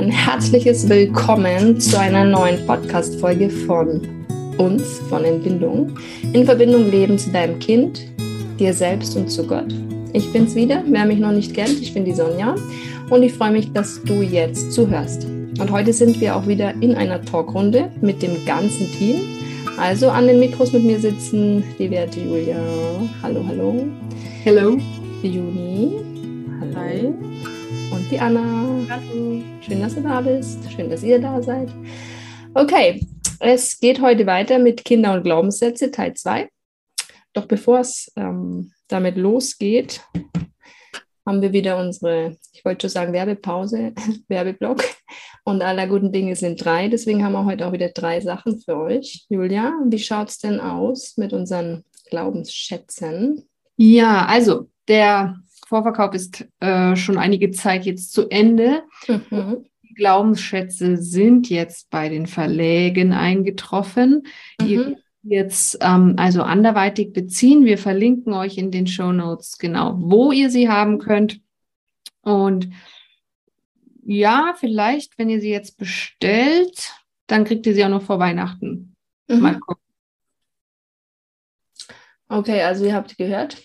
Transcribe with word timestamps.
ein 0.00 0.10
herzliches 0.10 0.88
Willkommen 0.88 1.78
zu 1.78 2.00
einer 2.00 2.24
neuen 2.24 2.66
Podcast-Folge 2.66 3.50
von 3.50 4.00
uns, 4.56 4.98
von 5.10 5.26
Entbindung. 5.26 5.94
In 6.32 6.46
Verbindung 6.46 6.90
leben 6.90 7.18
zu 7.18 7.30
deinem 7.30 7.58
Kind, 7.58 8.00
dir 8.58 8.72
selbst 8.72 9.14
und 9.14 9.30
zu 9.30 9.46
Gott. 9.46 9.74
Ich 10.14 10.32
bin's 10.32 10.54
wieder, 10.54 10.82
wer 10.86 11.04
mich 11.04 11.18
noch 11.18 11.32
nicht 11.32 11.52
kennt, 11.52 11.82
ich 11.82 11.92
bin 11.92 12.06
die 12.06 12.14
Sonja 12.14 12.54
und 13.10 13.22
ich 13.22 13.34
freue 13.34 13.50
mich, 13.50 13.74
dass 13.74 14.02
du 14.02 14.22
jetzt 14.22 14.72
zuhörst. 14.72 15.26
Und 15.60 15.70
heute 15.70 15.92
sind 15.92 16.18
wir 16.18 16.34
auch 16.34 16.46
wieder 16.46 16.72
in 16.80 16.94
einer 16.94 17.20
Talkrunde 17.20 17.90
mit 18.00 18.22
dem 18.22 18.42
ganzen 18.46 18.90
Team. 18.92 19.16
Also 19.76 20.08
an 20.08 20.26
den 20.26 20.40
Mikros 20.40 20.72
mit 20.72 20.82
mir 20.82 20.98
sitzen 20.98 21.62
die 21.78 21.90
werte 21.90 22.20
Julia. 22.20 22.56
Hallo, 23.22 23.44
hallo. 23.46 23.84
Hallo. 24.46 24.78
Juni. 25.22 25.92
Hallo. 26.58 26.74
Hi. 26.74 27.12
Die 28.10 28.18
Anna. 28.18 28.40
Hallo. 28.88 29.40
Schön, 29.60 29.80
dass 29.80 29.94
du 29.94 30.00
da 30.00 30.20
bist. 30.20 30.58
Schön, 30.72 30.90
dass 30.90 31.04
ihr 31.04 31.20
da 31.20 31.40
seid. 31.40 31.68
Okay, 32.54 33.06
es 33.38 33.78
geht 33.78 34.00
heute 34.00 34.26
weiter 34.26 34.58
mit 34.58 34.84
Kinder 34.84 35.12
und 35.12 35.22
Glaubenssätze, 35.22 35.92
Teil 35.92 36.14
2. 36.14 36.48
Doch 37.34 37.46
bevor 37.46 37.78
es 37.78 38.10
ähm, 38.16 38.72
damit 38.88 39.16
losgeht, 39.16 40.00
haben 41.24 41.40
wir 41.40 41.52
wieder 41.52 41.78
unsere, 41.78 42.36
ich 42.52 42.64
wollte 42.64 42.88
schon 42.88 42.90
sagen, 42.90 43.12
Werbepause, 43.12 43.92
Werbeblock. 44.28 44.82
Und 45.44 45.62
aller 45.62 45.86
guten 45.86 46.10
Dinge 46.10 46.34
sind 46.34 46.64
drei. 46.64 46.88
Deswegen 46.88 47.24
haben 47.24 47.32
wir 47.32 47.44
heute 47.44 47.64
auch 47.68 47.72
wieder 47.72 47.90
drei 47.90 48.20
Sachen 48.20 48.58
für 48.58 48.76
euch. 48.76 49.24
Julia, 49.28 49.72
wie 49.86 50.00
schaut 50.00 50.30
es 50.30 50.38
denn 50.38 50.58
aus 50.58 51.16
mit 51.16 51.32
unseren 51.32 51.84
Glaubensschätzen? 52.10 53.48
Ja, 53.76 54.26
also 54.26 54.68
der 54.88 55.36
Vorverkauf 55.70 56.14
ist 56.14 56.48
äh, 56.58 56.96
schon 56.96 57.16
einige 57.16 57.52
Zeit 57.52 57.86
jetzt 57.86 58.12
zu 58.12 58.28
Ende. 58.28 58.82
Mhm. 59.06 59.66
Die 59.84 59.94
Glaubensschätze 59.94 60.96
sind 60.96 61.48
jetzt 61.48 61.90
bei 61.90 62.08
den 62.08 62.26
Verlägen 62.26 63.12
eingetroffen. 63.12 64.26
Mhm. 64.60 64.96
Jetzt 65.22 65.78
ähm, 65.80 66.14
also 66.16 66.42
anderweitig 66.42 67.12
beziehen. 67.12 67.64
Wir 67.66 67.78
verlinken 67.78 68.32
euch 68.32 68.58
in 68.58 68.72
den 68.72 68.88
Show 68.88 69.12
Notes 69.12 69.58
genau, 69.58 69.94
wo 70.00 70.32
ihr 70.32 70.50
sie 70.50 70.68
haben 70.68 70.98
könnt. 70.98 71.40
Und 72.22 72.70
ja, 74.04 74.56
vielleicht, 74.58 75.18
wenn 75.18 75.30
ihr 75.30 75.40
sie 75.40 75.50
jetzt 75.50 75.78
bestellt, 75.78 76.90
dann 77.28 77.44
kriegt 77.44 77.64
ihr 77.66 77.74
sie 77.74 77.84
auch 77.84 77.90
noch 77.90 78.02
vor 78.02 78.18
Weihnachten. 78.18 78.96
Mhm. 79.28 79.38
Mal 79.38 79.60
gucken. 79.60 79.84
Okay, 82.26 82.60
also 82.62 82.84
ihr 82.86 82.94
habt 82.94 83.16
gehört 83.16 83.56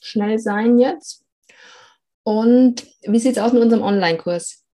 schnell 0.00 0.38
sein 0.38 0.78
jetzt. 0.78 1.24
Und 2.22 2.86
wie 3.02 3.18
sieht 3.18 3.32
es 3.32 3.42
aus 3.42 3.52
mit 3.52 3.62
unserem 3.62 3.82
Online-Kurs? 3.82 4.64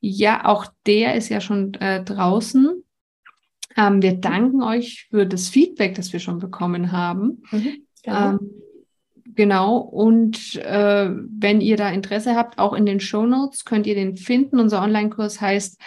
Ja, 0.00 0.44
auch 0.44 0.66
der 0.86 1.14
ist 1.14 1.28
ja 1.28 1.40
schon 1.40 1.74
äh, 1.74 2.02
draußen. 2.02 2.84
Ähm, 3.76 4.02
wir 4.02 4.14
danken 4.14 4.62
euch 4.62 5.08
für 5.10 5.26
das 5.26 5.48
Feedback, 5.48 5.94
das 5.94 6.12
wir 6.12 6.20
schon 6.20 6.38
bekommen 6.38 6.92
haben. 6.92 7.42
Mhm, 7.50 7.86
genau. 8.02 8.30
Ähm, 8.30 8.50
genau. 9.34 9.78
Und 9.78 10.56
äh, 10.56 11.10
wenn 11.10 11.60
ihr 11.60 11.76
da 11.76 11.90
Interesse 11.90 12.36
habt, 12.36 12.58
auch 12.58 12.72
in 12.72 12.86
den 12.86 13.00
Show 13.00 13.26
Notes 13.26 13.64
könnt 13.64 13.86
ihr 13.86 13.94
den 13.94 14.16
finden. 14.16 14.60
Unser 14.60 14.82
Online-Kurs 14.82 15.40
heißt, 15.40 15.80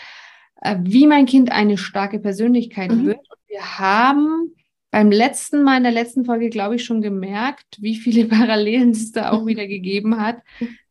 äh, 0.61 0.77
wie 0.81 1.07
mein 1.07 1.25
Kind 1.25 1.51
eine 1.51 1.77
starke 1.77 2.19
Persönlichkeit 2.19 2.91
mhm. 2.91 3.05
wird. 3.05 3.19
Und 3.19 3.39
wir 3.47 3.79
haben 3.79 4.53
beim 4.97 5.11
letzten 5.11 5.61
Mal 5.61 5.77
in 5.77 5.83
der 5.83 5.91
letzten 5.91 6.25
Folge, 6.25 6.49
glaube 6.49 6.73
ich, 6.73 6.83
schon 6.83 7.03
gemerkt, 7.03 7.77
wie 7.79 7.97
viele 7.97 8.25
Parallelen 8.27 8.89
es 8.89 9.11
da 9.11 9.29
auch 9.29 9.45
wieder 9.45 9.67
gegeben 9.67 10.19
hat 10.19 10.41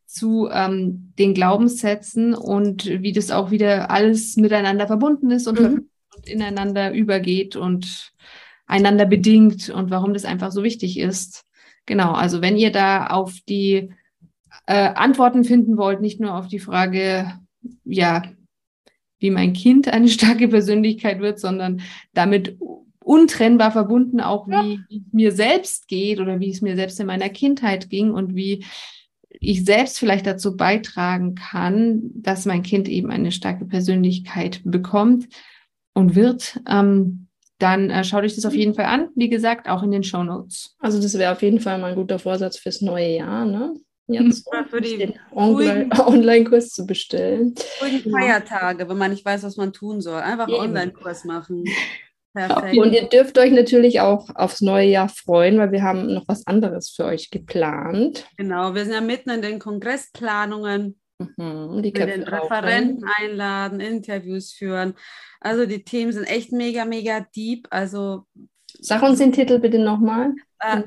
zu 0.07 0.49
ähm, 0.49 1.13
den 1.19 1.35
Glaubenssätzen 1.35 2.33
und 2.33 2.87
wie 2.87 3.11
das 3.11 3.33
auch 3.33 3.51
wieder 3.51 3.91
alles 3.91 4.37
miteinander 4.37 4.87
verbunden 4.87 5.33
ist 5.33 5.49
und, 5.49 5.59
mhm. 5.59 5.89
und 6.15 6.29
ineinander 6.29 6.93
übergeht 6.93 7.57
und 7.57 8.13
einander 8.69 9.07
bedingt 9.07 9.71
und 9.71 9.91
warum 9.91 10.15
das 10.15 10.25
einfach 10.25 10.53
so 10.53 10.63
wichtig 10.63 11.01
ist. 11.01 11.45
Genau, 11.85 12.13
also 12.13 12.41
wenn 12.41 12.57
ihr 12.57 12.71
da 12.71 13.09
auf 13.09 13.35
die 13.49 13.91
äh, 14.69 14.89
Antworten 14.95 15.43
finden 15.43 15.79
wollt, 15.79 16.01
nicht 16.01 16.21
nur 16.21 16.37
auf 16.37 16.47
die 16.47 16.61
Frage, 16.61 17.41
ja, 17.83 18.23
wie 19.19 19.33
mein 19.33 19.53
Kind 19.53 19.89
eine 19.89 20.09
starke 20.09 20.47
Persönlichkeit 20.47 21.19
wird, 21.19 21.41
sondern 21.41 21.81
damit 22.15 22.57
untrennbar 23.07 23.71
verbunden, 23.71 24.21
auch 24.21 24.49
wie 24.49 24.53
ja. 24.53 24.79
es 24.91 25.13
mir 25.13 25.33
selbst 25.33 25.87
geht 25.87 26.19
oder 26.19 26.41
wie 26.41 26.51
es 26.51 26.61
mir 26.61 26.75
selbst 26.75 26.99
in 26.99 27.07
meiner 27.07 27.29
Kindheit 27.29 27.89
ging 27.89 28.11
und 28.11 28.35
wie 28.35 28.65
ich 29.29 29.65
selbst 29.65 29.99
vielleicht 29.99 30.27
dazu 30.27 30.57
beitragen 30.57 31.37
kann, 31.37 32.11
dass 32.15 32.47
mein 32.47 32.63
Kind 32.63 32.89
eben 32.89 33.11
eine 33.11 33.31
starke 33.31 33.65
Persönlichkeit 33.65 34.61
bekommt 34.65 35.29
und 35.95 36.17
wird. 36.17 36.61
Ähm, 36.69 37.29
dann 37.59 37.91
äh, 37.91 38.03
schaut 38.03 38.25
euch 38.25 38.35
das 38.35 38.45
auf 38.45 38.55
jeden 38.55 38.75
Fall 38.75 38.87
an. 38.87 39.09
Wie 39.15 39.29
gesagt, 39.29 39.69
auch 39.69 39.83
in 39.83 39.93
den 39.93 40.03
Show 40.03 40.25
Notes. 40.25 40.75
Also 40.81 41.01
das 41.01 41.17
wäre 41.17 41.33
auf 41.33 41.43
jeden 41.43 41.61
Fall 41.61 41.79
mal 41.79 41.91
ein 41.91 41.97
guter 41.97 42.19
Vorsatz 42.19 42.59
fürs 42.59 42.81
neue 42.81 43.17
Jahr, 43.17 43.45
ne? 43.45 43.75
Jetzt 44.09 44.47
Oder 44.47 44.65
für 44.65 44.81
die 44.81 45.15
Online-Kurs 45.33 46.71
zu 46.71 46.87
bestellen. 46.87 47.55
Für 47.57 47.91
die 47.91 48.09
Feiertage, 48.09 48.89
wenn 48.89 48.99
man 48.99 49.11
nicht 49.11 49.25
weiß, 49.25 49.43
was 49.43 49.57
man 49.57 49.73
tun 49.73 50.01
soll. 50.01 50.21
Einfach 50.21 50.47
einen 50.47 50.57
Online-Kurs 50.57 51.25
machen. 51.25 51.65
Perfekt. 52.37 52.77
Und 52.77 52.93
ihr 52.93 53.09
dürft 53.09 53.39
euch 53.39 53.51
natürlich 53.51 54.01
auch 54.01 54.29
aufs 54.35 54.61
neue 54.61 54.89
Jahr 54.89 55.09
freuen, 55.09 55.59
weil 55.59 55.73
wir 55.73 55.83
haben 55.83 56.13
noch 56.13 56.25
was 56.29 56.47
anderes 56.47 56.91
für 56.91 57.07
euch 57.07 57.31
geplant. 57.31 58.27
Genau, 58.37 58.75
wir 58.75 58.85
sind 58.85 58.93
ja 58.93 59.01
mitten 59.01 59.31
in 59.31 59.41
den 59.41 59.59
Kongressplanungen. 59.59 61.01
Mhm, 61.19 61.81
die 61.83 61.95
wir 61.95 62.05
den 62.05 62.25
Referenten 62.25 63.09
einladen, 63.17 63.81
Interviews 63.81 64.53
führen. 64.53 64.93
Also 65.41 65.65
die 65.65 65.83
Themen 65.83 66.13
sind 66.13 66.25
echt 66.25 66.53
mega, 66.53 66.85
mega 66.85 67.27
deep. 67.35 67.69
Also 67.71 68.27
Sag 68.81 69.03
uns 69.03 69.19
den 69.19 69.33
Titel 69.33 69.59
bitte 69.59 69.79
nochmal. 69.79 70.35
Äh, 70.59 70.83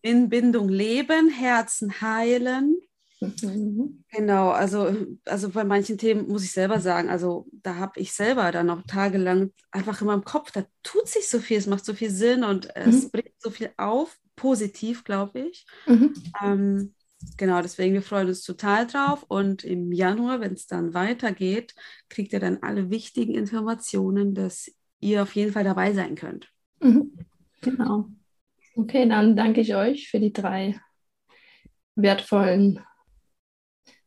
in 0.00 0.30
Bindung 0.30 0.70
leben, 0.70 1.28
Herzen 1.28 2.00
heilen. 2.00 2.80
Mhm. 3.20 4.04
Genau, 4.10 4.50
also, 4.50 4.94
also 5.26 5.50
bei 5.50 5.64
manchen 5.64 5.98
Themen 5.98 6.26
muss 6.28 6.44
ich 6.44 6.52
selber 6.52 6.80
sagen, 6.80 7.10
also 7.10 7.46
da 7.52 7.76
habe 7.76 8.00
ich 8.00 8.12
selber 8.12 8.50
dann 8.50 8.66
noch 8.66 8.82
tagelang 8.82 9.52
einfach 9.70 10.00
in 10.00 10.06
meinem 10.06 10.24
Kopf, 10.24 10.50
da 10.50 10.64
tut 10.82 11.06
sich 11.06 11.28
so 11.28 11.38
viel, 11.38 11.58
es 11.58 11.66
macht 11.66 11.84
so 11.84 11.92
viel 11.92 12.10
Sinn 12.10 12.44
und 12.44 12.66
mhm. 12.66 12.72
es 12.88 13.10
bringt 13.10 13.34
so 13.38 13.50
viel 13.50 13.70
auf, 13.76 14.18
positiv, 14.36 15.04
glaube 15.04 15.40
ich. 15.40 15.66
Mhm. 15.86 16.14
Ähm, 16.42 16.94
genau, 17.36 17.60
deswegen, 17.60 17.92
wir 17.92 18.02
freuen 18.02 18.28
uns 18.28 18.42
total 18.42 18.86
drauf 18.86 19.24
und 19.28 19.64
im 19.64 19.92
Januar, 19.92 20.40
wenn 20.40 20.54
es 20.54 20.66
dann 20.66 20.94
weitergeht, 20.94 21.74
kriegt 22.08 22.32
ihr 22.32 22.40
dann 22.40 22.58
alle 22.62 22.88
wichtigen 22.88 23.34
Informationen, 23.34 24.34
dass 24.34 24.72
ihr 25.00 25.22
auf 25.22 25.34
jeden 25.34 25.52
Fall 25.52 25.64
dabei 25.64 25.92
sein 25.92 26.14
könnt. 26.14 26.50
Mhm. 26.80 27.12
Genau. 27.60 28.08
Okay, 28.74 29.06
dann 29.06 29.36
danke 29.36 29.60
ich 29.60 29.74
euch 29.74 30.08
für 30.08 30.20
die 30.20 30.32
drei 30.32 30.80
wertvollen 31.96 32.80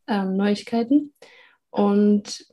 ähm, 0.08 0.36
Neuigkeiten. 0.36 1.14
Und 1.69 2.46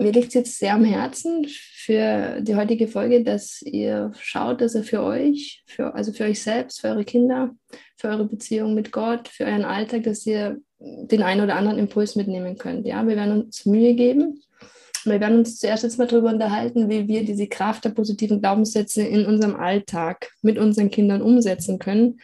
mir 0.00 0.12
liegt 0.12 0.28
es 0.28 0.34
jetzt 0.34 0.58
sehr 0.58 0.74
am 0.74 0.84
Herzen 0.84 1.46
für 1.48 2.40
die 2.40 2.54
heutige 2.54 2.86
Folge, 2.86 3.24
dass 3.24 3.62
ihr 3.62 4.12
schaut, 4.20 4.60
dass 4.60 4.76
ihr 4.76 4.84
für 4.84 5.02
euch, 5.02 5.64
für, 5.66 5.92
also 5.94 6.12
für 6.12 6.24
euch 6.24 6.40
selbst, 6.40 6.80
für 6.80 6.88
eure 6.88 7.04
Kinder, 7.04 7.50
für 7.96 8.08
eure 8.08 8.24
Beziehung 8.24 8.74
mit 8.74 8.92
Gott, 8.92 9.26
für 9.26 9.44
euren 9.44 9.64
Alltag, 9.64 10.04
dass 10.04 10.24
ihr 10.24 10.58
den 10.78 11.22
einen 11.22 11.40
oder 11.40 11.56
anderen 11.56 11.78
Impuls 11.78 12.14
mitnehmen 12.14 12.56
könnt. 12.56 12.86
Ja, 12.86 13.06
wir 13.06 13.16
werden 13.16 13.42
uns 13.42 13.66
Mühe 13.66 13.94
geben. 13.94 14.40
Wir 15.04 15.20
werden 15.20 15.38
uns 15.38 15.58
zuerst 15.58 15.82
jetzt 15.82 15.98
mal 15.98 16.06
darüber 16.06 16.28
unterhalten, 16.28 16.88
wie 16.88 17.08
wir 17.08 17.24
diese 17.24 17.48
Kraft 17.48 17.84
der 17.84 17.90
positiven 17.90 18.40
Glaubenssätze 18.40 19.02
in 19.02 19.26
unserem 19.26 19.56
Alltag 19.56 20.30
mit 20.42 20.58
unseren 20.58 20.90
Kindern 20.90 21.22
umsetzen 21.22 21.80
können. 21.80 22.20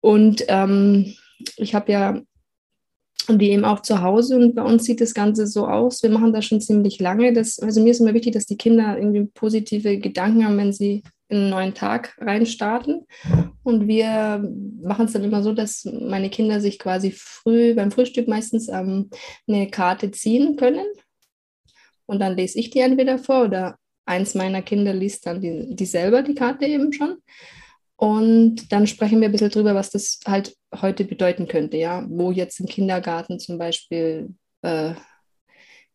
Und 0.00 0.44
ähm, 0.48 1.14
ich 1.56 1.74
habe 1.74 1.90
ja 1.90 2.20
und 3.28 3.38
die 3.40 3.50
eben 3.50 3.64
auch 3.64 3.80
zu 3.80 4.02
Hause. 4.02 4.36
Und 4.36 4.54
bei 4.54 4.62
uns 4.62 4.84
sieht 4.84 5.00
das 5.00 5.14
Ganze 5.14 5.46
so 5.46 5.66
aus. 5.66 6.02
Wir 6.02 6.10
machen 6.10 6.32
das 6.32 6.44
schon 6.44 6.60
ziemlich 6.60 7.00
lange. 7.00 7.32
Das, 7.32 7.58
also 7.58 7.82
mir 7.82 7.90
ist 7.90 8.00
immer 8.00 8.14
wichtig, 8.14 8.32
dass 8.32 8.46
die 8.46 8.56
Kinder 8.56 8.96
irgendwie 8.98 9.24
positive 9.24 9.98
Gedanken 9.98 10.44
haben, 10.44 10.58
wenn 10.58 10.72
sie 10.72 11.02
in 11.28 11.38
einen 11.38 11.50
neuen 11.50 11.74
Tag 11.74 12.16
reinstarten. 12.20 13.06
Und 13.62 13.88
wir 13.88 14.48
machen 14.82 15.06
es 15.06 15.12
dann 15.12 15.24
immer 15.24 15.42
so, 15.42 15.52
dass 15.52 15.84
meine 15.84 16.30
Kinder 16.30 16.60
sich 16.60 16.78
quasi 16.78 17.10
früh 17.10 17.74
beim 17.74 17.90
Frühstück 17.90 18.28
meistens 18.28 18.68
ähm, 18.68 19.10
eine 19.48 19.68
Karte 19.68 20.10
ziehen 20.12 20.56
können. 20.56 20.86
Und 22.06 22.20
dann 22.20 22.36
lese 22.36 22.58
ich 22.58 22.70
die 22.70 22.78
entweder 22.78 23.18
vor 23.18 23.44
oder 23.44 23.76
eins 24.04 24.34
meiner 24.34 24.62
Kinder 24.62 24.94
liest 24.94 25.26
dann 25.26 25.40
die, 25.40 25.74
die 25.74 25.86
selber 25.86 26.22
die 26.22 26.34
Karte 26.34 26.66
eben 26.66 26.92
schon. 26.92 27.16
Und 27.96 28.70
dann 28.72 28.86
sprechen 28.86 29.20
wir 29.20 29.28
ein 29.28 29.32
bisschen 29.32 29.50
drüber, 29.50 29.74
was 29.74 29.90
das 29.90 30.20
halt 30.26 30.54
heute 30.82 31.04
bedeuten 31.04 31.48
könnte, 31.48 31.76
ja, 31.76 32.04
wo 32.08 32.30
jetzt 32.30 32.60
im 32.60 32.66
Kindergarten 32.66 33.38
zum 33.38 33.58
Beispiel 33.58 34.34
äh, 34.62 34.94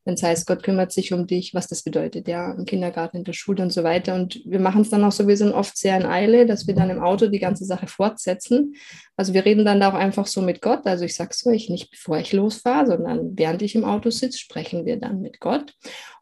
wenn 0.04 0.16
es 0.16 0.24
heißt, 0.24 0.48
Gott 0.48 0.63
kümmert 0.63 0.92
sich 0.92 1.13
um 1.13 1.28
dich, 1.28 1.54
was 1.54 1.68
das 1.68 1.83
bedeutet, 1.83 2.28
ja, 2.28 2.54
im 2.54 2.66
Kindergarten, 2.66 3.18
in 3.18 3.24
der 3.24 3.33
Schule 3.33 3.62
und 3.62 3.72
so 3.72 3.83
weiter. 3.83 4.16
Und 4.16 4.42
wir 4.45 4.60
machen 4.60 4.81
es 4.81 4.89
dann 4.89 5.04
auch 5.04 5.12
so, 5.12 5.28
wir 5.28 5.38
sind 5.38 5.54
oft 5.54 5.78
sehr 5.78 5.95
in 5.98 6.06
Eile, 6.06 6.48
dass 6.48 6.66
wir 6.66 6.74
dann 6.74 6.89
im 6.89 7.04
Auto 7.04 7.28
die 7.28 7.39
ganze 7.39 7.66
Sache 7.66 7.86
fortsetzen. 7.86 8.75
Also 9.16 9.33
wir 9.33 9.45
reden 9.45 9.63
dann 9.63 9.80
da 9.80 9.89
auch 9.89 9.94
einfach 9.94 10.25
so 10.25 10.42
mit 10.42 10.62
Gott. 10.62 10.86
Also 10.86 11.06
ich 11.06 11.16
sage 11.16 11.31
es 11.33 11.45
euch 11.45 11.69
nicht, 11.69 11.92
bevor 11.92 12.18
ich 12.18 12.33
losfahre, 12.33 12.88
sondern 12.88 13.38
während 13.38 13.62
ich 13.62 13.75
im 13.75 13.86
Auto 13.86 14.10
sitze, 14.10 14.39
sprechen 14.39 14.86
wir 14.86 14.98
dann 14.98 15.22
mit 15.22 15.39
Gott. 15.39 15.74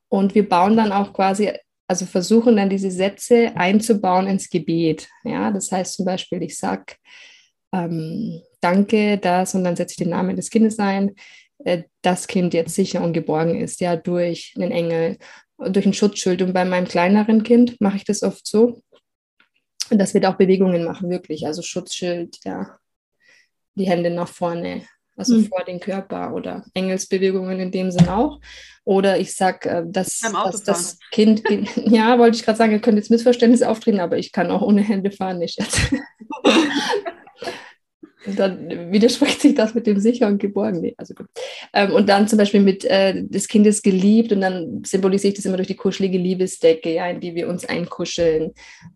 Und 0.09 0.35
wir 0.35 0.47
bauen 0.47 0.75
dann 0.75 0.91
auch 0.91 1.13
quasi, 1.13 1.51
also 1.87 2.05
versuchen 2.05 2.57
dann 2.57 2.69
diese 2.69 2.91
Sätze 2.91 3.53
einzubauen 3.55 4.27
ins 4.27 4.49
Gebet. 4.49 5.07
Ja, 5.23 5.51
das 5.51 5.71
heißt 5.71 5.93
zum 5.93 6.05
Beispiel, 6.05 6.43
ich 6.43 6.57
sage, 6.57 6.95
ähm, 7.73 8.41
danke, 8.61 9.17
das, 9.17 9.55
und 9.55 9.63
dann 9.63 9.75
setze 9.75 9.93
ich 9.93 9.97
den 9.97 10.09
Namen 10.09 10.35
des 10.35 10.49
Kindes 10.49 10.79
ein 10.79 11.15
äh, 11.63 11.83
das 12.01 12.27
Kind 12.27 12.53
jetzt 12.53 12.75
sicher 12.75 13.03
und 13.03 13.13
geborgen 13.13 13.59
ist, 13.59 13.81
ja, 13.81 13.95
durch 13.95 14.53
einen 14.55 14.71
Engel, 14.71 15.17
durch 15.57 15.85
ein 15.85 15.93
Schutzschild. 15.93 16.41
Und 16.41 16.53
bei 16.53 16.65
meinem 16.65 16.87
kleineren 16.87 17.43
Kind 17.43 17.79
mache 17.81 17.97
ich 17.97 18.05
das 18.05 18.23
oft 18.23 18.47
so, 18.47 18.81
dass 19.89 20.13
wir 20.13 20.21
da 20.21 20.31
auch 20.31 20.37
Bewegungen 20.37 20.83
machen, 20.85 21.09
wirklich. 21.09 21.45
Also 21.45 21.61
Schutzschild, 21.61 22.37
ja, 22.45 22.77
die 23.75 23.87
Hände 23.87 24.09
nach 24.09 24.29
vorne, 24.29 24.83
also 25.17 25.35
mhm. 25.35 25.47
vor 25.47 25.63
den 25.65 25.81
Körper 25.81 26.33
oder 26.33 26.63
Engelsbewegungen 26.73 27.59
in 27.59 27.71
dem 27.71 27.91
Sinn 27.91 28.07
auch. 28.07 28.39
Oder 28.85 29.19
ich 29.19 29.35
sage, 29.35 29.69
äh, 29.69 29.83
dass, 29.85 30.19
dass 30.19 30.63
das 30.63 30.99
Kind, 31.11 31.43
ja, 31.75 32.17
wollte 32.17 32.37
ich 32.37 32.43
gerade 32.43 32.57
sagen, 32.57 32.71
ihr 32.71 32.79
könnt 32.79 32.97
jetzt 32.97 33.11
Missverständnisse 33.11 33.69
auftreten, 33.69 33.99
aber 33.99 34.17
ich 34.17 34.31
kann 34.31 34.49
auch 34.49 34.61
ohne 34.61 34.81
Hände 34.81 35.11
fahren, 35.11 35.39
nicht 35.39 35.59
jetzt. 35.59 35.77
dann 38.25 38.91
widerspricht 38.91 39.41
sich 39.41 39.55
das 39.55 39.73
mit 39.73 39.87
dem 39.87 39.99
sicher 39.99 40.27
und 40.27 40.39
geborgen. 40.39 40.81
Nee, 40.81 40.93
also 40.97 41.13
gut. 41.13 41.27
Ähm, 41.73 41.93
und 41.93 42.09
dann 42.09 42.27
zum 42.27 42.37
Beispiel 42.37 42.59
mit 42.59 42.83
äh, 42.85 43.23
des 43.23 43.47
Kindes 43.47 43.81
geliebt 43.81 44.31
und 44.31 44.41
dann 44.41 44.83
symbolisiere 44.85 45.29
ich 45.29 45.35
das 45.37 45.45
immer 45.45 45.57
durch 45.57 45.69
die 45.69 45.75
kuschelige 45.75 46.17
Liebesdecke, 46.17 46.93
ja, 46.93 47.09
in 47.09 47.21
die 47.21 47.35
wir 47.35 47.47
uns 47.47 47.65
einkuscheln, 47.65 48.51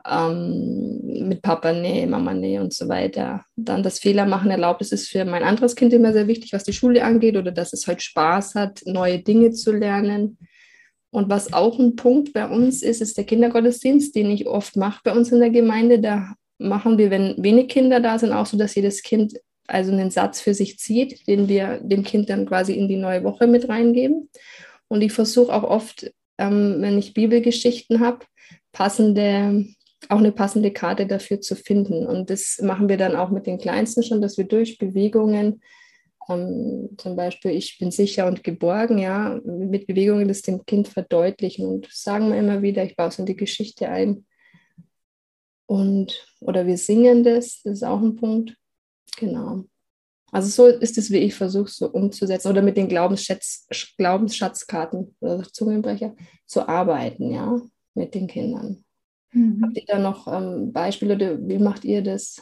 ähm, 0.10 1.00
mit 1.28 1.42
Papa 1.42 1.72
Nähe, 1.72 2.06
Mama 2.08 2.34
Nähe 2.34 2.62
und 2.62 2.74
so 2.74 2.90
weiter. 2.90 3.46
Dann 3.56 3.84
das 3.84 4.00
Fehler 4.00 4.26
machen 4.26 4.52
erlaubt, 4.52 4.82
das 4.82 4.92
ist 4.92 5.08
für 5.08 5.24
mein 5.26 5.44
anderes 5.44 5.76
Kind 5.76 5.94
immer 5.94 6.12
sehr 6.12 6.28
wichtig, 6.28 6.52
was 6.54 6.66
die 6.66 6.74
Schule 6.74 7.04
angeht 7.04 7.38
oder 7.38 7.52
dass 7.52 7.72
es 7.74 7.88
heute 7.88 8.02
Spaß 8.02 8.56
hat, 8.56 8.82
neue 8.86 9.20
Dinge 9.20 9.52
zu 9.52 9.72
lernen. 9.72 10.38
Und 11.12 11.30
was 11.30 11.54
auch 11.54 11.78
ein 11.78 11.96
Punkt 11.96 12.34
bei 12.34 12.48
uns 12.48 12.82
ist, 12.82 13.00
ist 13.00 13.18
der 13.18 13.24
Kindergottesdienst, 13.24 14.16
den 14.16 14.32
ich 14.32 14.48
oft 14.48 14.76
mache 14.76 15.02
bei 15.04 15.12
uns 15.12 15.32
in 15.32 15.40
der 15.40 15.52
Gemeinde. 15.52 16.00
Da 16.00 16.34
machen 16.64 16.98
wir, 16.98 17.12
wenn 17.12 17.36
wenig 17.44 17.68
Kinder 17.68 18.00
da 18.00 18.18
sind, 18.18 18.32
auch 18.32 18.46
so, 18.46 18.58
dass 18.58 18.76
jedes 18.76 19.04
Kind 19.04 19.34
also 19.68 19.92
einen 19.92 20.12
Satz 20.12 20.42
für 20.42 20.54
sich 20.54 20.78
zieht, 20.80 21.28
den 21.28 21.48
wir 21.48 21.80
dem 21.82 22.04
Kind 22.04 22.30
dann 22.30 22.46
quasi 22.46 22.74
in 22.74 22.88
die 22.88 22.98
neue 22.98 23.24
Woche 23.24 23.48
mit 23.48 23.70
reingeben. 23.70 24.30
Und 24.88 25.02
ich 25.02 25.14
versuche 25.14 25.54
auch 25.54 25.64
oft, 25.64 26.12
ähm, 26.38 26.78
wenn 26.80 26.98
ich 26.98 27.14
Bibelgeschichten 27.14 28.00
habe, 28.00 28.26
passende, 28.72 29.66
auch 30.10 30.18
eine 30.18 30.32
passende 30.32 30.72
Karte 30.72 31.06
dafür 31.06 31.40
zu 31.40 31.56
finden. 31.56 32.06
Und 32.06 32.30
das 32.30 32.60
machen 32.62 32.90
wir 32.90 32.98
dann 32.98 33.16
auch 33.16 33.30
mit 33.30 33.48
den 33.48 33.58
Kleinsten 33.58 34.04
schon, 34.04 34.22
dass 34.22 34.38
wir 34.38 34.46
durch 34.46 34.78
Bewegungen, 34.78 35.62
ähm, 36.30 36.90
zum 36.98 37.16
Beispiel, 37.16 37.52
ich 37.52 37.78
bin 37.80 37.92
sicher 37.92 38.28
und 38.28 38.44
geborgen, 38.44 38.98
ja, 38.98 39.40
mit 39.46 39.88
Bewegungen 39.88 40.28
das 40.28 40.42
dem 40.42 40.66
Kind 40.66 40.88
verdeutlichen 40.88 41.66
und 41.66 41.88
sagen 41.92 42.30
wir 42.30 42.38
immer 42.38 42.62
wieder, 42.62 42.84
ich 42.84 42.96
baue 42.96 43.08
es 43.08 43.20
in 43.20 43.26
die 43.26 43.38
Geschichte 43.38 43.90
ein. 43.90 44.26
Und, 45.74 46.28
oder 46.40 46.68
wir 46.68 46.78
singen 46.78 47.24
das, 47.24 47.64
das 47.64 47.78
ist 47.78 47.84
auch 47.84 48.00
ein 48.00 48.16
Punkt. 48.16 48.56
Genau. 49.18 49.64
Also 50.32 50.50
so 50.50 50.68
ist 50.68 51.00
es, 51.00 51.10
wie 51.10 51.18
ich 51.18 51.34
versuche, 51.34 51.72
so 51.72 51.90
umzusetzen 51.90 52.50
oder 52.50 52.62
mit 52.62 52.78
den 52.78 52.88
Glaubensschatz, 52.88 53.68
Glaubensschatzkarten 53.98 55.16
oder 55.20 55.42
Zungenbrecher 55.52 56.16
zu 56.46 56.70
arbeiten, 56.70 57.32
ja, 57.32 57.60
mit 57.96 58.14
den 58.14 58.28
Kindern. 58.28 58.86
Mhm. 59.32 59.64
Habt 59.64 59.78
ihr 59.78 59.86
da 59.88 59.98
noch 59.98 60.28
ähm, 60.28 60.72
Beispiele 60.72 61.16
oder 61.16 61.48
wie 61.48 61.58
macht 61.58 61.86
ihr 61.86 62.04
das? 62.04 62.40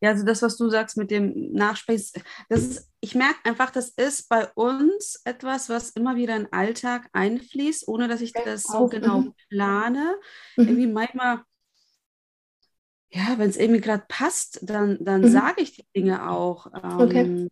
Ja, 0.00 0.10
also 0.10 0.24
das, 0.24 0.42
was 0.42 0.56
du 0.56 0.68
sagst 0.68 0.96
mit 0.96 1.10
dem 1.10 1.52
Nachsprechen, 1.52 2.22
das 2.48 2.60
ist, 2.60 2.90
ich 3.00 3.14
merke 3.14 3.38
einfach, 3.44 3.70
das 3.70 3.90
ist 3.90 4.28
bei 4.28 4.48
uns 4.54 5.20
etwas, 5.24 5.68
was 5.68 5.90
immer 5.90 6.16
wieder 6.16 6.36
in 6.36 6.44
den 6.44 6.52
Alltag 6.52 7.08
einfließt, 7.12 7.88
ohne 7.88 8.08
dass 8.08 8.20
ich 8.20 8.32
das 8.32 8.64
so 8.64 8.86
genau 8.88 9.20
mhm. 9.20 9.34
plane. 9.48 10.16
Mhm. 10.56 10.68
Irgendwie 10.68 10.86
manchmal, 10.86 11.42
ja, 13.10 13.34
wenn 13.38 13.50
es 13.50 13.56
irgendwie 13.56 13.80
gerade 13.80 14.04
passt, 14.08 14.60
dann, 14.62 14.98
dann 15.00 15.22
mhm. 15.22 15.28
sage 15.28 15.62
ich 15.62 15.76
die 15.76 15.86
Dinge 15.94 16.28
auch. 16.28 16.66
Ähm, 16.66 16.98
okay. 16.98 17.48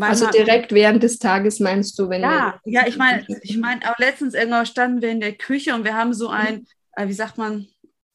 Also 0.00 0.30
direkt 0.30 0.72
während 0.72 1.02
des 1.02 1.18
Tages 1.18 1.60
meinst 1.60 1.98
du, 1.98 2.08
wenn 2.08 2.22
Ja, 2.22 2.58
ja, 2.64 2.86
ich 2.86 2.96
meine, 2.96 3.26
ich 3.42 3.58
meine, 3.58 3.90
auch 3.90 3.98
letztens 3.98 4.32
irgendwann 4.32 4.64
standen 4.64 5.02
wir 5.02 5.10
in 5.10 5.20
der 5.20 5.34
Küche 5.34 5.74
und 5.74 5.84
wir 5.84 5.94
haben 5.94 6.14
so 6.14 6.28
ein, 6.28 6.60
mhm. 6.60 6.66
äh, 6.96 7.08
wie 7.08 7.12
sagt 7.12 7.36
man, 7.36 7.66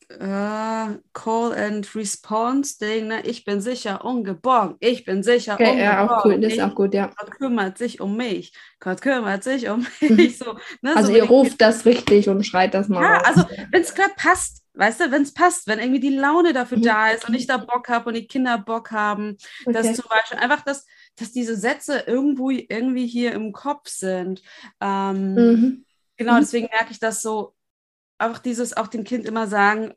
Uh, 0.10 1.00
Call 1.12 1.52
and 1.52 1.94
Response 1.94 2.78
Ding, 2.80 3.08
ne? 3.10 3.22
ich 3.26 3.44
bin 3.44 3.60
sicher 3.60 4.06
ungeborgen, 4.06 4.78
ich 4.80 5.04
bin 5.04 5.22
sicher 5.22 5.56
okay, 5.56 5.72
ungeborgen. 5.72 5.84
Ja, 5.84 6.08
auch 6.08 6.24
cool, 6.24 6.40
das 6.40 6.54
ist 6.54 6.62
auch 6.62 6.76
gut, 6.76 6.94
ja. 6.94 7.12
Gott 7.18 7.32
kümmert 7.32 7.78
sich 7.78 8.00
um 8.00 8.16
mich, 8.16 8.54
Gott 8.80 9.02
kümmert 9.02 9.44
sich 9.44 9.68
um 9.68 9.86
mich. 10.02 10.40
Mhm. 10.40 10.46
So, 10.46 10.54
ne? 10.82 10.96
Also 10.96 11.12
so, 11.12 11.18
ihr 11.18 11.26
ruft 11.26 11.60
das 11.60 11.86
richtig 11.86 12.30
und 12.30 12.46
schreit 12.46 12.74
das 12.74 12.88
mal 12.88 13.04
Ja, 13.04 13.18
raus. 13.18 13.24
also 13.26 13.44
wenn 13.70 13.82
es 13.82 13.94
gerade 13.94 14.14
passt, 14.16 14.64
weißt 14.76 15.02
du, 15.02 15.12
wenn 15.12 15.24
es 15.24 15.34
passt, 15.34 15.68
wenn 15.68 15.80
irgendwie 15.80 16.00
die 16.00 16.16
Laune 16.16 16.54
dafür 16.54 16.78
mhm. 16.78 16.84
da 16.84 17.10
ist 17.10 17.28
und 17.28 17.34
ich 17.34 17.46
da 17.46 17.58
Bock 17.58 17.90
habe 17.90 18.08
und 18.08 18.14
die 18.14 18.28
Kinder 18.28 18.58
Bock 18.58 18.92
haben, 18.92 19.36
okay. 19.66 19.74
dass 19.74 19.94
zum 19.94 20.06
Beispiel 20.10 20.38
einfach, 20.38 20.62
dass, 20.62 20.86
dass 21.18 21.34
diese 21.34 21.58
Sätze 21.58 22.06
irgendwo 22.08 22.50
irgendwie 22.50 23.08
hier 23.08 23.34
im 23.34 23.52
Kopf 23.52 23.90
sind. 23.90 24.42
Ähm, 24.80 25.34
mhm. 25.34 25.86
Genau, 26.16 26.36
mhm. 26.36 26.40
deswegen 26.40 26.70
merke 26.72 26.92
ich 26.92 27.00
das 27.00 27.22
so, 27.22 27.57
auch 28.18 28.38
dieses, 28.40 28.76
auch 28.76 28.88
dem 28.88 29.04
Kind 29.04 29.26
immer 29.26 29.48
sagen, 29.48 29.94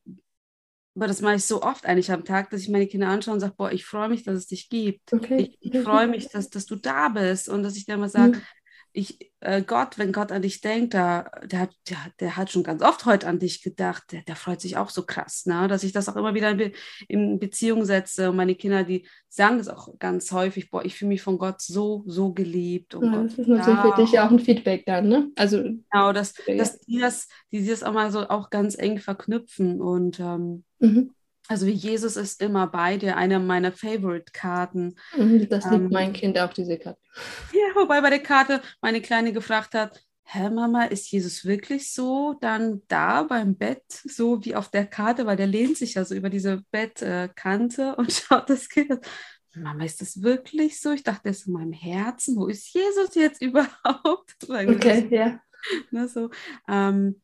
aber 0.97 1.07
das 1.07 1.21
mache 1.21 1.37
ich 1.37 1.45
so 1.45 1.63
oft 1.63 1.87
eigentlich 1.87 2.11
am 2.11 2.25
Tag, 2.25 2.51
dass 2.51 2.63
ich 2.63 2.69
meine 2.69 2.87
Kinder 2.87 3.09
anschaue 3.09 3.35
und 3.35 3.41
sage, 3.41 3.55
boah, 3.57 3.73
ich 3.73 3.87
freue 3.87 4.09
mich, 4.09 4.25
dass 4.25 4.35
es 4.37 4.47
dich 4.49 4.69
gibt. 4.69 5.13
Okay. 5.13 5.57
Ich, 5.61 5.73
ich 5.73 5.81
freue 5.81 6.09
mich, 6.09 6.29
dass, 6.29 6.51
dass 6.51 6.67
du 6.67 6.77
da 6.77 7.09
bist 7.09 7.49
und 7.49 7.63
dass 7.63 7.77
ich 7.77 7.87
dir 7.87 7.95
immer 7.95 8.09
sage, 8.09 8.39
mhm 8.39 8.43
ich, 8.93 9.33
äh, 9.41 9.63
Gott, 9.63 9.99
wenn 9.99 10.13
Gott 10.13 10.33
an 10.33 10.43
dich 10.43 10.61
denkt, 10.61 10.95
da, 10.95 11.31
der, 11.45 11.61
hat, 11.61 11.71
der, 11.89 11.99
der 12.19 12.37
hat 12.37 12.51
schon 12.51 12.63
ganz 12.63 12.83
oft 12.83 13.05
heute 13.07 13.27
an 13.27 13.39
dich 13.39 13.63
gedacht, 13.63 14.05
der, 14.11 14.23
der 14.23 14.37
freut 14.37 14.61
sich 14.61 14.77
auch 14.77 14.91
so 14.91 15.05
krass, 15.05 15.47
ne? 15.47 15.69
dass 15.69 15.85
ich 15.85 15.93
das 15.93 16.09
auch 16.09 16.17
immer 16.17 16.35
wieder 16.35 16.51
in, 16.51 16.57
Be 16.57 16.73
in 17.09 17.39
Beziehung 17.39 17.85
setze. 17.85 18.31
Und 18.31 18.37
meine 18.37 18.55
Kinder, 18.55 18.83
die 18.85 19.07
sagen 19.29 19.59
das 19.59 19.69
auch 19.69 19.99
ganz 19.99 20.33
häufig, 20.33 20.71
boah, 20.71 20.85
ich 20.85 20.97
fühle 20.97 21.11
mich 21.11 21.23
von 21.23 21.39
Gott 21.39 21.61
so, 21.61 22.03
so 22.07 22.33
geliebt. 22.33 22.95
Und 22.95 23.13
ja, 23.13 23.23
das 23.23 23.39
ist 23.39 23.49
natürlich 23.49 23.79
ja. 23.79 23.95
für 23.95 24.03
dich 24.03 24.21
auch 24.21 24.31
ein 24.31 24.41
Feedback 24.41 24.85
dann, 24.87 25.09
ne? 25.09 25.31
Also, 25.37 25.63
genau, 25.63 26.13
dass, 26.13 26.35
ja. 26.47 26.57
dass 26.57 26.81
die, 26.81 26.99
das, 26.99 27.29
die 27.53 27.65
das 27.67 27.83
auch 27.83 27.93
mal 27.93 28.11
so 28.11 28.29
auch 28.29 28.51
ganz 28.51 28.77
eng 28.77 28.99
verknüpfen 28.99 29.81
und 29.81 30.19
ähm, 30.19 30.65
mhm. 30.81 31.15
Also 31.51 31.67
wie 31.67 31.73
Jesus 31.73 32.17
ist 32.17 32.41
immer 32.41 32.69
bei 32.69 32.97
dir, 32.97 33.17
eine 33.17 33.41
meiner 33.41 33.73
Favorite-Karten. 33.73 34.95
Mhm, 35.17 35.49
das 35.49 35.65
liebt 35.65 35.87
ähm, 35.87 35.89
mein 35.91 36.13
Kind 36.13 36.39
auch, 36.39 36.53
diese 36.53 36.79
Karte. 36.79 37.01
Ja, 37.53 37.75
wobei 37.75 38.01
bei 38.01 38.11
der 38.11 38.23
Karte 38.23 38.63
meine 38.81 39.01
Kleine 39.01 39.33
gefragt 39.33 39.75
hat, 39.75 40.01
Hä, 40.23 40.49
Mama, 40.49 40.85
ist 40.85 41.11
Jesus 41.11 41.45
wirklich 41.45 41.93
so 41.93 42.37
dann 42.41 42.83
da 42.87 43.25
beim 43.25 43.57
Bett, 43.57 43.83
so 43.89 44.45
wie 44.45 44.55
auf 44.55 44.69
der 44.69 44.87
Karte, 44.87 45.27
weil 45.27 45.37
der 45.37 45.49
lehnt 45.49 45.77
sich 45.77 45.95
ja 45.95 46.05
so 46.05 46.15
über 46.15 46.31
diese 46.31 46.63
Bettkante 46.71 47.97
und 47.97 48.13
schaut 48.13 48.49
das 48.49 48.69
Kind. 48.69 49.01
Mama, 49.57 49.85
ist 49.85 50.01
das 50.01 50.23
wirklich 50.23 50.81
so? 50.81 50.93
Ich 50.93 51.03
dachte, 51.03 51.23
das 51.25 51.39
ist 51.39 51.47
in 51.49 51.55
meinem 51.55 51.73
Herzen. 51.73 52.37
Wo 52.37 52.47
ist 52.47 52.73
Jesus 52.73 53.13
jetzt 53.17 53.43
überhaupt? 53.43 54.37
Okay, 54.49 55.09
ja. 55.11 55.41
Ne, 55.91 56.07
so, 56.07 56.31
ähm, 56.69 57.21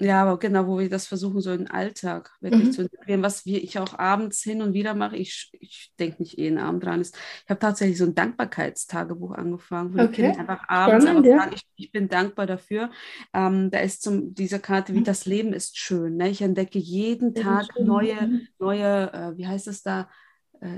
ja, 0.00 0.22
aber 0.22 0.38
genau, 0.38 0.66
wo 0.68 0.78
wir 0.78 0.88
das 0.88 1.08
versuchen, 1.08 1.40
so 1.40 1.50
in 1.50 1.58
den 1.58 1.70
Alltag 1.70 2.30
wirklich 2.40 2.66
mhm. 2.66 2.72
zu 2.72 2.82
integrieren, 2.82 3.22
was 3.22 3.44
wir, 3.44 3.62
ich 3.62 3.80
auch 3.80 3.98
abends 3.98 4.42
hin 4.42 4.62
und 4.62 4.72
wieder 4.72 4.94
mache. 4.94 5.16
Ich, 5.16 5.50
ich 5.52 5.92
denke 5.98 6.22
nicht 6.22 6.38
jeden 6.38 6.58
Abend 6.58 6.84
dran. 6.84 7.00
Ist, 7.00 7.16
ich 7.44 7.50
habe 7.50 7.58
tatsächlich 7.58 7.98
so 7.98 8.04
ein 8.04 8.14
Dankbarkeitstagebuch 8.14 9.32
angefangen, 9.32 9.94
wo 9.94 10.02
okay. 10.02 10.08
die 10.08 10.22
Kinder 10.22 10.40
einfach 10.40 10.68
abends 10.68 11.04
Spannend, 11.04 11.26
einfach 11.26 11.42
sagen, 11.42 11.56
ich, 11.56 11.66
ich, 11.74 11.92
bin 11.92 12.08
dankbar 12.08 12.46
dafür. 12.46 12.90
Ähm, 13.34 13.72
da 13.72 13.80
ist 13.80 14.02
zum, 14.02 14.34
diese 14.34 14.60
Karte, 14.60 14.94
wie 14.94 15.00
mhm. 15.00 15.04
das 15.04 15.26
Leben 15.26 15.52
ist 15.52 15.76
schön. 15.76 16.16
Ne? 16.16 16.28
Ich 16.30 16.42
entdecke 16.42 16.78
jeden 16.78 17.34
Tag 17.34 17.66
neue, 17.80 18.22
mhm. 18.22 18.48
neue, 18.60 19.12
äh, 19.12 19.36
wie 19.36 19.48
heißt 19.48 19.66
es 19.66 19.82
da, 19.82 20.08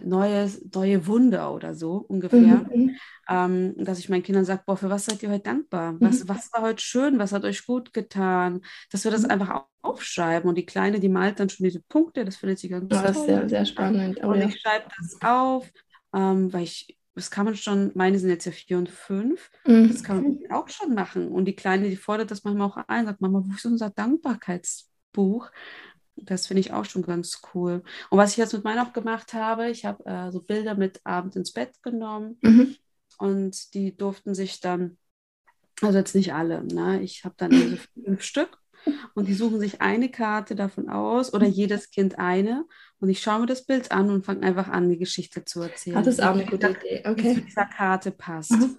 neue, 0.05 0.51
neue 0.75 1.07
Wunder 1.07 1.55
oder 1.55 1.75
so 1.75 1.97
ungefähr. 1.97 2.39
Mhm, 2.39 2.71
mhm. 2.75 2.97
Ähm, 3.29 3.75
dass 3.79 3.99
ich 3.99 4.09
meinen 4.09 4.23
Kindern 4.23 4.45
sage, 4.45 4.63
boah, 4.67 4.77
für 4.77 4.91
was 4.91 5.05
seid 5.05 5.23
ihr 5.23 5.31
heute 5.31 5.45
dankbar? 5.45 5.97
Was, 6.01 6.25
mhm. 6.25 6.29
was 6.29 6.53
war 6.53 6.63
heute 6.63 6.83
schön? 6.83 7.19
Was 7.19 7.33
hat 7.33 7.45
euch 7.45 7.65
gut 7.65 7.93
getan? 7.93 8.63
Dass 8.91 9.05
wir 9.05 9.11
das 9.11 9.23
mhm. 9.23 9.31
einfach 9.31 9.65
aufschreiben. 9.83 10.49
Und 10.49 10.57
die 10.57 10.67
Kleine, 10.67 11.01
die 11.01 11.09
malt 11.09 11.41
dann 11.41 11.49
schon 11.49 11.65
diese 11.65 11.81
Punkte, 11.81 12.25
das 12.25 12.37
findet 12.37 12.59
sie 12.59 12.69
ganz 12.69 12.85
oh, 12.85 12.89
Das 12.89 13.17
ist 13.17 13.27
sehr, 13.27 13.49
sehr 13.49 13.65
spannend. 13.65 14.21
Oh, 14.23 14.29
und 14.29 14.41
ja. 14.41 14.47
ich 14.47 14.61
schreibe 14.61 14.87
das 14.99 15.17
auf, 15.23 15.71
ähm, 16.15 16.53
weil 16.53 16.65
ich 16.65 16.97
das 17.15 17.31
kann 17.31 17.45
man 17.45 17.57
schon, 17.57 17.91
meine 17.95 18.19
sind 18.19 18.31
jetzt 18.31 18.47
ja 18.47 18.53
vier 18.53 18.79
und 18.79 18.89
fünf, 18.89 19.51
mhm. 19.67 19.89
das 19.89 20.03
kann 20.03 20.23
man 20.23 20.39
auch 20.51 20.69
schon 20.69 20.95
machen. 20.95 21.29
Und 21.29 21.45
die 21.45 21.57
Kleine, 21.57 21.89
die 21.89 21.97
fordert 21.97 22.31
das 22.31 22.45
manchmal 22.45 22.69
auch 22.69 22.79
ein, 22.89 23.07
sagt, 23.07 23.21
Mama, 23.21 23.43
wo 23.45 23.53
ist 23.53 23.67
unser 23.67 23.91
Dankbarkeitsbuch? 23.91 25.51
Das 26.25 26.47
finde 26.47 26.61
ich 26.61 26.73
auch 26.73 26.85
schon 26.85 27.03
ganz 27.03 27.41
cool. 27.55 27.83
Und 28.11 28.19
was 28.19 28.33
ich 28.33 28.37
jetzt 28.37 28.53
mit 28.53 28.65
meinen 28.65 28.79
auch 28.81 28.93
gemacht 28.93 29.33
habe, 29.35 29.71
ich 29.71 29.85
habe 29.85 30.05
äh, 30.05 30.31
so 30.31 30.43
Bilder 30.43 30.75
mit 30.75 31.01
abends 31.05 31.37
ins 31.37 31.53
Bett 31.53 31.83
genommen. 31.83 32.39
Mhm. 32.43 32.77
und 33.19 33.75
die 33.75 33.97
durften 33.97 34.35
sich 34.35 34.61
dann, 34.61 34.97
also 35.83 35.99
jetzt 35.99 36.15
nicht 36.15 36.33
alle, 36.33 36.65
ne? 36.65 37.03
ich 37.03 37.25
habe 37.25 37.35
dann 37.37 37.53
also 37.53 37.77
fünf 38.05 38.23
Stück 38.23 38.59
und 39.15 39.29
die 39.29 39.35
suchen 39.35 39.61
sich 39.61 39.83
eine 39.83 40.11
Karte 40.11 40.55
davon 40.55 40.89
aus 40.89 41.35
oder 41.35 41.47
jedes 41.47 41.91
Kind 41.91 42.19
eine 42.19 42.65
und 42.99 43.11
ich 43.11 43.21
schaue 43.21 43.41
mir 43.41 43.47
das 43.47 43.67
Bild 43.67 43.93
an 43.93 44.11
und 44.11 44.25
fange 44.25 44.47
einfach 44.47 44.69
an, 44.69 44.89
die 44.89 44.99
Geschichte 44.99 45.45
zu 45.45 45.61
erzählen. 45.61 45.97
Ah, 45.97 46.03
das 46.03 46.15
ist 46.15 46.23
auch 46.23 46.35
eine 46.35 46.47
gute 46.47 46.71
Idee, 46.71 47.03
okay. 47.05 47.35
Zu 47.35 47.41
dieser 47.43 47.67
Karte 47.67 48.11
passt. 48.11 48.53
Mhm. 48.53 48.77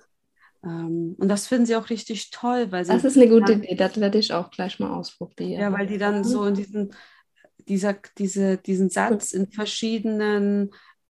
Um, 0.64 1.16
und 1.18 1.28
das 1.28 1.48
finden 1.48 1.66
sie 1.66 1.76
auch 1.76 1.90
richtig 1.90 2.30
toll, 2.30 2.72
weil 2.72 2.86
sie. 2.86 2.92
Das 2.94 3.04
ist 3.04 3.18
eine 3.18 3.28
gute 3.28 3.54
Idee, 3.54 3.74
das 3.74 4.00
werde 4.00 4.20
ich 4.20 4.32
auch 4.32 4.52
gleich 4.52 4.80
mal 4.80 4.92
ausprobieren. 4.92 5.60
Ja, 5.60 5.74
weil 5.74 5.88
die 5.88 5.98
dann 5.98 6.24
so 6.24 6.46
in 6.46 6.54
diesen, 6.54 6.94
dieser, 7.72 7.96
diese, 8.18 8.58
diesen 8.58 8.90
Satz 8.90 9.32
in 9.32 9.50
verschiedenen 9.50 10.72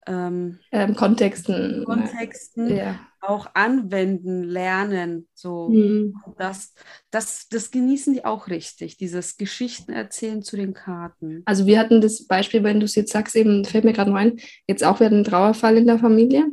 ähm, 0.06 0.60
ähm, 0.70 0.94
Kontexten, 0.94 1.82
Kontexten 1.84 2.76
ja. 2.76 3.00
auch 3.20 3.48
anwenden, 3.54 4.44
lernen. 4.44 5.26
So. 5.34 5.68
Mhm. 5.68 6.14
Das, 6.38 6.74
das, 7.10 7.48
das 7.48 7.72
genießen 7.72 8.12
die 8.14 8.24
auch 8.24 8.46
richtig, 8.46 8.98
dieses 8.98 9.36
Geschichten 9.36 9.92
erzählen 9.92 10.42
zu 10.42 10.56
den 10.56 10.74
Karten. 10.74 11.42
Also 11.44 11.66
wir 11.66 11.80
hatten 11.80 12.00
das 12.00 12.24
Beispiel, 12.28 12.62
wenn 12.62 12.78
du 12.78 12.84
es 12.84 12.94
jetzt 12.94 13.12
sagst, 13.12 13.34
eben 13.34 13.64
fällt 13.64 13.84
mir 13.84 13.92
gerade 13.92 14.10
noch 14.10 14.18
ein, 14.18 14.38
jetzt 14.68 14.84
auch 14.84 15.00
wieder 15.00 15.10
ein 15.10 15.24
Trauerfall 15.24 15.76
in 15.76 15.88
der 15.88 15.98
Familie. 15.98 16.46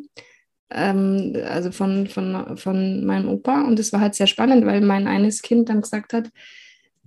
Ähm, 0.72 1.38
also 1.46 1.72
von, 1.72 2.08
von, 2.08 2.58
von 2.58 3.06
meinem 3.06 3.30
Opa. 3.30 3.66
Und 3.66 3.78
es 3.78 3.94
war 3.94 4.00
halt 4.00 4.16
sehr 4.16 4.28
spannend, 4.28 4.66
weil 4.66 4.82
mein 4.82 5.06
eines 5.06 5.44
Kind 5.44 5.70
dann 5.70 5.82
gesagt 5.82 6.14
hat, 6.14 6.32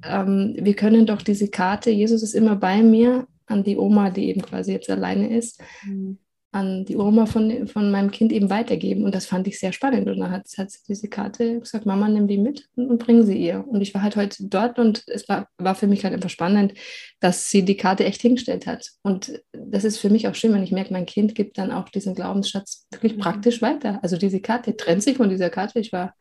ähm, 0.08 0.54
wir 0.58 0.74
können 0.74 1.06
doch 1.06 1.22
diese 1.22 1.48
Karte, 1.48 1.90
Jesus 1.90 2.22
ist 2.22 2.34
immer 2.34 2.56
bei 2.56 2.82
mir, 2.82 3.26
an 3.46 3.62
die 3.62 3.76
Oma, 3.76 4.10
die 4.10 4.28
eben 4.28 4.42
quasi 4.42 4.72
jetzt 4.72 4.88
alleine 4.88 5.36
ist. 5.36 5.60
Mhm 5.84 6.18
an 6.54 6.84
die 6.84 6.96
Oma 6.96 7.26
von, 7.26 7.66
von 7.66 7.90
meinem 7.90 8.12
Kind 8.12 8.30
eben 8.30 8.48
weitergeben. 8.48 9.04
Und 9.04 9.14
das 9.14 9.26
fand 9.26 9.48
ich 9.48 9.58
sehr 9.58 9.72
spannend. 9.72 10.08
Und 10.08 10.20
dann 10.20 10.30
hat, 10.30 10.46
hat 10.56 10.70
sie 10.70 10.78
diese 10.88 11.08
Karte 11.08 11.58
gesagt, 11.58 11.84
Mama, 11.84 12.08
nimm 12.08 12.28
die 12.28 12.38
mit 12.38 12.68
und, 12.76 12.90
und 12.90 12.98
bring 12.98 13.24
sie 13.24 13.36
ihr. 13.36 13.66
Und 13.66 13.80
ich 13.80 13.92
war 13.92 14.02
halt 14.02 14.14
heute 14.14 14.46
dort 14.46 14.78
und 14.78 15.02
es 15.08 15.28
war, 15.28 15.48
war 15.58 15.74
für 15.74 15.88
mich 15.88 16.04
halt 16.04 16.14
einfach 16.14 16.30
spannend, 16.30 16.74
dass 17.18 17.50
sie 17.50 17.64
die 17.64 17.76
Karte 17.76 18.04
echt 18.04 18.22
hingestellt 18.22 18.68
hat. 18.68 18.92
Und 19.02 19.42
das 19.52 19.82
ist 19.82 19.98
für 19.98 20.10
mich 20.10 20.28
auch 20.28 20.36
schön, 20.36 20.52
wenn 20.52 20.62
ich 20.62 20.70
merke, 20.70 20.92
mein 20.92 21.06
Kind 21.06 21.34
gibt 21.34 21.58
dann 21.58 21.72
auch 21.72 21.88
diesen 21.88 22.14
Glaubensschatz 22.14 22.86
wirklich 22.92 23.16
mhm. 23.16 23.20
praktisch 23.20 23.60
weiter. 23.60 23.98
Also 24.02 24.16
diese 24.16 24.40
Karte 24.40 24.76
trennt 24.76 25.02
sich 25.02 25.16
von 25.16 25.28
dieser 25.28 25.50
Karte. 25.50 25.80
Ich 25.80 25.92
war 25.92 26.14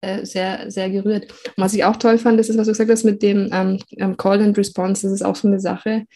äh, 0.00 0.24
sehr, 0.24 0.70
sehr 0.70 0.90
gerührt. 0.90 1.30
Und 1.56 1.58
was 1.64 1.74
ich 1.74 1.84
auch 1.84 1.96
toll 1.96 2.18
fand, 2.18 2.40
ist, 2.40 2.56
was 2.56 2.66
du 2.66 2.72
gesagt 2.72 2.90
hast 2.90 3.04
mit 3.04 3.22
dem 3.22 3.50
ähm, 3.52 3.78
ähm 3.96 4.16
Call 4.16 4.40
and 4.40 4.56
Response. 4.56 5.02
Das 5.02 5.12
ist 5.12 5.24
auch 5.24 5.36
so 5.36 5.48
eine 5.48 5.60
Sache, 5.60 6.06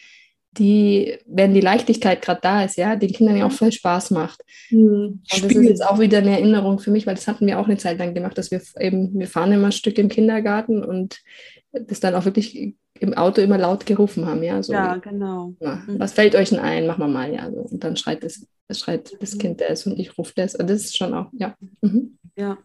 die, 0.57 1.17
wenn 1.25 1.53
die 1.53 1.61
Leichtigkeit 1.61 2.21
gerade 2.21 2.39
da 2.41 2.63
ist, 2.63 2.77
ja, 2.77 2.95
den 2.95 3.11
Kindern 3.11 3.37
ja 3.37 3.45
auch 3.45 3.51
voll 3.51 3.71
Spaß 3.71 4.11
macht. 4.11 4.41
Mhm. 4.69 5.21
Und 5.33 5.43
das 5.43 5.51
ist 5.51 5.63
jetzt 5.63 5.85
auch 5.85 5.99
wieder 5.99 6.19
eine 6.19 6.31
Erinnerung 6.31 6.79
für 6.79 6.91
mich, 6.91 7.05
weil 7.05 7.15
das 7.15 7.27
hatten 7.27 7.45
wir 7.47 7.59
auch 7.59 7.67
eine 7.67 7.77
Zeit 7.77 7.99
lang 7.99 8.13
gemacht, 8.13 8.37
dass 8.37 8.51
wir 8.51 8.61
eben, 8.79 9.17
wir 9.19 9.27
fahren 9.27 9.51
immer 9.51 9.67
ein 9.67 9.71
Stück 9.71 9.97
im 9.97 10.09
Kindergarten 10.09 10.83
und 10.83 11.19
das 11.71 11.99
dann 11.99 12.15
auch 12.15 12.25
wirklich 12.25 12.75
im 12.99 13.13
Auto 13.13 13.41
immer 13.41 13.57
laut 13.57 13.85
gerufen 13.85 14.25
haben, 14.25 14.41
ja. 14.43 14.63
So, 14.63 14.73
ja, 14.73 14.95
genau. 14.95 15.53
Ja, 15.59 15.83
mhm. 15.85 15.99
Was 15.99 16.13
fällt 16.13 16.35
euch 16.35 16.49
denn 16.49 16.59
ein? 16.59 16.87
Machen 16.87 17.01
wir 17.01 17.07
mal, 17.07 17.33
ja. 17.33 17.51
So. 17.51 17.59
Und 17.59 17.83
dann 17.83 17.97
schreit 17.97 18.23
das, 18.23 18.47
das 18.67 18.79
schreit 18.79 19.11
das 19.19 19.35
mhm. 19.35 19.39
Kind 19.39 19.61
das 19.61 19.85
und 19.85 19.99
ich 19.99 20.17
rufe 20.17 20.33
das. 20.35 20.55
Und 20.55 20.69
das 20.69 20.85
ist 20.85 20.97
schon 20.97 21.13
auch, 21.13 21.27
ja. 21.33 21.55
Mhm. 21.81 22.17
Ja, 22.37 22.57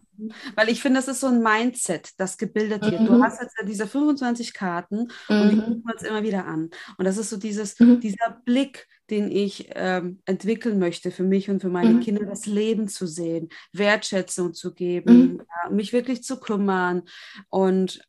weil 0.56 0.68
ich 0.68 0.82
finde, 0.82 0.98
das 0.98 1.08
ist 1.08 1.20
so 1.20 1.28
ein 1.28 1.42
Mindset, 1.42 2.10
das 2.18 2.38
gebildet 2.38 2.82
wird. 2.82 3.00
Mhm. 3.00 3.06
Du 3.06 3.22
hast 3.22 3.40
jetzt 3.40 3.56
diese 3.66 3.86
25 3.86 4.52
Karten 4.52 5.08
mhm. 5.28 5.40
und 5.40 5.50
die 5.50 5.56
gucken 5.56 5.82
wir 5.84 5.94
uns 5.94 6.02
immer 6.02 6.22
wieder 6.22 6.46
an. 6.46 6.70
Und 6.98 7.04
das 7.04 7.16
ist 7.16 7.30
so 7.30 7.36
dieses, 7.36 7.78
mhm. 7.78 8.00
dieser 8.00 8.40
Blick, 8.44 8.86
den 9.10 9.30
ich 9.30 9.70
ähm, 9.74 10.20
entwickeln 10.24 10.78
möchte 10.78 11.10
für 11.10 11.24
mich 11.24 11.50
und 11.50 11.60
für 11.60 11.68
meine 11.68 11.94
mhm. 11.94 12.00
Kinder, 12.00 12.24
das 12.24 12.46
Leben 12.46 12.88
zu 12.88 13.06
sehen, 13.06 13.48
Wertschätzung 13.72 14.54
zu 14.54 14.72
geben, 14.72 15.14
mhm. 15.14 15.42
ja, 15.64 15.70
mich 15.70 15.92
wirklich 15.92 16.22
zu 16.22 16.38
kümmern. 16.38 17.02
Und 17.48 18.00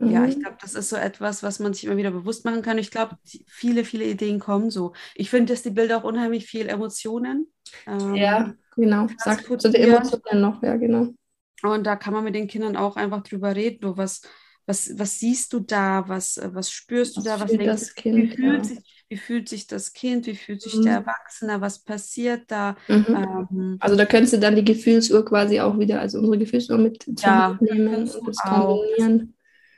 ja, 0.00 0.26
ich 0.26 0.36
mhm. 0.36 0.40
glaube, 0.40 0.56
das 0.60 0.74
ist 0.74 0.88
so 0.88 0.96
etwas, 0.96 1.42
was 1.42 1.60
man 1.60 1.72
sich 1.72 1.84
immer 1.84 1.96
wieder 1.96 2.10
bewusst 2.10 2.44
machen 2.44 2.62
kann. 2.62 2.78
Ich 2.78 2.90
glaube, 2.90 3.16
viele, 3.46 3.84
viele 3.84 4.04
Ideen 4.04 4.40
kommen 4.40 4.70
so. 4.70 4.92
Ich 5.14 5.30
finde, 5.30 5.52
dass 5.52 5.62
die 5.62 5.70
Bilder 5.70 5.98
auch 5.98 6.04
unheimlich 6.04 6.46
viel 6.46 6.68
Emotionen. 6.68 7.46
Ähm, 7.86 8.14
ja, 8.14 8.54
genau. 8.76 9.06
Sag 9.18 9.44
zu 9.44 9.56
den 9.70 9.74
Emotionen 9.74 10.40
noch, 10.40 10.62
ja, 10.62 10.76
genau. 10.76 11.14
Und 11.72 11.84
da 11.84 11.96
kann 11.96 12.12
man 12.12 12.24
mit 12.24 12.34
den 12.34 12.48
Kindern 12.48 12.76
auch 12.76 12.96
einfach 12.96 13.22
drüber 13.22 13.54
reden. 13.56 13.80
Du, 13.80 13.96
was, 13.96 14.22
was, 14.66 14.98
was 14.98 15.18
siehst 15.18 15.52
du 15.52 15.60
da? 15.60 16.04
Was, 16.08 16.40
was 16.42 16.70
spürst 16.70 17.16
du 17.16 17.20
was 17.20 17.24
da? 17.24 17.40
Was 17.40 17.50
denkst 17.50 17.66
das 17.66 17.94
kind, 17.94 18.16
wie, 18.16 18.36
fühlt 18.36 18.58
ja. 18.58 18.64
sich, 18.64 19.04
wie 19.08 19.16
fühlt 19.16 19.48
sich 19.48 19.66
das 19.66 19.92
Kind? 19.92 20.26
Wie 20.26 20.36
fühlt 20.36 20.62
sich 20.62 20.76
mhm. 20.76 20.82
der 20.82 20.92
Erwachsene? 20.94 21.60
Was 21.60 21.82
passiert 21.82 22.42
da? 22.48 22.76
Mhm. 22.88 23.06
Ähm, 23.08 23.76
also 23.80 23.96
da 23.96 24.04
könntest 24.04 24.34
du 24.34 24.38
dann 24.38 24.56
die 24.56 24.64
Gefühlsuhr 24.64 25.24
quasi 25.24 25.60
auch 25.60 25.78
wieder, 25.78 26.00
also 26.00 26.18
unsere 26.18 26.38
Gefühlsuhr 26.38 26.78
mit 26.78 27.04
ja, 27.18 27.58
nehmen 27.60 28.08
und 28.08 28.28
das 28.28 28.36
kombinieren. 28.36 29.34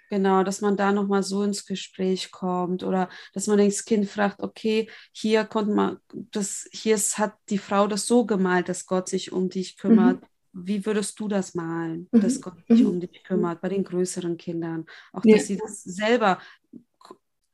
Genau, 0.09 0.45
dass 0.45 0.61
man 0.61 0.77
da 0.77 0.93
nochmal 0.93 1.25
so 1.25 1.43
ins 1.43 1.67
Gespräch 1.67 2.31
kommt 2.31 2.85
oder 2.85 3.09
dass 3.35 3.49
man 3.49 3.59
das 3.59 3.85
Kind 3.85 4.09
fragt, 4.09 4.41
okay, 4.41 4.89
hier 5.11 5.45
konnte 5.45 5.73
man, 5.73 5.97
das, 6.31 6.69
hier 6.73 6.97
hat 6.97 7.35
die 7.49 7.59
Frau 7.59 7.89
das 7.89 8.07
so 8.07 8.25
gemalt, 8.25 8.69
dass 8.69 8.87
Gott 8.87 9.09
sich 9.09 9.33
um 9.33 9.49
dich 9.49 9.77
kümmert. 9.77 10.21
Mhm 10.21 10.27
wie 10.57 10.87
würdest 10.87 11.21
du 11.21 11.29
das 11.29 11.55
malen, 11.55 12.09
mhm. 12.11 12.21
dass 12.21 12.41
Gott 12.41 12.55
sich 12.69 12.81
mhm. 12.81 12.87
um 12.87 13.01
dich 13.01 13.23
kümmert 13.25 13.61
bei 13.61 13.69
den 13.69 13.85
größeren 13.85 14.37
Kindern? 14.37 14.87
Auch, 15.13 15.23
dass 15.23 15.33
ja. 15.33 15.39
sie 15.39 15.57
das 15.59 15.83
selber 15.83 16.39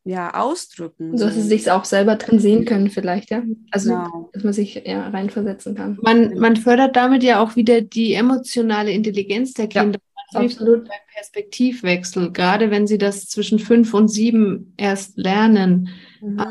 ja, 0.04 0.34
ausdrücken. 0.34 1.16
So. 1.16 1.26
Dass 1.26 1.34
sie 1.34 1.42
sich 1.42 1.70
auch 1.70 1.84
selber 1.84 2.16
drin 2.16 2.38
sehen 2.38 2.64
können 2.64 2.90
vielleicht, 2.90 3.30
ja. 3.30 3.42
Also, 3.70 3.90
genau. 3.90 4.30
dass 4.32 4.44
man 4.44 4.52
sich 4.52 4.82
ja, 4.84 5.08
reinversetzen 5.08 5.74
kann. 5.74 5.98
Man, 6.02 6.38
man 6.38 6.56
fördert 6.56 6.96
damit 6.96 7.22
ja 7.22 7.40
auch 7.40 7.56
wieder 7.56 7.80
die 7.80 8.14
emotionale 8.14 8.90
Intelligenz 8.92 9.54
der 9.54 9.68
Kinder. 9.68 9.98
Ja, 10.32 10.40
absolut. 10.40 10.88
Beim 10.88 10.98
Perspektivwechsel, 11.14 12.32
gerade 12.32 12.70
wenn 12.70 12.86
sie 12.86 12.98
das 12.98 13.28
zwischen 13.28 13.58
fünf 13.58 13.94
und 13.94 14.08
sieben 14.08 14.74
erst 14.76 15.16
lernen. 15.18 15.88
Mhm. 16.20 16.38
Äh, 16.38 16.44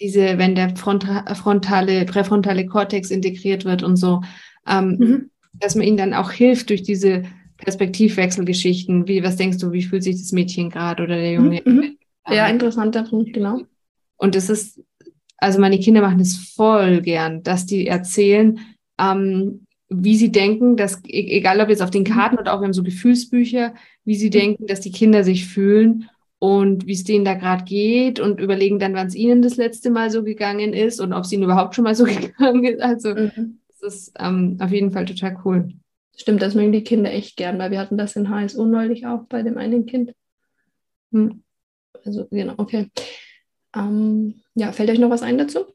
diese, 0.00 0.36
wenn 0.38 0.54
der 0.54 0.76
frontale, 0.76 2.04
präfrontale 2.04 2.66
Kortex 2.66 3.10
integriert 3.10 3.64
wird 3.64 3.82
und 3.82 3.96
so. 3.96 4.20
Ähm, 4.66 4.96
mhm 4.98 5.30
dass 5.60 5.74
man 5.74 5.86
ihnen 5.86 5.96
dann 5.96 6.14
auch 6.14 6.30
hilft 6.30 6.70
durch 6.70 6.82
diese 6.82 7.24
Perspektivwechselgeschichten. 7.58 9.08
Wie, 9.08 9.22
was 9.22 9.36
denkst 9.36 9.58
du, 9.58 9.72
wie 9.72 9.82
fühlt 9.82 10.04
sich 10.04 10.16
das 10.16 10.32
Mädchen 10.32 10.70
gerade 10.70 11.02
oder 11.02 11.16
der 11.16 11.32
Junge? 11.32 11.62
Mhm. 11.64 11.72
mhm. 11.72 11.98
Ja, 12.28 12.48
interessanter 12.48 13.04
Punkt, 13.04 13.32
genau. 13.32 13.60
Und 14.16 14.34
es 14.34 14.50
ist, 14.50 14.80
also 15.36 15.60
meine 15.60 15.78
Kinder 15.78 16.00
machen 16.00 16.18
es 16.18 16.36
voll 16.36 17.00
gern, 17.00 17.44
dass 17.44 17.66
die 17.66 17.86
erzählen, 17.86 18.58
ähm, 18.98 19.64
wie 19.88 20.16
sie 20.16 20.32
denken, 20.32 20.76
dass, 20.76 21.04
e-, 21.06 21.36
egal 21.36 21.60
ob 21.60 21.68
jetzt 21.68 21.82
auf 21.82 21.92
den 21.92 22.02
mhm. 22.02 22.06
Karten 22.06 22.38
oder 22.38 22.52
auch 22.52 22.60
wir 22.60 22.64
haben 22.64 22.72
so 22.72 22.82
Gefühlsbücher, 22.82 23.74
wie 24.04 24.16
sie 24.16 24.26
mhm. 24.26 24.32
denken, 24.32 24.66
dass 24.66 24.80
die 24.80 24.90
Kinder 24.90 25.22
sich 25.22 25.46
fühlen 25.46 26.08
und 26.40 26.88
wie 26.88 26.94
es 26.94 27.04
denen 27.04 27.24
da 27.24 27.34
gerade 27.34 27.62
geht 27.62 28.18
und 28.18 28.40
überlegen 28.40 28.80
dann, 28.80 28.94
wann 28.94 29.06
es 29.06 29.14
ihnen 29.14 29.40
das 29.40 29.56
letzte 29.56 29.90
Mal 29.90 30.10
so 30.10 30.24
gegangen 30.24 30.72
ist 30.72 31.00
und 31.00 31.12
ob 31.12 31.24
es 31.24 31.32
ihnen 31.32 31.44
überhaupt 31.44 31.76
schon 31.76 31.84
mal 31.84 31.94
so 31.94 32.04
gegangen 32.06 32.64
ist. 32.64 32.80
Also 32.82 33.14
mhm 33.14 33.58
ist 33.86 34.12
ähm, 34.18 34.58
auf 34.60 34.70
jeden 34.70 34.90
Fall 34.90 35.04
total 35.04 35.38
cool. 35.44 35.68
Stimmt, 36.16 36.42
das 36.42 36.54
mögen 36.54 36.72
die 36.72 36.84
Kinder 36.84 37.12
echt 37.12 37.36
gern, 37.36 37.58
weil 37.58 37.70
wir 37.70 37.78
hatten 37.78 37.98
das 37.98 38.16
in 38.16 38.30
HSO 38.30 38.64
neulich 38.64 39.06
auch 39.06 39.24
bei 39.28 39.42
dem 39.42 39.58
einen 39.58 39.86
Kind. 39.86 40.12
Hm. 41.12 41.42
Also 42.04 42.26
genau, 42.30 42.54
okay. 42.56 42.90
Ähm, 43.74 44.42
ja, 44.54 44.72
fällt 44.72 44.90
euch 44.90 44.98
noch 44.98 45.10
was 45.10 45.22
ein 45.22 45.38
dazu? 45.38 45.66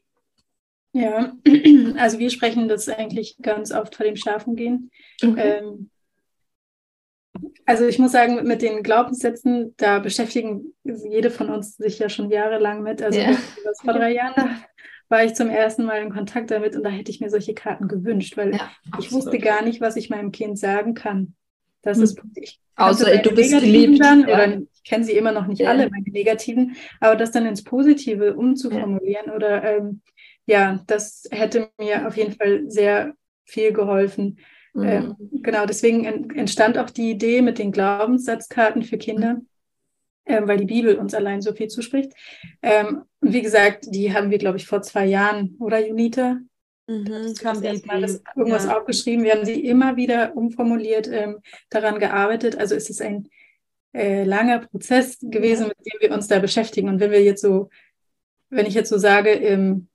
Ja, 0.94 1.34
also 1.98 2.20
wir 2.20 2.30
sprechen 2.30 2.68
das 2.68 2.90
eigentlich 2.90 3.38
ganz 3.42 3.72
oft 3.72 3.96
vor 3.96 4.06
dem 4.06 4.16
Schlafengehen. 4.16 4.92
Okay. 5.24 5.60
Ähm, 5.60 5.90
also 7.66 7.86
ich 7.86 7.98
muss 7.98 8.12
sagen, 8.12 8.44
mit 8.44 8.62
den 8.62 8.84
Glaubenssätzen, 8.84 9.74
da 9.78 10.00
beschäftigen 10.00 10.74
jede 10.84 11.30
von 11.30 11.50
uns 11.50 11.78
sich 11.78 12.00
ja 12.00 12.10
schon 12.10 12.30
jahrelang 12.30 12.84
mit. 12.84 13.02
Also 13.02 13.20
yeah. 13.20 13.38
vor 13.82 13.94
drei 13.94 14.14
Jahren 14.14 14.64
war 15.12 15.26
ich 15.26 15.36
zum 15.36 15.50
ersten 15.50 15.84
Mal 15.84 16.02
in 16.02 16.10
Kontakt 16.10 16.50
damit 16.52 16.76
und 16.76 16.84
da 16.84 16.90
hätte 16.90 17.12
ich 17.12 17.20
mir 17.20 17.30
solche 17.30 17.54
Karten 17.54 17.88
gewünscht, 17.88 18.38
weil 18.38 18.56
ja, 18.56 18.72
ich 18.98 19.12
wusste 19.12 19.38
gar 19.38 19.62
nicht, 19.62 19.82
was 19.82 19.98
ich 19.98 20.10
meinem 20.10 20.32
Kind 20.32 20.58
sagen 20.58 20.94
kann. 20.94 21.36
Das 21.82 21.98
hm. 21.98 22.04
ist 22.04 22.22
ich 22.36 22.60
Außer 22.78 23.18
du 23.18 23.36
bist 23.36 23.52
geliebt. 23.52 24.02
Dann, 24.02 24.22
ja. 24.22 24.34
oder 24.34 24.62
ich 24.74 24.84
kenne 24.84 25.04
sie 25.04 25.12
immer 25.12 25.32
noch 25.32 25.48
nicht 25.48 25.62
ja. 25.62 25.70
alle, 25.70 25.90
meine 25.90 26.10
negativen, 26.10 26.76
aber 27.00 27.16
das 27.16 27.32
dann 27.32 27.46
ins 27.46 27.64
Positive 27.64 28.36
umzuformulieren 28.36 29.30
oder 29.30 29.64
ähm, 29.64 30.02
ja, 30.46 30.80
das 30.88 31.28
hätte 31.30 31.70
mir 31.78 32.08
auf 32.08 32.18
jeden 32.18 32.34
Fall 32.34 32.64
sehr 32.68 33.14
viel 33.44 33.74
geholfen. 33.74 34.40
Mhm. 34.74 34.84
Ähm, 34.84 35.16
genau, 35.44 35.66
deswegen 35.66 36.06
entstand 36.34 36.78
auch 36.78 36.90
die 36.90 37.12
Idee 37.12 37.42
mit 37.42 37.60
den 37.60 37.72
Glaubenssatzkarten 37.72 38.84
für 38.84 38.98
Kinder 38.98 39.42
ähm, 40.32 40.48
weil 40.48 40.58
die 40.58 40.66
Bibel 40.66 40.96
uns 40.96 41.14
allein 41.14 41.42
so 41.42 41.54
viel 41.54 41.68
zuspricht. 41.68 42.14
Ähm, 42.62 43.04
und 43.20 43.34
wie 43.34 43.42
gesagt, 43.42 43.86
die 43.90 44.14
haben 44.14 44.32
wir, 44.32 44.38
glaube 44.38 44.58
ich, 44.58 44.66
vor 44.66 44.82
zwei 44.82 45.06
Jahren, 45.06 45.56
oder 45.60 45.86
Junita? 45.86 46.40
Mhm, 46.88 47.36
haben 47.44 47.62
wir 47.62 47.82
mal 47.86 48.02
das 48.02 48.22
irgendwas 48.36 48.66
ja. 48.66 48.78
aufgeschrieben. 48.78 49.24
Wir 49.24 49.34
haben 49.34 49.46
sie 49.46 49.66
immer 49.66 49.96
wieder 49.96 50.36
umformuliert, 50.36 51.08
ähm, 51.08 51.40
daran 51.70 52.00
gearbeitet. 52.00 52.58
Also 52.58 52.76
es 52.76 52.90
ist 52.90 53.02
ein 53.02 53.30
äh, 53.94 54.24
langer 54.24 54.60
Prozess 54.60 55.18
gewesen, 55.22 55.64
ja. 55.64 55.68
mit 55.68 55.78
dem 55.80 56.02
wir 56.02 56.16
uns 56.16 56.28
da 56.28 56.40
beschäftigen. 56.40 56.90
Und 56.90 57.00
wenn 57.00 57.12
wir 57.12 57.24
jetzt 57.24 57.42
so, 57.42 57.70
wenn 58.50 58.66
ich 58.66 58.74
jetzt 58.74 58.90
so 58.90 58.98
sage, 58.98 59.30
ähm, 59.30 59.88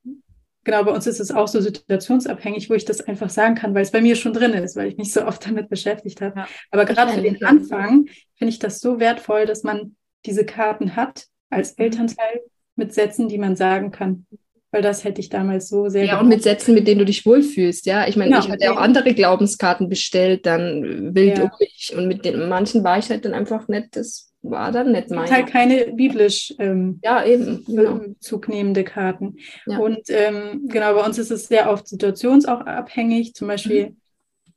genau, 0.65 0.85
bei 0.85 0.93
uns 0.93 1.07
ist 1.07 1.21
es 1.21 1.31
auch 1.31 1.49
so 1.49 1.61
situationsabhängig, 1.61 2.71
wo 2.71 2.75
ich 2.75 2.85
das 2.85 3.01
einfach 3.01 3.31
sagen 3.31 3.55
kann, 3.55 3.75
weil 3.75 3.83
es 3.83 3.93
bei 3.93 4.01
mir 4.01 4.17
schon 4.17 4.33
drin 4.33 4.53
ist, 4.53 4.77
weil 4.77 4.89
ich 4.89 4.97
mich 4.97 5.13
so 5.13 5.25
oft 5.25 5.47
damit 5.47 5.69
beschäftigt 5.69 6.21
habe. 6.21 6.41
Ja. 6.41 6.49
Aber 6.71 6.85
gerade 6.85 7.13
für 7.13 7.23
den 7.23 7.43
Anfang 7.45 8.07
finde 8.37 8.51
ich 8.51 8.59
das 8.59 8.81
so 8.81 9.01
wertvoll, 9.01 9.47
dass 9.47 9.63
man 9.63 9.97
diese 10.27 10.45
Karten 10.45 10.97
hat 10.97 11.27
als 11.51 11.77
mhm. 11.77 11.85
Elternteil 11.85 12.41
mit 12.77 12.93
Sätzen, 12.93 13.29
die 13.29 13.39
man 13.39 13.57
sagen 13.57 13.91
kann. 13.91 14.27
Weil 14.73 14.83
das 14.83 15.05
hätte 15.05 15.21
ich 15.21 15.29
damals 15.29 15.69
so 15.69 15.89
sehr. 15.89 16.05
Ja, 16.05 16.21
und 16.21 16.29
mit 16.29 16.43
Sätzen, 16.43 16.75
mit 16.75 16.87
denen 16.87 16.99
du 16.99 17.05
dich 17.05 17.25
wohlfühlst, 17.25 17.87
ja. 17.87 18.07
Ich 18.09 18.17
meine, 18.17 18.33
genau. 18.33 18.45
ich 18.45 18.51
hatte 18.51 18.73
auch 18.73 18.77
andere 18.77 19.15
Glaubenskarten 19.15 19.89
bestellt, 19.89 20.45
dann 20.45 21.15
wild 21.15 21.39
ja. 21.39 21.45
um 21.45 21.51
mich. 21.59 21.95
Und 21.97 22.09
mit 22.09 22.25
den 22.25 22.49
manchen 22.49 22.85
war 22.85 22.99
ich 22.99 23.09
halt 23.09 23.25
dann 23.25 23.33
einfach 23.33 23.69
nett, 23.69 23.87
das 23.93 24.35
war 24.43 24.73
dann 24.73 24.93
nicht 24.93 25.11
mein. 25.11 25.31
halt 25.31 25.47
keine 25.47 25.93
biblisch 25.93 26.55
ähm, 26.59 27.01
ja, 27.03 27.25
eben, 27.25 27.65
genau. 27.65 28.01
zugnehmende 28.21 28.85
Karten. 28.85 29.37
Ja. 29.67 29.79
Und 29.79 30.03
ähm, 30.09 30.67
genau, 30.69 30.95
bei 30.95 31.05
uns 31.05 31.19
ist 31.19 31.31
es 31.31 31.49
sehr 31.49 31.71
oft 31.71 31.89
situationsabhängig. 31.89 33.35
Zum 33.35 33.49
Beispiel, 33.49 33.91
mhm. 33.91 33.97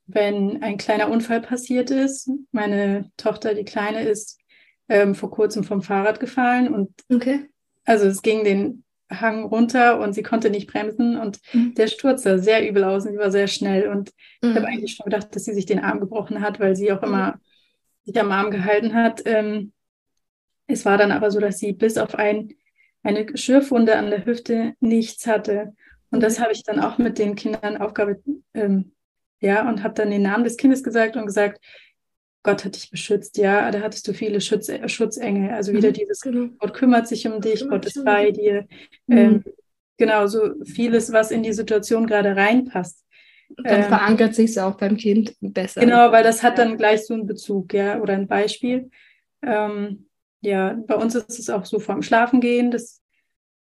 wenn 0.07 0.63
ein 0.63 0.77
kleiner 0.77 1.09
Unfall 1.09 1.41
passiert 1.41 1.91
ist. 1.91 2.29
Meine 2.51 3.09
Tochter, 3.17 3.53
die 3.53 3.65
Kleine, 3.65 4.03
ist 4.03 4.38
ähm, 4.89 5.15
vor 5.15 5.31
kurzem 5.31 5.63
vom 5.63 5.81
Fahrrad 5.81 6.19
gefallen 6.19 6.73
und 6.73 6.91
okay. 7.09 7.45
also 7.85 8.05
es 8.07 8.21
ging 8.21 8.43
den 8.43 8.83
Hang 9.11 9.43
runter 9.43 9.99
und 9.99 10.13
sie 10.13 10.21
konnte 10.21 10.49
nicht 10.49 10.71
bremsen 10.71 11.17
und 11.17 11.39
mhm. 11.53 11.73
der 11.75 11.87
Sturz 11.87 12.23
sah 12.23 12.37
sehr 12.37 12.67
übel 12.67 12.83
aus 12.83 13.05
und 13.05 13.13
sie 13.13 13.17
war 13.17 13.31
sehr 13.31 13.47
schnell 13.47 13.87
und 13.87 14.11
mhm. 14.41 14.49
ich 14.49 14.55
habe 14.55 14.67
eigentlich 14.67 14.95
schon 14.95 15.05
gedacht, 15.05 15.35
dass 15.35 15.45
sie 15.45 15.53
sich 15.53 15.65
den 15.65 15.79
Arm 15.79 15.99
gebrochen 15.99 16.41
hat, 16.41 16.59
weil 16.59 16.75
sie 16.75 16.91
auch 16.91 17.01
immer 17.01 17.31
mhm. 17.31 17.39
sich 18.05 18.19
am 18.19 18.31
Arm 18.31 18.51
gehalten 18.51 18.93
hat. 18.93 19.23
Ähm, 19.25 19.71
es 20.67 20.85
war 20.85 20.97
dann 20.97 21.11
aber 21.11 21.31
so, 21.31 21.39
dass 21.39 21.57
sie 21.57 21.73
bis 21.73 21.97
auf 21.97 22.15
ein, 22.15 22.53
eine 23.01 23.35
Schürfwunde 23.35 23.95
an 23.95 24.11
der 24.11 24.25
Hüfte 24.25 24.73
nichts 24.79 25.25
hatte. 25.25 25.73
Und 26.11 26.21
das 26.21 26.37
mhm. 26.37 26.43
habe 26.43 26.53
ich 26.53 26.63
dann 26.63 26.79
auch 26.79 26.99
mit 26.99 27.17
den 27.17 27.35
Kindern 27.35 27.77
Aufgabe, 27.77 28.21
ähm, 28.53 28.91
ja, 29.41 29.67
und 29.67 29.83
habe 29.83 29.95
dann 29.95 30.11
den 30.11 30.21
Namen 30.21 30.43
des 30.43 30.57
Kindes 30.57 30.83
gesagt 30.83 31.15
und 31.15 31.25
gesagt, 31.25 31.59
Gott 32.43 32.63
hat 32.63 32.75
dich 32.75 32.89
beschützt, 32.89 33.37
ja, 33.37 33.69
da 33.69 33.81
hattest 33.81 34.07
du 34.07 34.13
viele 34.13 34.39
Schutz, 34.39 34.71
Schutzengel. 34.87 35.51
Also 35.51 35.73
wieder 35.73 35.89
mhm, 35.89 35.93
dieses, 35.93 36.21
genau. 36.21 36.49
Gott 36.57 36.73
kümmert 36.73 37.07
sich 37.07 37.27
um 37.27 37.41
dich, 37.41 37.67
Gott 37.67 37.85
ist 37.85 38.03
bei 38.05 38.31
dir. 38.31 38.65
Mhm. 39.07 39.17
Ähm, 39.17 39.43
genau, 39.97 40.25
so 40.27 40.53
vieles, 40.63 41.11
was 41.11 41.31
in 41.31 41.43
die 41.43 41.53
Situation 41.53 42.07
gerade 42.07 42.35
reinpasst. 42.35 43.05
Dann 43.57 43.81
ähm, 43.81 43.87
verankert 43.87 44.35
sich 44.35 44.51
es 44.51 44.57
auch 44.57 44.77
beim 44.77 44.95
Kind 44.95 45.35
besser. 45.41 45.81
Genau, 45.81 46.11
weil 46.11 46.23
das 46.23 46.43
hat 46.43 46.57
dann 46.57 46.77
gleich 46.77 47.05
so 47.05 47.13
einen 47.13 47.25
Bezug, 47.25 47.73
ja, 47.73 47.99
oder 47.99 48.13
ein 48.13 48.27
Beispiel. 48.27 48.89
Ähm, 49.41 50.07
ja, 50.41 50.77
bei 50.87 50.95
uns 50.95 51.15
ist 51.15 51.39
es 51.39 51.49
auch 51.49 51.65
so 51.65 51.79
vorm 51.79 52.03
Schlafengehen. 52.03 52.71
Das, 52.71 53.01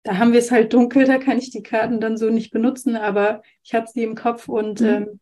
da 0.02 0.18
haben 0.18 0.32
wir 0.32 0.40
es 0.40 0.50
halt 0.50 0.72
dunkel, 0.72 1.04
da 1.06 1.18
kann 1.18 1.38
ich 1.38 1.50
die 1.50 1.62
Karten 1.62 2.00
dann 2.00 2.16
so 2.16 2.30
nicht 2.30 2.50
benutzen, 2.50 2.96
aber 2.96 3.42
ich 3.62 3.74
habe 3.74 3.86
sie 3.86 4.02
im 4.02 4.14
Kopf 4.14 4.48
und 4.48 4.80
mhm. 4.80 4.86
ähm, 4.86 5.20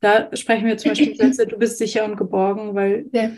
da 0.00 0.34
sprechen 0.34 0.66
wir 0.66 0.78
zum 0.78 0.90
Beispiel 0.90 1.14
Sätze, 1.16 1.46
du 1.46 1.58
bist 1.58 1.78
sicher 1.78 2.04
und 2.04 2.16
geborgen, 2.16 2.74
weil 2.74 3.06
ja. 3.12 3.30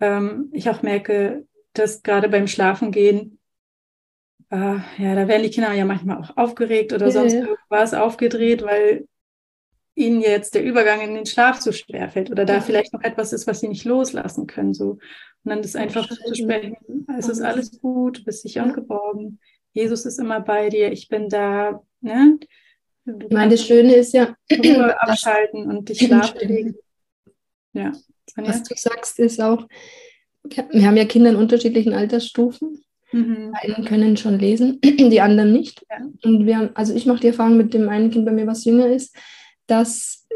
ähm, 0.00 0.50
ich 0.52 0.68
auch 0.68 0.82
merke, 0.82 1.46
dass 1.72 2.02
gerade 2.02 2.28
beim 2.28 2.46
Schlafengehen, 2.46 3.38
äh, 4.50 4.56
ja, 4.98 5.14
da 5.14 5.28
werden 5.28 5.42
die 5.42 5.50
Kinder 5.50 5.72
ja 5.72 5.84
manchmal 5.84 6.18
auch 6.18 6.36
aufgeregt 6.36 6.92
oder 6.92 7.06
ja, 7.06 7.12
sonst 7.12 7.34
ja. 7.34 7.40
irgendwas 7.40 7.94
aufgedreht, 7.94 8.62
weil 8.62 9.06
ihnen 9.94 10.20
jetzt 10.20 10.54
der 10.54 10.62
Übergang 10.62 11.00
in 11.00 11.14
den 11.14 11.26
Schlaf 11.26 11.60
so 11.60 11.72
schwer 11.72 12.08
fällt 12.08 12.30
oder 12.30 12.44
da 12.44 12.60
vielleicht 12.60 12.92
noch 12.92 13.02
etwas 13.02 13.32
ist, 13.32 13.48
was 13.48 13.60
sie 13.60 13.68
nicht 13.68 13.84
loslassen 13.84 14.46
können. 14.46 14.72
So. 14.72 14.90
Und 14.92 15.00
dann 15.44 15.60
ist 15.60 15.76
einfach 15.76 16.08
zu 16.08 16.34
sprechen, 16.34 16.76
es 17.18 17.28
ist 17.28 17.40
alles 17.40 17.80
gut, 17.80 18.18
du 18.18 18.24
bist 18.24 18.42
sicher 18.42 18.62
und 18.62 18.74
geborgen. 18.74 19.40
Jesus 19.72 20.06
ist 20.06 20.18
immer 20.18 20.40
bei 20.40 20.68
dir, 20.68 20.92
ich 20.92 21.08
bin 21.08 21.28
da. 21.28 21.82
Ne? 22.00 22.38
Ich 23.20 23.30
meine, 23.30 23.52
das 23.52 23.66
Schöne 23.66 23.94
ist 23.94 24.12
ja, 24.12 24.34
Ruhe 24.52 25.00
abschalten 25.02 25.66
und 25.66 25.88
dich 25.88 25.98
schlafen 26.06 26.48
legen. 26.48 26.74
Ja. 27.72 27.92
Was 28.36 28.62
du 28.62 28.74
sagst, 28.76 29.18
ist 29.18 29.40
auch, 29.40 29.66
wir 30.44 30.86
haben 30.86 30.96
ja 30.96 31.04
Kinder 31.04 31.30
in 31.30 31.36
unterschiedlichen 31.36 31.92
Altersstufen. 31.92 32.82
Mhm. 33.12 33.54
Die 33.64 33.74
einen 33.74 33.84
können 33.84 34.16
schon 34.16 34.38
lesen, 34.38 34.80
die 34.84 35.20
anderen 35.20 35.52
nicht. 35.52 35.84
Ja. 35.90 35.98
Und 36.24 36.46
wir 36.46 36.58
haben, 36.58 36.70
also 36.74 36.94
ich 36.94 37.06
mache 37.06 37.20
die 37.20 37.28
Erfahrung 37.28 37.56
mit 37.56 37.74
dem 37.74 37.88
einen 37.88 38.10
Kind 38.10 38.26
bei 38.26 38.32
mir, 38.32 38.46
was 38.46 38.64
jünger 38.64 38.88
ist, 38.88 39.16
dass 39.66 40.26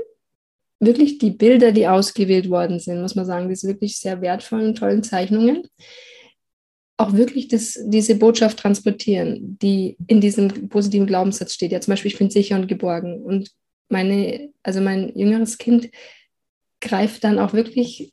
wirklich 0.81 1.19
die 1.19 1.31
Bilder, 1.31 1.73
die 1.73 1.87
ausgewählt 1.87 2.51
worden 2.51 2.81
sind, 2.81 3.01
muss 3.01 3.15
man 3.15 3.25
sagen, 3.25 3.49
diese 3.49 3.69
wirklich 3.69 3.99
sehr 3.99 4.21
wertvollen, 4.21 4.75
tollen 4.75 5.03
Zeichnungen, 5.03 5.69
auch 7.03 7.13
wirklich 7.15 7.49
das, 7.49 7.79
diese 7.87 8.17
Botschaft 8.17 8.59
transportieren, 8.59 9.59
die 9.61 9.97
in 10.07 10.21
diesem 10.21 10.69
positiven 10.69 11.07
Glaubenssatz 11.07 11.55
steht. 11.55 11.73
Ja, 11.73 11.81
zum 11.81 11.93
Beispiel, 11.93 12.11
ich 12.11 12.19
bin 12.19 12.31
sicher 12.31 12.57
und 12.57 12.69
geborgen. 12.69 13.23
Und 13.23 13.51
meine, 13.89 14.51
also 14.63 14.81
mein 14.81 15.17
jüngeres 15.17 15.59
Kind 15.59 15.91
greift 16.81 17.25
dann 17.25 17.39
auch 17.39 17.53
wirklich 17.53 18.13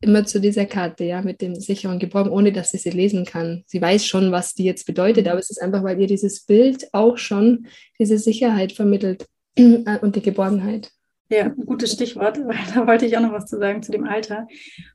immer 0.00 0.24
zu 0.24 0.40
dieser 0.40 0.66
Karte, 0.66 1.04
ja, 1.04 1.22
mit 1.22 1.40
dem 1.40 1.54
sicher 1.54 1.90
und 1.90 1.98
geborgen, 1.98 2.30
ohne 2.30 2.52
dass 2.52 2.70
sie 2.70 2.78
sie 2.78 2.90
lesen 2.90 3.24
kann. 3.24 3.64
Sie 3.66 3.80
weiß 3.80 4.06
schon, 4.06 4.30
was 4.30 4.54
die 4.54 4.64
jetzt 4.64 4.86
bedeutet, 4.86 5.26
aber 5.26 5.38
es 5.38 5.50
ist 5.50 5.60
einfach, 5.60 5.82
weil 5.82 6.00
ihr 6.00 6.06
dieses 6.06 6.44
Bild 6.44 6.88
auch 6.92 7.16
schon 7.16 7.66
diese 7.98 8.18
Sicherheit 8.18 8.72
vermittelt 8.72 9.26
und 9.56 10.16
die 10.16 10.22
Geborgenheit. 10.22 10.90
Ja, 11.28 11.48
gutes 11.48 11.92
Stichwort, 11.92 12.38
weil 12.46 12.58
da 12.74 12.86
wollte 12.86 13.06
ich 13.06 13.16
auch 13.16 13.22
noch 13.22 13.32
was 13.32 13.46
zu 13.46 13.58
sagen 13.58 13.82
zu 13.82 13.90
dem 13.90 14.04
Alter. 14.04 14.46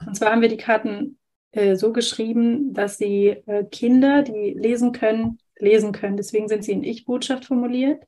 Und 0.06 0.16
zwar 0.16 0.32
haben 0.32 0.42
wir 0.42 0.50
die 0.50 0.58
Karten 0.58 1.18
äh, 1.52 1.76
so 1.76 1.92
geschrieben, 1.94 2.74
dass 2.74 2.98
sie 2.98 3.28
äh, 3.46 3.66
Kinder, 3.66 4.24
die 4.24 4.54
lesen 4.58 4.92
können, 4.92 5.40
lesen 5.58 5.92
können. 5.92 6.18
Deswegen 6.18 6.48
sind 6.48 6.64
sie 6.64 6.72
in 6.72 6.84
Ich-Botschaft 6.84 7.46
formuliert. 7.46 8.04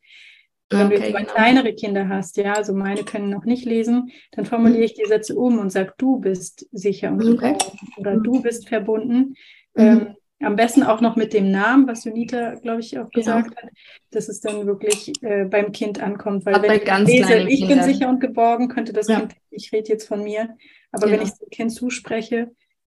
Wenn 0.69 0.87
okay, 0.87 0.95
du 0.95 1.01
jetzt 1.01 1.17
genau. 1.17 1.33
kleinere 1.33 1.73
Kinder 1.73 2.09
hast, 2.09 2.37
ja, 2.37 2.53
also 2.53 2.73
meine 2.73 3.03
können 3.03 3.29
noch 3.29 3.45
nicht 3.45 3.65
lesen, 3.65 4.11
dann 4.31 4.45
formuliere 4.45 4.83
ich 4.83 4.93
die 4.93 5.05
Sätze 5.05 5.35
um 5.35 5.59
und 5.59 5.71
sage, 5.71 5.93
du 5.97 6.19
bist 6.19 6.67
sicher 6.71 7.11
und 7.11 7.33
okay. 7.33 7.55
oder 7.97 8.15
du 8.17 8.41
bist 8.41 8.67
verbunden. 8.67 9.35
Mhm. 9.75 9.83
Ähm, 9.83 10.15
am 10.39 10.55
besten 10.55 10.83
auch 10.83 10.99
noch 10.99 11.15
mit 11.15 11.33
dem 11.33 11.51
Namen, 11.51 11.87
was 11.87 12.03
Junita, 12.03 12.55
glaube 12.55 12.81
ich, 12.81 12.97
auch 12.97 13.09
genau. 13.11 13.37
gesagt 13.37 13.55
hat, 13.55 13.69
dass 14.11 14.27
es 14.27 14.41
dann 14.41 14.65
wirklich 14.65 15.11
äh, 15.21 15.45
beim 15.45 15.71
Kind 15.71 16.01
ankommt. 16.01 16.45
Weil 16.45 16.55
Hat 16.55 16.63
wenn 16.63 16.71
ich 16.71 17.07
lese, 17.07 17.37
ich 17.47 17.59
Kindern. 17.59 17.79
bin 17.79 17.93
sicher 17.93 18.09
und 18.09 18.19
geborgen, 18.19 18.67
könnte 18.67 18.93
das 18.93 19.07
ja. 19.07 19.19
Kind, 19.19 19.35
ich 19.51 19.71
rede 19.71 19.89
jetzt 19.89 20.07
von 20.07 20.23
mir, 20.23 20.57
aber 20.91 21.07
genau. 21.07 21.19
wenn 21.19 21.27
ich 21.27 21.33
dem 21.33 21.49
Kind 21.49 21.71
zuspreche, 21.71 22.51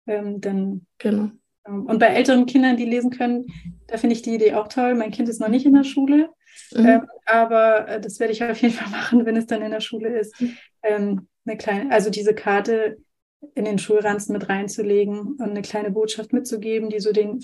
ähm, 0.08 0.41
dann. 0.41 0.86
Genau. 0.98 1.30
Ähm, 1.68 1.86
und 1.86 2.00
bei 2.00 2.08
älteren 2.08 2.46
Kindern, 2.46 2.78
die 2.78 2.86
lesen 2.86 3.12
können, 3.12 3.46
da 3.88 3.98
finde 3.98 4.15
ich 4.15 4.22
die 4.22 4.36
Idee 4.36 4.54
auch 4.54 4.68
toll. 4.68 4.96
Mein 4.96 5.12
Kind 5.12 5.30
ist 5.30 5.39
noch 5.39 5.50
nicht 5.50 5.65
in 5.65 5.74
der 5.74 5.84
Schule, 5.84 6.30
mhm. 6.74 6.86
ähm, 6.86 7.08
aber 7.26 7.88
äh, 7.88 8.02
das 8.02 8.20
werde 8.20 8.34
ich 8.34 8.44
auf 8.44 8.62
jeden 8.62 8.74
Fall 8.74 8.91
machen, 8.98 9.26
wenn 9.26 9.38
es 9.38 9.48
dann 9.48 9.62
in 9.62 9.72
der 9.72 9.82
Schule 9.82 10.18
ist. 10.18 10.39
Mhm. 10.39 10.58
Ähm, 10.84 11.28
eine 11.46 11.58
kleine, 11.58 11.91
also 11.91 12.10
diese 12.10 12.34
Karte 12.34 12.98
in 13.54 13.65
den 13.65 13.78
Schulranzen 13.78 14.34
mit 14.34 14.50
reinzulegen 14.50 15.36
und 15.36 15.41
eine 15.41 15.62
kleine 15.62 15.91
Botschaft 15.91 16.34
mitzugeben, 16.34 16.89
die 16.89 17.00
so 17.00 17.12
den, 17.12 17.39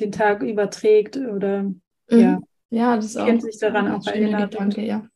den 0.00 0.10
Tag 0.10 0.42
überträgt 0.42 1.16
oder 1.16 1.62
mhm. 1.62 1.80
ja, 2.08 2.40
ja, 2.70 2.96
das 2.96 3.16
auch, 3.16 3.40
sich 3.40 3.58
daran 3.58 3.92
auch 3.92 4.04
erinnert. 4.06 4.50
Gedanke, 4.50 4.82
ja. 4.82 5.08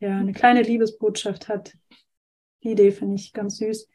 ja, 0.00 0.18
eine 0.18 0.32
kleine 0.32 0.62
Liebesbotschaft 0.62 1.48
hat. 1.48 1.72
Die 2.62 2.72
Idee 2.72 2.90
finde 2.90 3.14
ich 3.14 3.32
ganz 3.32 3.56
süß. 3.56 3.88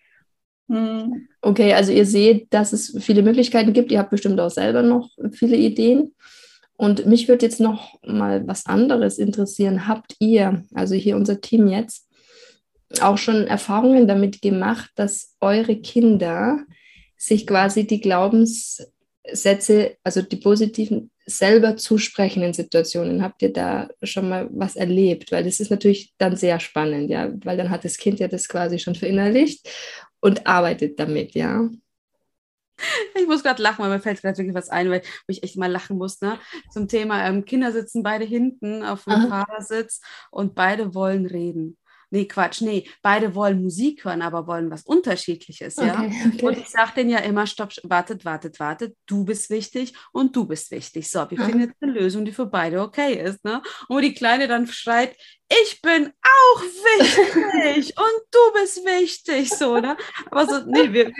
Mhm. 0.72 1.28
Okay, 1.42 1.74
also 1.74 1.92
ihr 1.92 2.06
seht, 2.06 2.54
dass 2.54 2.72
es 2.72 2.96
viele 3.04 3.24
Möglichkeiten 3.24 3.74
gibt. 3.74 3.92
Ihr 3.92 4.00
habt 4.00 4.12
bestimmt 4.12 4.40
auch 4.40 4.50
selber 4.50 4.82
noch 4.84 5.10
viele 5.34 5.58
Ideen. 5.58 6.16
Und 6.78 7.06
mich 7.06 7.28
würde 7.28 7.46
jetzt 7.46 7.60
noch 7.60 8.00
mal 8.06 8.48
was 8.48 8.66
anderes 8.68 9.18
interessieren. 9.18 9.86
Habt 9.88 10.16
ihr, 10.20 10.64
also 10.74 10.96
hier 10.96 11.18
unser 11.18 11.42
Team 11.42 11.68
jetzt, 11.68 12.08
auch 13.02 13.18
schon 13.18 13.48
Erfahrungen 13.48 14.08
damit 14.08 14.42
gemacht, 14.42 14.92
dass 14.96 15.36
eure 15.42 15.76
Kinder 15.76 16.60
sich 17.18 17.46
quasi 17.46 17.86
die 17.86 18.00
Glaubenssätze, 18.00 19.98
also 20.06 20.22
die 20.22 20.38
positiven, 20.38 21.12
selber 21.26 21.76
zusprechen 21.76 22.44
in 22.44 22.54
Situationen. 22.54 23.22
Habt 23.22 23.42
ihr 23.42 23.52
da 23.52 23.90
schon 24.04 24.30
mal 24.30 24.50
was 24.52 24.76
erlebt? 24.78 25.32
Weil 25.32 25.44
das 25.44 25.60
ist 25.60 25.70
natürlich 25.70 26.14
dann 26.18 26.36
sehr 26.38 26.60
spannend, 26.62 27.10
ja, 27.10 27.30
weil 27.44 27.58
dann 27.58 27.70
hat 27.70 27.84
das 27.84 27.98
Kind 27.98 28.20
ja 28.22 28.28
das 28.30 28.48
quasi 28.48 28.80
schon 28.80 28.96
verinnerlicht 28.96 29.68
und 30.22 30.48
arbeitet 30.48 31.00
damit, 31.00 31.34
ja. 31.34 31.70
Ich 33.14 33.28
muss 33.28 33.44
gerade 33.44 33.62
lachen, 33.62 33.84
weil 33.84 33.92
mir 33.92 34.00
fällt 34.00 34.22
gerade 34.22 34.38
wirklich 34.38 34.56
was 34.56 34.70
ein, 34.70 34.90
weil 34.90 35.04
ich 35.28 35.44
echt 35.44 35.56
mal 35.56 35.72
lachen 35.72 35.98
muss. 35.98 36.20
Ne? 36.22 36.40
Zum 36.72 36.88
Thema 36.88 37.28
ähm, 37.28 37.46
Kinder 37.46 37.72
sitzen 37.72 38.02
beide 38.02 38.26
hinten 38.26 38.84
auf 38.84 39.04
dem 39.04 39.14
Aha. 39.14 39.46
Fahrersitz 39.46 40.02
und 40.32 40.56
beide 40.56 40.96
wollen 40.96 41.28
reden 41.28 41.78
nee, 42.12 42.26
Quatsch, 42.26 42.62
nee, 42.62 42.88
beide 43.02 43.34
wollen 43.34 43.64
Musik 43.64 44.06
hören, 44.06 44.22
aber 44.22 44.46
wollen 44.46 44.70
was 44.70 44.84
Unterschiedliches, 44.84 45.78
ja. 45.78 46.04
Okay. 46.04 46.46
Und 46.46 46.58
ich 46.58 46.70
sage 46.70 46.92
denen 46.98 47.10
ja 47.10 47.20
immer, 47.20 47.48
stopp, 47.48 47.72
wartet, 47.84 48.26
wartet, 48.26 48.60
wartet, 48.60 48.96
du 49.08 49.26
bist 49.26 49.50
wichtig 49.50 49.94
und 50.12 50.36
du 50.36 50.46
bist 50.46 50.72
wichtig. 50.72 51.10
So, 51.10 51.20
wir 51.30 51.40
finden 51.40 51.62
jetzt 51.62 51.76
eine 51.82 51.94
Lösung, 51.94 52.26
die 52.26 52.34
für 52.34 52.46
beide 52.46 52.82
okay 52.82 53.14
ist, 53.14 53.44
ne? 53.44 53.62
Und 53.88 53.96
wo 53.96 54.00
die 54.00 54.14
Kleine 54.14 54.48
dann 54.48 54.68
schreit, 54.68 55.16
ich 55.64 55.82
bin 55.82 56.12
auch 56.22 56.62
wichtig 56.62 57.98
und 57.98 58.22
du 58.32 58.40
bist 58.54 58.78
wichtig, 58.86 59.50
so, 59.50 59.78
ne? 59.78 59.98
Aber 60.30 60.46
so, 60.46 60.66
nee, 60.66 60.94
wir, 60.94 61.12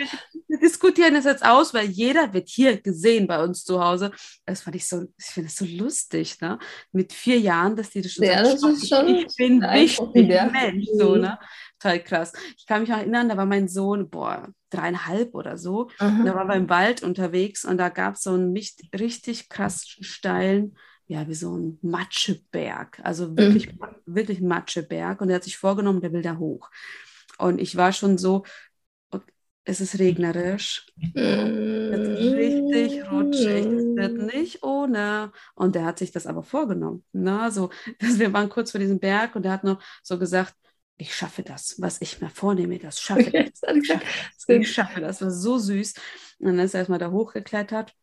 wir 0.48 0.58
diskutieren 0.58 1.14
das 1.14 1.24
jetzt 1.24 1.44
aus, 1.44 1.74
weil 1.74 1.86
jeder 1.86 2.32
wird 2.32 2.48
hier 2.48 2.80
gesehen 2.80 3.26
bei 3.26 3.42
uns 3.42 3.64
zu 3.64 3.82
Hause. 3.82 4.10
Das 4.46 4.62
fand 4.62 4.76
ich 4.76 4.88
so, 4.88 5.06
ich 5.18 5.26
finde 5.26 5.48
es 5.48 5.56
so 5.56 5.64
lustig, 5.64 6.40
ne? 6.40 6.58
Mit 6.92 7.12
vier 7.12 7.38
Jahren, 7.38 7.76
dass 7.76 7.90
die 7.90 8.00
das 8.00 8.12
schon 8.12 8.24
ja, 8.24 8.44
sagt, 8.44 8.62
das 8.62 8.82
ist 8.82 8.88
schon 8.88 9.08
ich 9.08 9.36
bin 9.36 9.60
wichtig, 9.60 10.28
Mensch, 10.52 10.86
so, 10.94 11.16
ne? 11.16 11.38
Total 11.78 12.02
krass. 12.02 12.32
Ich 12.56 12.66
kann 12.66 12.80
mich 12.80 12.90
noch 12.90 12.98
erinnern, 12.98 13.28
da 13.28 13.36
war 13.36 13.46
mein 13.46 13.68
Sohn, 13.68 14.08
boah, 14.08 14.48
dreieinhalb 14.70 15.34
oder 15.34 15.58
so. 15.58 15.90
Mhm. 16.00 16.24
Da 16.24 16.34
war 16.34 16.46
wir 16.46 16.54
im 16.54 16.70
Wald 16.70 17.02
unterwegs 17.02 17.64
und 17.64 17.76
da 17.76 17.88
gab 17.88 18.14
es 18.14 18.22
so 18.22 18.30
einen 18.30 18.56
richtig 18.94 19.48
krass 19.48 19.84
steilen, 19.86 20.76
ja, 21.12 21.28
wie 21.28 21.34
so 21.34 21.54
ein 21.56 21.78
Matscheberg. 21.82 22.98
Also 23.02 23.36
wirklich, 23.36 23.72
mhm. 23.74 23.80
wirklich 24.06 24.40
Matscheberg. 24.40 25.20
Und 25.20 25.28
er 25.28 25.36
hat 25.36 25.44
sich 25.44 25.58
vorgenommen, 25.58 26.00
der 26.00 26.12
will 26.12 26.22
da 26.22 26.38
hoch. 26.38 26.70
Und 27.38 27.60
ich 27.60 27.76
war 27.76 27.92
schon 27.92 28.16
so, 28.16 28.44
es 29.64 29.80
ist 29.80 29.98
regnerisch, 29.98 30.86
es 31.14 32.08
ist 32.08 32.32
richtig 32.34 33.10
rutschig, 33.12 33.66
es 33.66 33.96
wird 33.96 34.34
nicht 34.34 34.62
ohne. 34.62 35.32
Und 35.54 35.76
er 35.76 35.84
hat 35.84 35.98
sich 35.98 36.12
das 36.12 36.26
aber 36.26 36.42
vorgenommen. 36.42 37.04
Ne? 37.12 37.50
So, 37.52 37.70
dass 38.00 38.18
wir 38.18 38.32
waren 38.32 38.48
kurz 38.48 38.70
vor 38.70 38.80
diesem 38.80 38.98
Berg 38.98 39.36
und 39.36 39.44
er 39.44 39.52
hat 39.52 39.64
noch 39.64 39.82
so 40.02 40.18
gesagt, 40.18 40.54
ich 40.96 41.14
schaffe 41.14 41.42
das, 41.42 41.76
was 41.78 42.00
ich 42.00 42.20
mir 42.20 42.30
vornehme, 42.30 42.78
das 42.78 43.00
schaffe 43.00 43.20
ich. 43.36 43.52
Ich 43.74 43.86
schaffe, 43.86 44.04
ich 44.54 44.72
schaffe 44.72 45.00
das, 45.00 45.20
war 45.20 45.30
so 45.30 45.58
süß. 45.58 45.94
Und 46.38 46.46
dann 46.46 46.58
ist 46.58 46.74
er 46.74 46.80
erstmal 46.80 46.98
da 46.98 47.10
hochgeklettert, 47.10 47.94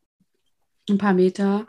ein 0.90 0.98
paar 1.00 1.14
Meter. 1.14 1.66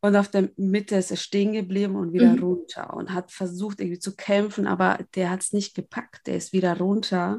Und 0.00 0.14
auf 0.14 0.28
der 0.28 0.50
Mitte 0.56 0.96
ist 0.96 1.10
er 1.10 1.16
stehen 1.16 1.52
geblieben 1.52 1.96
und 1.96 2.12
wieder 2.12 2.32
mhm. 2.32 2.42
runter 2.42 2.94
und 2.94 3.12
hat 3.12 3.32
versucht 3.32 3.80
irgendwie 3.80 3.98
zu 3.98 4.14
kämpfen, 4.14 4.66
aber 4.66 4.98
der 5.16 5.30
hat 5.30 5.42
es 5.42 5.52
nicht 5.52 5.74
gepackt. 5.74 6.26
Der 6.28 6.36
ist 6.36 6.52
wieder 6.52 6.78
runter 6.78 7.38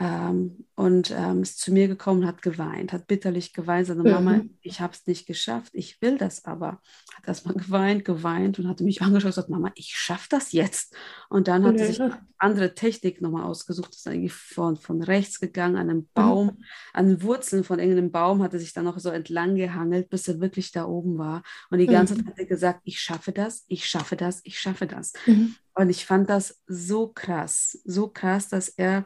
ähm, 0.00 0.64
und 0.76 1.10
ähm, 1.10 1.42
ist 1.42 1.58
zu 1.58 1.72
mir 1.72 1.88
gekommen, 1.88 2.24
hat 2.24 2.40
geweint, 2.40 2.92
hat 2.92 3.08
bitterlich 3.08 3.52
geweint, 3.52 3.88
sagte, 3.88 4.04
mhm. 4.04 4.10
Mama, 4.10 4.40
ich 4.60 4.80
habe 4.80 4.92
es 4.92 5.04
nicht 5.08 5.26
geschafft, 5.26 5.72
ich 5.74 6.00
will 6.00 6.18
das 6.18 6.44
aber. 6.44 6.80
Hat 7.16 7.26
erstmal 7.26 7.56
geweint, 7.56 8.04
geweint 8.04 8.60
und 8.60 8.68
hatte 8.68 8.84
mich 8.84 9.02
angeschaut 9.02 9.26
und 9.26 9.30
gesagt, 9.30 9.48
Mama, 9.48 9.72
ich 9.74 9.96
schaffe 9.96 10.28
das 10.30 10.52
jetzt. 10.52 10.94
Und 11.28 11.48
dann 11.48 11.64
hat 11.64 11.80
er 11.80 11.86
sich 11.88 12.00
eine 12.00 12.20
andere 12.38 12.76
Technik 12.76 13.20
nochmal 13.20 13.42
ausgesucht, 13.42 13.92
ist 13.92 14.06
eigentlich 14.06 14.32
von, 14.32 14.76
von 14.76 15.02
rechts 15.02 15.40
gegangen, 15.40 15.74
an 15.74 15.90
einem 15.90 15.98
mhm. 15.98 16.08
Baum, 16.14 16.46
mhm. 16.46 16.64
an 16.92 17.22
Wurzeln 17.22 17.64
von 17.64 17.80
irgendeinem 17.80 18.12
Baum, 18.12 18.40
hat 18.40 18.54
er 18.54 18.60
sich 18.60 18.72
dann 18.72 18.84
noch 18.84 19.00
so 19.00 19.10
entlang 19.10 19.56
gehangelt, 19.56 20.10
bis 20.10 20.28
er 20.28 20.38
wirklich 20.38 20.70
da 20.70 20.84
oben 20.84 21.18
war. 21.18 21.42
Und 21.70 21.78
die 21.78 21.86
ganze 21.86 22.14
mhm. 22.14 22.18
Zeit 22.18 22.26
hat 22.28 22.38
er 22.38 22.46
gesagt, 22.46 22.80
ich 22.84 23.00
schaffe 23.00 23.32
das, 23.32 23.64
ich 23.66 23.84
schaffe 23.84 24.14
das, 24.14 24.42
ich 24.44 24.60
schaffe 24.60 24.86
das. 24.86 25.12
Mhm. 25.26 25.56
Und 25.74 25.90
ich 25.90 26.06
fand 26.06 26.30
das 26.30 26.62
so 26.68 27.08
krass, 27.08 27.80
so 27.84 28.08
krass, 28.08 28.48
dass 28.48 28.68
er 28.68 29.04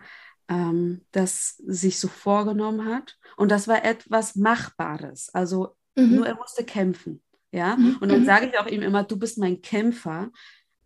ähm, 0.49 1.03
das 1.13 1.57
sich 1.67 1.99
so 1.99 2.09
vorgenommen 2.09 2.87
hat. 2.87 3.17
Und 3.37 3.51
das 3.51 3.69
war 3.69 3.85
etwas 3.85 4.37
Machbares. 4.37 5.31
Also 5.33 5.77
mhm. 5.97 6.17
nur 6.17 6.27
er 6.27 6.37
musste 6.37 6.65
kämpfen. 6.65 7.23
Ja, 7.51 7.77
mhm. 7.77 7.99
und 8.01 8.11
dann 8.11 8.23
mhm. 8.23 8.27
sage 8.27 8.47
ich 8.47 8.59
auch 8.59 8.67
ihm 8.67 8.81
immer, 8.81 9.05
du 9.05 9.19
bist 9.19 9.37
mein 9.37 9.61
Kämpfer 9.61 10.31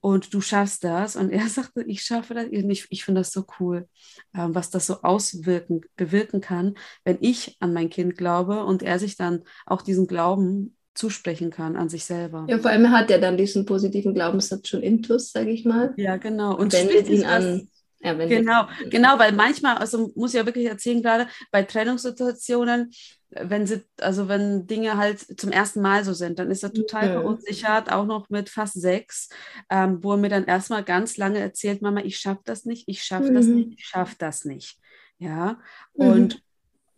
und 0.01 0.35
du 0.35 0.41
schaffst 0.41 0.85
das. 0.85 1.17
Und 1.17 1.31
er 1.31 1.49
sagte, 1.49 1.83
ich 1.87 2.03
schaffe 2.03 2.35
das. 2.35 2.47
Ich, 2.51 2.87
ich 2.91 3.05
finde 3.05 3.21
das 3.21 3.33
so 3.33 3.45
cool, 3.61 3.89
ähm, 4.35 4.55
was 4.55 4.71
das 4.71 4.87
so 4.87 5.03
auswirken, 5.03 5.83
bewirken 5.97 6.41
kann, 6.41 6.75
wenn 7.05 7.19
ich 7.21 7.57
an 7.61 7.73
mein 7.73 7.91
Kind 7.91 8.17
glaube 8.17 8.65
und 8.65 8.83
er 8.83 8.99
sich 8.99 9.17
dann 9.17 9.43
auch 9.65 9.83
diesen 9.83 10.07
Glauben 10.07 10.77
zusprechen 10.95 11.51
kann 11.51 11.77
an 11.77 11.89
sich 11.89 12.05
selber. 12.05 12.47
Ja, 12.49 12.59
vor 12.59 12.71
allem 12.71 12.91
hat 12.91 13.11
er 13.11 13.21
dann 13.21 13.37
diesen 13.37 13.67
positiven 13.67 14.15
Glaubenssatz 14.15 14.69
schon 14.69 14.83
intus, 14.83 15.31
sage 15.31 15.51
ich 15.51 15.65
mal. 15.65 15.93
Ja, 15.97 16.17
genau. 16.17 16.57
Und 16.57 16.73
wendet 16.73 17.09
ihn 17.09 17.25
an. 17.25 17.69
Ja, 18.07 18.27
genau, 18.27 18.69
genau, 18.91 19.19
weil 19.19 19.33
manchmal, 19.33 19.77
also 19.79 20.13
muss 20.15 20.33
ich 20.35 20.39
ja 20.39 20.47
wirklich 20.47 20.67
erzählen, 20.67 21.03
gerade 21.03 21.29
bei 21.51 21.63
Trennungssituationen, 21.63 22.93
wenn 23.31 23.67
sie, 23.67 23.83
also 24.01 24.29
wenn 24.29 24.67
Dinge 24.67 24.97
halt 24.97 25.41
zum 25.41 25.51
ersten 25.51 25.81
Mal 25.81 26.05
so 26.05 26.15
sind, 26.15 26.39
dann 26.39 26.51
ist 26.51 26.63
er 26.63 26.73
total 26.73 27.05
okay. 27.05 27.13
verunsichert, 27.13 27.93
auch 27.93 28.07
noch 28.07 28.31
mit 28.31 28.49
fast 28.49 28.81
sechs, 28.81 29.29
ähm, 29.69 30.03
wo 30.03 30.13
er 30.13 30.19
mir 30.19 30.29
dann 30.29 30.45
erstmal 30.45 30.85
ganz 30.85 31.17
lange 31.17 31.39
erzählt, 31.39 31.83
Mama, 31.83 32.01
ich 32.03 32.19
schaffe 32.19 32.43
das 32.45 32.65
nicht, 32.65 32.85
ich 32.87 33.03
schaffe 33.03 33.31
mhm. 33.31 33.35
das 33.35 33.47
nicht, 33.47 33.79
ich 33.79 33.87
schaffe 33.87 34.15
das 34.19 34.45
nicht. 34.45 34.79
Ja, 35.19 35.59
mhm. 35.95 36.07
und 36.07 36.43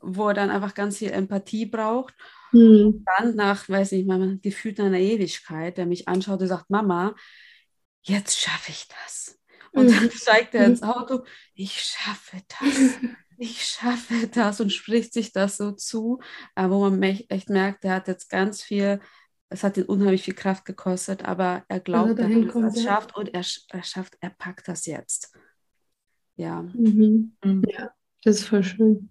wo 0.00 0.28
er 0.28 0.34
dann 0.34 0.50
einfach 0.50 0.74
ganz 0.74 0.98
viel 0.98 1.10
Empathie 1.10 1.66
braucht. 1.66 2.14
Mhm. 2.52 3.04
Dann 3.04 3.34
nach, 3.34 3.68
weiß 3.68 3.92
nicht, 3.92 4.06
mal 4.06 4.38
gefühlt 4.38 4.80
einer 4.80 4.98
Ewigkeit, 4.98 5.76
der 5.76 5.86
mich 5.86 6.08
anschaut 6.08 6.40
und 6.40 6.48
sagt, 6.48 6.70
Mama, 6.70 7.14
jetzt 8.02 8.38
schaffe 8.40 8.70
ich 8.70 8.86
das. 8.88 9.37
Und 9.78 9.90
dann 9.92 10.10
steigt 10.10 10.54
er 10.54 10.66
ins 10.66 10.82
Auto, 10.82 11.24
ich 11.54 11.80
schaffe 11.80 12.38
das, 12.60 12.98
ich 13.38 13.62
schaffe 13.62 14.26
das 14.28 14.60
und 14.60 14.72
spricht 14.72 15.12
sich 15.12 15.32
das 15.32 15.56
so 15.56 15.72
zu, 15.72 16.20
wo 16.56 16.90
man 16.90 17.02
echt 17.02 17.50
merkt, 17.50 17.84
er 17.84 17.96
hat 17.96 18.08
jetzt 18.08 18.28
ganz 18.28 18.62
viel, 18.62 19.00
es 19.48 19.62
hat 19.62 19.76
ihn 19.76 19.84
unheimlich 19.84 20.22
viel 20.22 20.34
Kraft 20.34 20.64
gekostet, 20.64 21.24
aber 21.24 21.64
er 21.68 21.80
glaubt, 21.80 22.18
dass 22.18 22.28
er 22.28 22.64
es 22.64 22.82
schafft 22.82 23.16
und 23.16 23.28
er, 23.34 23.44
er 23.70 23.82
schafft, 23.82 24.16
er 24.20 24.30
packt 24.30 24.68
das 24.68 24.86
jetzt. 24.86 25.32
Ja. 26.36 26.62
Mhm. 26.62 27.36
Mhm. 27.44 27.62
Ja, 27.68 27.90
das 28.24 28.40
ist 28.40 28.48
voll 28.48 28.62
schön. 28.62 29.10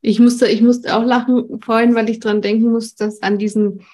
Ich 0.00 0.20
musste, 0.20 0.46
ich 0.46 0.60
musste 0.60 0.94
auch 0.94 1.04
lachen 1.04 1.60
vorhin, 1.60 1.94
weil 1.94 2.10
ich 2.10 2.20
dran 2.20 2.42
denken 2.42 2.70
muss, 2.70 2.96
dass 2.96 3.22
an 3.22 3.38
diesen 3.38 3.84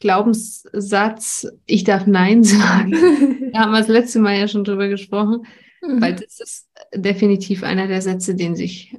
Glaubenssatz, 0.00 1.46
ich 1.66 1.84
darf 1.84 2.06
Nein 2.06 2.44
sagen. 2.44 2.92
da 3.52 3.60
haben 3.60 3.72
wir 3.72 3.78
das 3.78 3.88
letzte 3.88 4.20
Mal 4.20 4.38
ja 4.38 4.48
schon 4.48 4.64
drüber 4.64 4.88
gesprochen, 4.88 5.46
mhm. 5.82 6.00
weil 6.00 6.14
das 6.14 6.40
ist 6.40 6.68
definitiv 6.94 7.62
einer 7.62 7.88
der 7.88 8.02
Sätze, 8.02 8.34
den 8.34 8.54
sich 8.54 8.94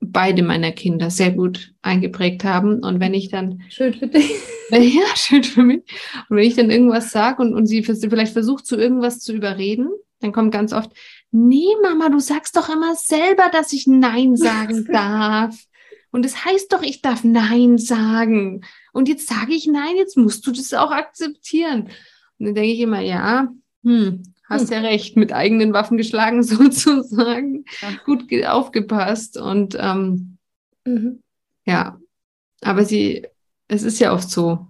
beide 0.00 0.42
meiner 0.42 0.72
Kinder 0.72 1.10
sehr 1.10 1.30
gut 1.30 1.74
eingeprägt 1.82 2.44
haben. 2.44 2.80
Und 2.80 3.00
wenn 3.00 3.14
ich 3.14 3.30
dann. 3.30 3.62
Schön 3.68 3.94
für 3.94 4.06
dich. 4.06 4.30
Ja, 4.70 5.04
schön 5.14 5.44
für 5.44 5.62
mich. 5.62 5.82
Und 6.28 6.38
wenn 6.38 6.44
ich 6.44 6.56
dann 6.56 6.70
irgendwas 6.70 7.10
sage 7.10 7.42
und, 7.42 7.52
und 7.54 7.66
sie 7.66 7.82
vielleicht 7.82 8.32
versucht, 8.32 8.64
zu 8.64 8.76
irgendwas 8.76 9.20
zu 9.20 9.34
überreden, 9.34 9.90
dann 10.20 10.32
kommt 10.32 10.52
ganz 10.52 10.72
oft, 10.72 10.90
nee, 11.30 11.68
Mama, 11.82 12.08
du 12.08 12.18
sagst 12.18 12.56
doch 12.56 12.70
immer 12.70 12.94
selber, 12.94 13.50
dass 13.52 13.74
ich 13.74 13.86
Nein 13.86 14.36
sagen 14.36 14.86
darf. 14.90 15.54
Und 16.10 16.24
es 16.24 16.32
das 16.32 16.44
heißt 16.46 16.72
doch, 16.72 16.82
ich 16.82 17.02
darf 17.02 17.24
Nein 17.24 17.76
sagen. 17.76 18.62
Und 18.94 19.08
jetzt 19.08 19.28
sage 19.28 19.52
ich 19.52 19.66
Nein, 19.66 19.96
jetzt 19.96 20.16
musst 20.16 20.46
du 20.46 20.52
das 20.52 20.72
auch 20.72 20.92
akzeptieren. 20.92 21.88
Und 22.38 22.46
dann 22.46 22.54
denke 22.54 22.72
ich 22.72 22.80
immer, 22.80 23.00
ja, 23.00 23.48
hm, 23.82 24.22
hast 24.44 24.70
hm. 24.70 24.72
ja 24.72 24.80
recht, 24.80 25.16
mit 25.16 25.32
eigenen 25.32 25.72
Waffen 25.72 25.98
geschlagen 25.98 26.42
sozusagen. 26.44 27.64
Ja. 27.82 27.90
Gut 28.04 28.32
aufgepasst. 28.46 29.36
Und 29.36 29.76
ähm, 29.78 30.38
mhm. 30.84 31.20
ja, 31.66 31.98
aber 32.62 32.84
sie, 32.84 33.26
es 33.68 33.82
ist 33.82 33.98
ja 33.98 34.14
oft 34.14 34.30
so. 34.30 34.68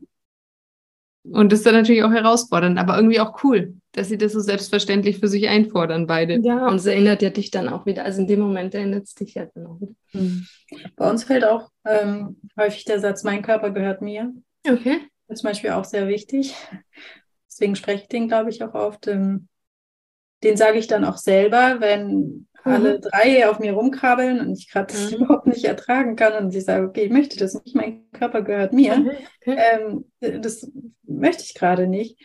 Und 1.25 1.53
das 1.53 1.61
ist 1.61 1.67
dann 1.67 1.75
natürlich 1.75 2.03
auch 2.03 2.13
herausfordernd, 2.13 2.79
aber 2.79 2.97
irgendwie 2.97 3.21
auch 3.21 3.43
cool 3.45 3.75
dass 3.95 4.09
sie 4.09 4.19
das 4.19 4.33
so 4.33 4.41
selbstverständlich 4.41 5.19
für 5.19 5.29
sich 5.29 5.49
einfordern, 5.49 6.07
beide. 6.07 6.41
Ja, 6.41 6.67
und 6.67 6.77
es 6.77 6.87
erinnert 6.87 7.23
ja 7.23 7.31
dich 7.31 7.51
dann 7.51 7.69
auch 7.69 7.87
wieder. 7.87 8.05
Also 8.05 8.21
in 8.21 8.27
dem 8.27 8.41
Moment 8.41 8.75
erinnert 8.75 9.05
es 9.05 9.15
dich 9.15 9.35
ja 9.35 9.47
dann 9.55 9.67
auch 9.67 9.81
wieder. 9.81 9.95
Mhm. 10.13 10.47
Bei 10.97 11.09
uns 11.09 11.25
fällt 11.25 11.45
auch 11.45 11.71
ähm, 11.85 12.37
häufig 12.59 12.85
der 12.85 12.99
Satz, 12.99 13.23
mein 13.23 13.43
Körper 13.43 13.71
gehört 13.71 14.03
mir. 14.03 14.33
Okay. 14.67 14.99
Das 15.29 15.37
ist 15.37 15.41
zum 15.43 15.51
Beispiel 15.51 15.71
auch 15.71 15.85
sehr 15.85 16.09
wichtig. 16.09 16.55
Deswegen 17.49 17.77
spreche 17.77 18.03
ich 18.03 18.09
den, 18.09 18.27
glaube 18.27 18.51
ich, 18.51 18.65
auch 18.65 18.75
oft. 18.75 19.07
Ähm, 19.07 19.49
den 20.43 20.57
sage 20.57 20.79
ich 20.79 20.89
dann 20.89 21.05
auch 21.05 21.17
selber, 21.17 21.77
wenn 21.79 22.49
mhm. 22.65 22.73
alle 22.73 23.01
drei 23.01 23.49
auf 23.49 23.59
mir 23.59 23.73
rumkrabbeln 23.73 24.41
und 24.41 24.59
ich 24.59 24.71
gerade 24.71 24.93
das 24.93 25.11
mhm. 25.11 25.17
überhaupt 25.19 25.47
nicht 25.47 25.65
ertragen 25.65 26.17
kann 26.17 26.45
und 26.45 26.55
ich 26.55 26.65
sage, 26.65 26.87
okay, 26.87 27.05
ich 27.05 27.11
möchte 27.11 27.39
das 27.39 27.55
nicht, 27.55 27.75
mein 27.75 28.11
Körper 28.13 28.43
gehört 28.43 28.73
mir. 28.73 28.93
Okay. 29.47 29.59
Ähm, 29.59 30.05
das 30.41 30.71
möchte 31.03 31.43
ich 31.45 31.55
gerade 31.55 31.87
nicht. 31.87 32.19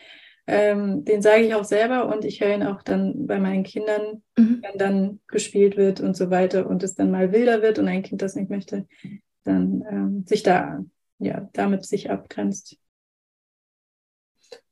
Ähm, 0.46 1.04
den 1.04 1.22
sage 1.22 1.44
ich 1.44 1.54
auch 1.54 1.64
selber 1.64 2.12
und 2.12 2.24
ich 2.24 2.40
höre 2.40 2.54
ihn 2.54 2.64
auch 2.64 2.82
dann 2.82 3.26
bei 3.26 3.38
meinen 3.38 3.62
Kindern, 3.62 4.22
mhm. 4.36 4.60
wenn 4.62 4.78
dann 4.78 5.20
gespielt 5.28 5.76
wird 5.76 6.00
und 6.00 6.16
so 6.16 6.30
weiter 6.30 6.66
und 6.66 6.82
es 6.82 6.96
dann 6.96 7.12
mal 7.12 7.30
wilder 7.30 7.62
wird 7.62 7.78
und 7.78 7.86
ein 7.86 8.02
Kind 8.02 8.20
das 8.20 8.34
nicht 8.34 8.50
möchte, 8.50 8.86
dann 9.44 9.84
ähm, 9.88 10.24
sich 10.26 10.42
da, 10.42 10.84
ja, 11.18 11.48
damit 11.52 11.84
sich 11.84 12.10
abgrenzt. 12.10 12.79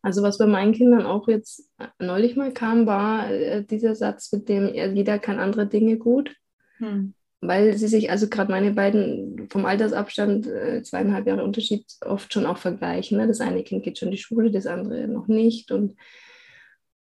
Also 0.02 0.22
was 0.22 0.38
bei 0.38 0.46
meinen 0.46 0.72
Kindern 0.72 1.06
auch 1.06 1.28
jetzt 1.28 1.68
neulich 1.98 2.36
mal 2.36 2.52
kam, 2.52 2.86
war 2.86 3.30
äh, 3.30 3.64
dieser 3.64 3.94
Satz 3.94 4.32
mit 4.32 4.48
dem, 4.48 4.72
jeder 4.74 5.18
kann 5.18 5.38
andere 5.38 5.66
Dinge 5.66 5.96
gut. 5.96 6.34
Hm 6.78 7.14
weil 7.40 7.76
sie 7.76 7.88
sich, 7.88 8.10
also 8.10 8.28
gerade 8.28 8.50
meine 8.50 8.72
beiden 8.72 9.48
vom 9.48 9.64
Altersabstand, 9.64 10.46
äh, 10.46 10.82
zweieinhalb 10.82 11.26
Jahre 11.26 11.44
Unterschied, 11.44 11.84
oft 12.04 12.32
schon 12.32 12.46
auch 12.46 12.58
vergleichen. 12.58 13.18
Ne? 13.18 13.28
Das 13.28 13.40
eine 13.40 13.62
Kind 13.62 13.84
geht 13.84 13.98
schon 13.98 14.08
in 14.08 14.12
die 14.12 14.18
Schule, 14.18 14.50
das 14.50 14.66
andere 14.66 15.06
noch 15.06 15.28
nicht. 15.28 15.70
Und 15.70 15.94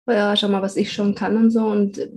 ja, 0.08 0.36
schau 0.36 0.48
mal, 0.48 0.62
was 0.62 0.76
ich 0.76 0.92
schon 0.92 1.14
kann 1.14 1.36
und 1.36 1.50
so. 1.50 1.66
Und 1.66 2.08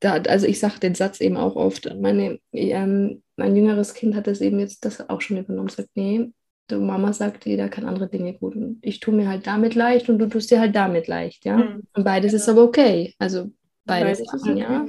da, 0.00 0.14
also 0.14 0.46
ich 0.46 0.58
sage 0.58 0.80
den 0.80 0.96
Satz 0.96 1.20
eben 1.20 1.36
auch 1.36 1.54
oft. 1.54 1.94
Meine, 2.00 2.40
ähm, 2.52 3.22
mein 3.36 3.54
jüngeres 3.54 3.94
Kind 3.94 4.16
hat 4.16 4.26
das 4.26 4.40
eben 4.40 4.58
jetzt 4.58 4.84
das 4.84 5.08
auch 5.08 5.20
schon 5.20 5.36
übernommen. 5.36 5.68
Sagt, 5.68 5.90
nee, 5.94 6.32
du 6.68 6.80
Mama 6.80 7.12
sagt, 7.12 7.46
jeder 7.46 7.68
kann 7.68 7.84
andere 7.84 8.08
Dinge 8.08 8.34
gut. 8.34 8.56
Und 8.56 8.78
ich 8.82 9.00
tue 9.00 9.14
mir 9.14 9.28
halt 9.28 9.46
damit 9.46 9.74
leicht 9.74 10.08
und 10.08 10.18
du 10.18 10.28
tust 10.28 10.50
dir 10.50 10.60
halt 10.60 10.74
damit 10.74 11.06
leicht, 11.08 11.44
ja. 11.44 11.56
Mhm. 11.56 11.82
Und 11.94 12.04
beides 12.04 12.32
genau. 12.32 12.42
ist 12.42 12.48
aber 12.48 12.62
okay. 12.62 13.14
Also 13.18 13.50
beides, 13.84 14.18
beides 14.18 14.32
machen, 14.32 14.52
okay. 14.52 14.60
ja. 14.60 14.86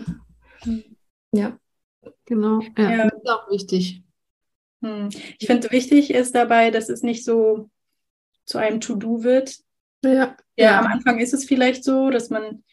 Mhm. 0.65 0.83
Ja. 1.33 1.59
Genau, 2.25 2.61
ja, 2.77 2.91
ja. 2.91 3.09
das 3.09 3.21
ist 3.21 3.29
auch 3.29 3.49
wichtig. 3.49 4.03
Hm. 4.81 5.09
Ich 5.39 5.47
finde, 5.47 5.71
wichtig 5.71 6.13
ist 6.13 6.35
dabei, 6.35 6.69
dass 6.71 6.89
es 6.89 7.03
nicht 7.03 7.23
so 7.23 7.69
zu 8.45 8.57
einem 8.57 8.81
To-Do 8.81 9.23
wird. 9.23 9.57
Ja. 10.03 10.11
ja. 10.13 10.35
Ja, 10.57 10.79
am 10.79 10.87
Anfang 10.87 11.19
ist 11.19 11.33
es 11.33 11.45
vielleicht 11.45 11.83
so, 11.83 12.09
dass 12.09 12.29
man 12.29 12.63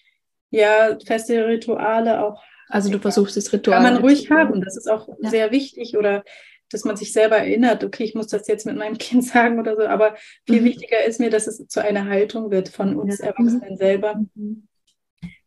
ja 0.50 0.98
feste 1.04 1.46
Rituale 1.46 2.24
auch. 2.24 2.42
Also 2.68 2.90
du 2.90 2.98
versuchst 2.98 3.36
das 3.36 3.52
Ritual. 3.52 3.82
Kann 3.82 3.94
man 3.94 4.02
ruhig 4.02 4.30
haben. 4.30 4.60
Das 4.60 4.76
ist 4.76 4.88
auch 4.88 5.08
ja. 5.20 5.30
sehr 5.30 5.50
wichtig. 5.50 5.96
Oder 5.96 6.24
dass 6.70 6.84
man 6.84 6.96
sich 6.96 7.12
selber 7.12 7.36
erinnert, 7.36 7.84
okay, 7.84 8.04
ich 8.04 8.14
muss 8.14 8.28
das 8.28 8.46
jetzt 8.46 8.66
mit 8.66 8.76
meinem 8.76 8.98
Kind 8.98 9.24
sagen 9.24 9.58
oder 9.58 9.76
so. 9.76 9.82
Aber 9.82 10.14
viel 10.46 10.60
mhm. 10.60 10.66
wichtiger 10.66 11.04
ist 11.04 11.20
mir, 11.20 11.30
dass 11.30 11.46
es 11.46 11.66
zu 11.66 11.82
einer 11.82 12.06
Haltung 12.06 12.50
wird 12.50 12.68
von 12.68 12.96
uns 12.96 13.18
ja. 13.18 13.26
Erwachsenen 13.26 13.76
selber. 13.76 14.22
Mhm. 14.34 14.66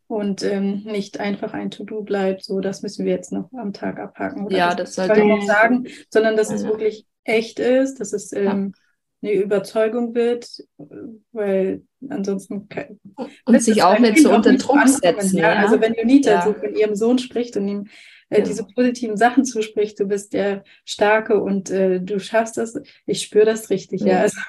Und 0.06 0.42
ähm, 0.42 0.82
nicht 0.84 1.18
einfach 1.18 1.54
ein 1.54 1.70
To-Do 1.70 2.02
bleibt, 2.02 2.44
so 2.44 2.60
das 2.60 2.82
müssen 2.82 3.06
wir 3.06 3.12
jetzt 3.12 3.32
noch 3.32 3.50
am 3.54 3.72
Tag 3.72 3.98
abhaken. 3.98 4.44
Oder 4.44 4.56
ja, 4.56 4.74
das, 4.74 4.94
das 4.94 5.06
sollte 5.06 5.24
man 5.24 5.46
sagen, 5.46 5.86
sondern 6.10 6.36
dass 6.36 6.50
ja. 6.50 6.56
es 6.56 6.64
wirklich 6.64 7.06
echt 7.24 7.58
ist, 7.58 8.00
dass 8.00 8.12
es 8.12 8.32
ähm, 8.32 8.74
eine 9.22 9.32
Überzeugung 9.32 10.14
wird, 10.14 10.46
weil 11.32 11.82
ansonsten 12.10 12.68
kann, 12.68 13.00
und 13.46 13.62
sich 13.62 13.82
auch 13.82 13.98
nicht 13.98 14.18
so 14.18 14.32
unter 14.32 14.52
Druck 14.54 14.86
setzen. 14.86 15.38
Ja? 15.38 15.54
Also 15.54 15.80
wenn 15.80 15.94
Jonita 15.94 16.30
ja. 16.30 16.42
so 16.42 16.52
von 16.52 16.74
ihrem 16.74 16.94
Sohn 16.94 17.18
spricht 17.18 17.56
und 17.56 17.66
ihm 17.66 17.88
äh, 18.34 18.40
ja. 18.40 18.44
diese 18.44 18.64
positiven 18.64 19.16
Sachen 19.16 19.44
zuspricht, 19.44 19.98
du 20.00 20.06
bist 20.06 20.32
der 20.32 20.64
Starke 20.84 21.40
und 21.40 21.70
äh, 21.70 22.00
du 22.00 22.18
schaffst 22.18 22.56
das, 22.56 22.80
ich 23.06 23.22
spüre 23.22 23.46
das 23.46 23.70
richtig, 23.70 24.02
ja. 24.02 24.20
Also, 24.20 24.40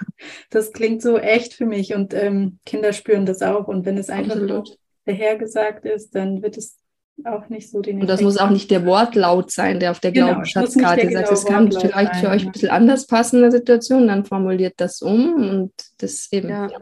das 0.50 0.74
klingt 0.74 1.02
so 1.02 1.18
echt 1.18 1.54
für 1.54 1.66
mich 1.66 1.94
und 1.94 2.14
ähm, 2.14 2.60
Kinder 2.66 2.94
spüren 2.94 3.26
das 3.26 3.42
auch 3.42 3.68
und 3.68 3.86
wenn 3.86 3.98
es 3.98 4.10
einfach 4.10 4.34
Absolut. 4.34 4.78
dahergesagt 5.06 5.86
ist, 5.86 6.16
dann 6.16 6.42
wird 6.42 6.58
es 6.58 6.78
auch 7.24 7.48
nicht 7.48 7.70
so 7.70 7.82
den 7.82 8.02
Und 8.02 8.10
das 8.10 8.22
muss 8.22 8.38
auch 8.38 8.50
nicht 8.50 8.70
der 8.72 8.86
Wortlaut 8.86 9.50
sein, 9.50 9.80
der 9.80 9.92
auf 9.92 10.00
der 10.00 10.12
genau, 10.12 10.28
Glaubensschatzkarte 10.28 11.10
sagt. 11.10 11.32
Es 11.32 11.46
kann 11.46 11.72
vielleicht 11.72 12.18
für 12.18 12.30
euch 12.30 12.46
ein 12.46 12.52
bisschen 12.52 12.70
anders 12.70 13.08
passen 13.08 13.38
in 13.38 13.44
der 13.44 13.52
Situation, 13.52 14.08
dann 14.08 14.26
formuliert 14.26 14.74
das 14.78 15.02
um 15.02 15.36
und 15.36 15.72
das 16.00 16.28
eben. 16.32 16.50
Ja. 16.50 16.70
Ja. 16.70 16.80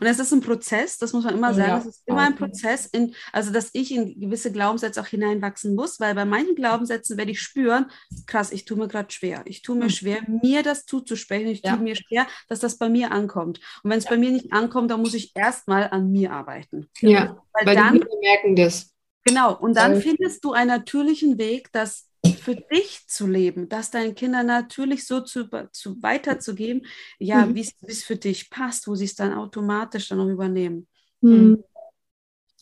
Und 0.00 0.06
es 0.06 0.18
ist 0.18 0.32
ein 0.32 0.40
Prozess, 0.40 0.98
das 0.98 1.12
muss 1.12 1.24
man 1.24 1.34
immer 1.34 1.54
sagen. 1.54 1.68
Ja, 1.68 1.78
es 1.78 1.86
ist 1.86 2.02
immer 2.06 2.22
ein 2.22 2.36
Prozess, 2.36 2.86
in, 2.86 3.14
also 3.32 3.52
dass 3.52 3.70
ich 3.72 3.94
in 3.94 4.18
gewisse 4.18 4.50
Glaubenssätze 4.50 5.00
auch 5.00 5.06
hineinwachsen 5.06 5.74
muss, 5.74 6.00
weil 6.00 6.14
bei 6.14 6.24
manchen 6.24 6.54
Glaubenssätzen 6.54 7.16
werde 7.16 7.32
ich 7.32 7.40
spüren, 7.40 7.86
krass, 8.26 8.52
ich 8.52 8.64
tue 8.64 8.78
mir 8.78 8.88
gerade 8.88 9.10
schwer. 9.10 9.42
Ich 9.44 9.62
tue 9.62 9.76
mir 9.76 9.84
mhm. 9.84 9.90
schwer, 9.90 10.18
mir 10.26 10.62
das 10.62 10.86
zuzusprechen. 10.86 11.48
Ich 11.48 11.62
tue 11.62 11.76
mir 11.78 11.96
schwer, 11.96 12.26
dass 12.48 12.60
das 12.60 12.78
bei 12.78 12.88
mir 12.88 13.12
ankommt. 13.12 13.60
Und 13.82 13.90
wenn 13.90 13.98
es 13.98 14.06
bei 14.06 14.16
mir 14.16 14.30
nicht 14.30 14.52
ankommt, 14.52 14.90
dann 14.90 15.00
muss 15.00 15.14
ich 15.14 15.34
erstmal 15.34 15.88
an 15.90 16.10
mir 16.10 16.32
arbeiten. 16.32 16.88
Ja, 17.00 17.42
weil, 17.52 17.66
weil 17.66 17.76
dann 17.76 18.04
merken 18.20 18.56
das. 18.56 18.90
Genau, 19.24 19.56
und 19.56 19.76
dann 19.76 20.00
findest 20.00 20.44
du 20.44 20.52
einen 20.52 20.68
natürlichen 20.68 21.38
Weg, 21.38 21.72
das 21.72 22.08
für 22.32 22.56
dich 22.56 23.06
zu 23.06 23.26
leben, 23.26 23.68
das 23.68 23.90
deinen 23.90 24.14
Kindern 24.14 24.46
natürlich 24.46 25.06
so 25.06 25.20
zu, 25.20 25.48
zu 25.72 26.02
weiterzugeben, 26.02 26.86
ja, 27.18 27.46
mhm. 27.46 27.54
wie 27.54 27.66
es 27.82 28.04
für 28.04 28.16
dich 28.16 28.50
passt, 28.50 28.86
wo 28.86 28.94
sie 28.94 29.04
es 29.04 29.14
dann 29.14 29.34
automatisch 29.34 30.08
dann 30.08 30.20
auch 30.20 30.28
übernehmen. 30.28 30.86
Mhm. 31.20 31.62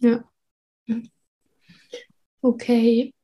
Ja. 0.00 0.24
Okay. 2.40 3.14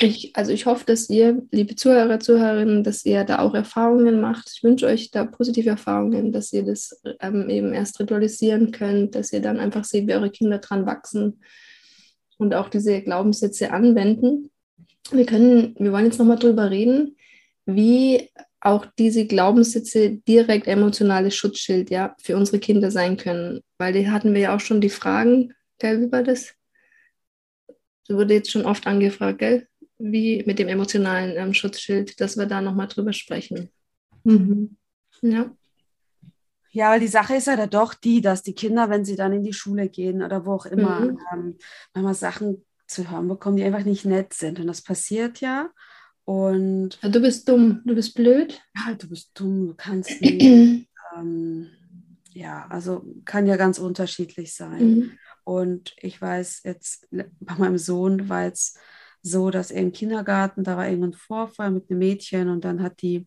Ich, 0.00 0.34
also 0.34 0.50
ich 0.50 0.66
hoffe, 0.66 0.84
dass 0.86 1.08
ihr, 1.08 1.46
liebe 1.52 1.76
Zuhörer, 1.76 2.18
Zuhörerinnen, 2.18 2.82
dass 2.82 3.04
ihr 3.04 3.22
da 3.22 3.38
auch 3.38 3.54
Erfahrungen 3.54 4.20
macht. 4.20 4.50
Ich 4.52 4.64
wünsche 4.64 4.86
euch 4.86 5.12
da 5.12 5.24
positive 5.24 5.70
Erfahrungen, 5.70 6.32
dass 6.32 6.52
ihr 6.52 6.64
das 6.64 7.00
ähm, 7.20 7.48
eben 7.48 7.72
erst 7.72 8.00
ritualisieren 8.00 8.72
könnt, 8.72 9.14
dass 9.14 9.32
ihr 9.32 9.40
dann 9.40 9.60
einfach 9.60 9.84
seht, 9.84 10.08
wie 10.08 10.14
eure 10.14 10.30
Kinder 10.30 10.58
dran 10.58 10.84
wachsen 10.84 11.40
und 12.38 12.54
auch 12.54 12.68
diese 12.68 13.02
Glaubenssätze 13.02 13.70
anwenden. 13.70 14.50
Wir 15.10 15.26
können, 15.26 15.74
wir 15.78 15.92
wollen 15.92 16.06
jetzt 16.06 16.18
nochmal 16.18 16.38
drüber 16.38 16.70
reden, 16.70 17.16
wie 17.66 18.30
auch 18.60 18.86
diese 18.98 19.26
Glaubenssätze 19.26 20.10
direkt 20.26 20.66
emotionales 20.66 21.36
Schutzschild 21.36 21.90
ja 21.90 22.16
für 22.18 22.36
unsere 22.36 22.58
Kinder 22.58 22.90
sein 22.90 23.16
können. 23.18 23.60
Weil 23.78 23.92
die 23.92 24.08
hatten 24.08 24.32
wir 24.32 24.40
ja 24.40 24.56
auch 24.56 24.60
schon 24.60 24.80
die 24.80 24.88
Fragen, 24.88 25.52
gell, 25.78 26.10
war 26.10 26.22
das? 26.22 26.54
Das 28.06 28.16
wurde 28.16 28.34
jetzt 28.34 28.50
schon 28.50 28.64
oft 28.64 28.86
angefragt, 28.86 29.38
gell? 29.38 29.68
Wie 29.98 30.42
mit 30.46 30.58
dem 30.58 30.68
emotionalen 30.68 31.36
ähm, 31.36 31.54
Schutzschild, 31.54 32.20
dass 32.20 32.36
wir 32.36 32.46
da 32.46 32.60
nochmal 32.60 32.88
drüber 32.88 33.12
sprechen. 33.12 33.70
Mhm. 34.24 34.76
Ja. 35.20 35.54
Ja, 36.70 36.90
weil 36.90 37.00
die 37.00 37.06
Sache 37.06 37.36
ist 37.36 37.46
ja 37.46 37.56
da 37.56 37.66
doch 37.66 37.94
die, 37.94 38.20
dass 38.20 38.42
die 38.42 38.54
Kinder, 38.54 38.90
wenn 38.90 39.04
sie 39.04 39.14
dann 39.14 39.32
in 39.32 39.44
die 39.44 39.52
Schule 39.52 39.88
gehen 39.88 40.22
oder 40.22 40.44
wo 40.44 40.54
auch 40.54 40.66
immer, 40.66 41.00
mhm. 41.00 41.18
ähm, 41.32 41.58
manchmal 41.92 42.14
Sachen 42.14 42.64
zu 42.86 43.10
hören 43.10 43.28
bekommen, 43.28 43.56
die 43.56 43.64
einfach 43.64 43.84
nicht 43.84 44.04
nett 44.04 44.34
sind. 44.34 44.60
Und 44.60 44.66
das 44.66 44.82
passiert 44.82 45.40
ja. 45.40 45.70
Und 46.24 46.98
du 47.02 47.20
bist 47.20 47.48
dumm, 47.48 47.82
du 47.84 47.94
bist 47.94 48.14
blöd. 48.14 48.60
Ja, 48.76 48.94
du 48.94 49.08
bist 49.08 49.30
dumm, 49.34 49.68
du 49.68 49.74
kannst 49.74 50.20
nicht. 50.20 50.88
ähm, 51.16 51.70
ja, 52.32 52.66
also 52.68 53.04
kann 53.24 53.46
ja 53.46 53.56
ganz 53.56 53.78
unterschiedlich 53.78 54.54
sein. 54.54 54.88
Mhm. 54.88 55.18
Und 55.44 55.94
ich 55.98 56.20
weiß 56.20 56.62
jetzt, 56.64 57.06
bei 57.10 57.54
meinem 57.58 57.78
Sohn 57.78 58.28
war 58.28 58.46
es 58.46 58.78
so, 59.22 59.50
dass 59.50 59.70
er 59.70 59.82
im 59.82 59.92
Kindergarten, 59.92 60.64
da 60.64 60.76
war 60.76 60.86
irgendein 60.86 61.12
Vorfall 61.14 61.70
mit 61.70 61.90
einem 61.90 61.98
Mädchen 61.98 62.48
und 62.48 62.64
dann 62.64 62.82
hat 62.82 63.02
die 63.02 63.26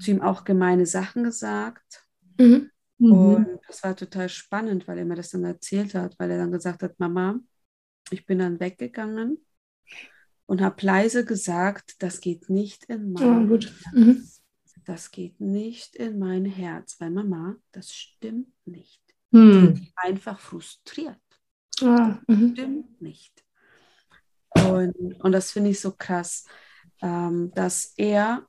zu 0.00 0.12
ihm 0.12 0.20
auch 0.20 0.44
gemeine 0.44 0.86
Sachen 0.86 1.24
gesagt. 1.24 2.04
Mhm. 2.38 2.70
Und 2.98 3.38
mhm. 3.38 3.58
das 3.66 3.82
war 3.84 3.94
total 3.94 4.28
spannend, 4.28 4.88
weil 4.88 4.98
er 4.98 5.04
mir 5.04 5.14
das 5.14 5.30
dann 5.30 5.44
erzählt 5.44 5.94
hat, 5.94 6.18
weil 6.18 6.30
er 6.32 6.38
dann 6.38 6.52
gesagt 6.52 6.82
hat, 6.82 6.98
Mama, 6.98 7.38
ich 8.10 8.26
bin 8.26 8.38
dann 8.38 8.60
weggegangen 8.60 9.38
und 10.46 10.60
habe 10.60 10.84
leise 10.84 11.24
gesagt, 11.24 12.02
das 12.02 12.20
geht 12.20 12.48
nicht 12.48 12.84
in 12.84 13.12
mein 13.12 13.50
oh, 13.50 13.58
mhm. 13.92 14.28
Das 14.84 15.10
geht 15.10 15.38
nicht 15.38 15.96
in 15.96 16.18
mein 16.18 16.46
Herz, 16.46 16.96
weil 16.98 17.10
Mama, 17.10 17.56
das 17.72 17.92
stimmt 17.92 18.54
nicht. 18.64 19.02
Mhm. 19.30 19.88
einfach 19.96 20.40
frustriert. 20.40 21.20
Oh, 21.82 22.14
mhm. 22.26 22.52
Stimmt 22.52 23.02
nicht. 23.02 23.44
Und, 24.54 25.20
und 25.20 25.32
das 25.32 25.52
finde 25.52 25.70
ich 25.70 25.80
so 25.80 25.92
krass, 25.92 26.46
ähm, 27.02 27.52
dass 27.54 27.92
er 27.96 28.46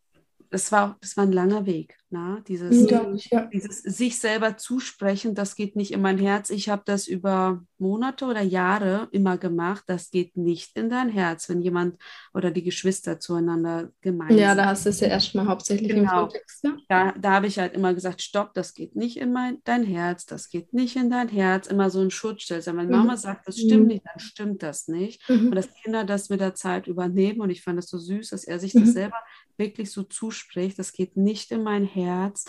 das 0.50 0.72
war, 0.72 0.98
das 1.02 1.16
war 1.16 1.26
ein 1.26 1.32
langer 1.32 1.66
Weg. 1.66 1.96
Na? 2.12 2.42
Dieses, 2.48 2.90
ja. 2.90 3.46
dieses 3.54 3.84
sich 3.84 4.18
selber 4.18 4.58
zusprechen, 4.58 5.36
das 5.36 5.56
geht 5.56 5.76
nicht 5.76 5.92
in 5.92 6.02
mein 6.02 6.18
Herz. 6.18 6.50
Ich 6.50 6.68
habe 6.68 6.82
das 6.84 7.08
über 7.08 7.64
Monate 7.78 8.26
oder 8.26 8.42
Jahre 8.42 9.08
immer 9.12 9.38
gemacht. 9.38 9.84
Das 9.86 10.10
geht 10.10 10.36
nicht 10.36 10.76
in 10.76 10.90
dein 10.90 11.10
Herz, 11.10 11.50
wenn 11.50 11.62
jemand 11.62 11.98
oder 12.34 12.50
die 12.50 12.64
Geschwister 12.64 13.20
zueinander 13.20 13.92
gemein 14.02 14.30
sind. 14.30 14.40
Ja, 14.40 14.56
da 14.56 14.66
hast 14.66 14.88
du 14.88 14.90
es 14.90 15.02
ja 15.02 15.08
erstmal 15.08 15.46
hauptsächlich 15.46 15.90
genau. 15.90 16.02
im 16.02 16.30
Kontext. 16.30 16.64
Ja? 16.64 16.78
Da, 16.88 17.12
da 17.12 17.32
habe 17.34 17.46
ich 17.46 17.60
halt 17.60 17.76
immer 17.76 17.94
gesagt, 17.94 18.24
stopp, 18.24 18.56
das 18.56 18.74
geht 18.74 18.96
nicht 18.96 19.18
in 19.18 19.32
mein, 19.32 19.60
dein 19.64 19.84
Herz, 19.84 20.26
das 20.26 20.50
geht 20.50 20.74
nicht 20.74 20.96
in 20.96 21.12
dein 21.12 21.30
Herz. 21.30 21.68
Immer 21.68 21.92
so 21.92 22.02
ein 22.02 22.10
Schutzschild. 22.10 22.66
Wenn 22.66 22.76
mhm. 22.76 22.90
Mama 22.90 23.18
sagt, 23.18 23.48
das 23.48 23.60
stimmt 23.60 23.84
mhm. 23.84 23.88
nicht, 23.88 24.06
dann 24.08 24.20
stimmt 24.20 24.64
das 24.64 24.88
nicht. 24.88 25.30
Mhm. 25.30 25.50
Und 25.50 25.56
dass 25.56 25.72
Kinder 25.84 26.06
das 26.06 26.30
mit 26.30 26.42
der 26.42 26.56
Zeit 26.56 26.88
übernehmen. 26.88 27.42
Und 27.42 27.52
ich 27.52 27.62
fand 27.62 27.78
das 27.78 27.88
so 27.88 28.00
süß, 28.00 28.32
dass 28.32 28.46
er 28.46 28.60
sich 28.60 28.74
das 28.74 28.82
mhm. 28.82 28.94
selber 28.94 29.18
wirklich 29.60 29.92
so 29.92 30.04
zuspricht, 30.04 30.80
das 30.80 30.94
geht 30.94 31.18
nicht 31.18 31.52
in 31.52 31.64
mein 31.64 31.86
Herz. 31.86 32.46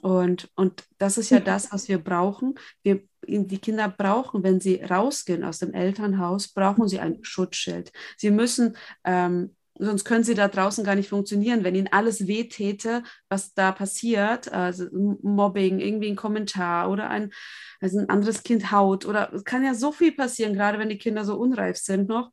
Und, 0.00 0.50
und 0.54 0.84
das 0.98 1.18
ist 1.18 1.30
ja 1.30 1.40
das, 1.40 1.72
was 1.72 1.88
wir 1.88 1.98
brauchen. 1.98 2.54
Wir, 2.82 3.02
die 3.26 3.58
Kinder 3.58 3.88
brauchen, 3.88 4.42
wenn 4.42 4.60
sie 4.60 4.76
rausgehen 4.82 5.44
aus 5.44 5.58
dem 5.58 5.74
Elternhaus, 5.74 6.48
brauchen 6.48 6.88
sie 6.88 7.00
ein 7.00 7.18
Schutzschild. 7.22 7.92
Sie 8.16 8.30
müssen, 8.30 8.76
ähm, 9.04 9.56
sonst 9.78 10.04
können 10.04 10.24
sie 10.24 10.34
da 10.34 10.48
draußen 10.48 10.84
gar 10.84 10.94
nicht 10.94 11.08
funktionieren, 11.08 11.64
wenn 11.64 11.74
ihnen 11.74 11.88
alles 11.90 12.26
wehtäte, 12.26 13.02
was 13.28 13.54
da 13.54 13.72
passiert, 13.72 14.52
also 14.52 14.86
Mobbing, 15.22 15.80
irgendwie 15.80 16.08
ein 16.08 16.16
Kommentar 16.16 16.90
oder 16.90 17.10
ein, 17.10 17.32
also 17.80 17.98
ein 17.98 18.08
anderes 18.08 18.42
Kind 18.42 18.70
haut 18.70 19.06
oder 19.06 19.32
es 19.32 19.44
kann 19.44 19.64
ja 19.64 19.74
so 19.74 19.92
viel 19.92 20.12
passieren, 20.12 20.54
gerade 20.54 20.78
wenn 20.78 20.88
die 20.88 20.98
Kinder 20.98 21.24
so 21.24 21.36
unreif 21.36 21.76
sind 21.76 22.08
noch. 22.08 22.30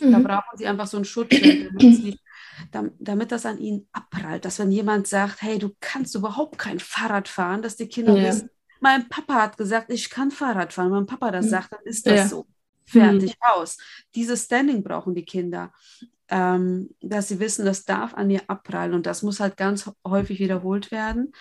Mhm. 0.00 0.12
Da 0.12 0.18
brauchen 0.18 0.56
sie 0.56 0.66
einfach 0.66 0.86
so 0.86 0.98
ein 0.98 1.04
Schutzschild, 1.04 1.68
damit 1.68 1.96
sie 1.96 2.18
damit 2.98 3.32
das 3.32 3.46
an 3.46 3.58
ihnen 3.58 3.88
abprallt, 3.92 4.44
dass 4.44 4.58
wenn 4.58 4.70
jemand 4.70 5.06
sagt, 5.06 5.42
hey, 5.42 5.58
du 5.58 5.70
kannst 5.80 6.14
überhaupt 6.14 6.58
kein 6.58 6.78
Fahrrad 6.78 7.28
fahren, 7.28 7.62
dass 7.62 7.76
die 7.76 7.88
Kinder 7.88 8.16
ja. 8.16 8.28
wissen, 8.28 8.50
mein 8.80 9.08
Papa 9.08 9.34
hat 9.34 9.56
gesagt, 9.56 9.90
ich 9.90 10.10
kann 10.10 10.30
Fahrrad 10.30 10.72
fahren. 10.72 10.86
Wenn 10.86 10.98
mein 10.98 11.06
Papa 11.06 11.30
das 11.30 11.48
sagt, 11.48 11.72
dann 11.72 11.80
ist 11.84 12.06
das 12.06 12.14
ja. 12.14 12.28
so. 12.28 12.46
Fertig 12.88 13.30
mhm. 13.30 13.34
aus. 13.40 13.78
Dieses 14.14 14.44
Standing 14.44 14.84
brauchen 14.84 15.14
die 15.14 15.24
Kinder, 15.24 15.72
ähm, 16.28 16.90
dass 17.00 17.28
sie 17.28 17.40
wissen, 17.40 17.64
das 17.64 17.84
darf 17.84 18.14
an 18.14 18.30
ihr 18.30 18.42
abprallen 18.46 18.94
und 18.94 19.06
das 19.06 19.22
muss 19.22 19.40
halt 19.40 19.56
ganz 19.56 19.90
häufig 20.06 20.38
wiederholt 20.38 20.92
werden. 20.92 21.32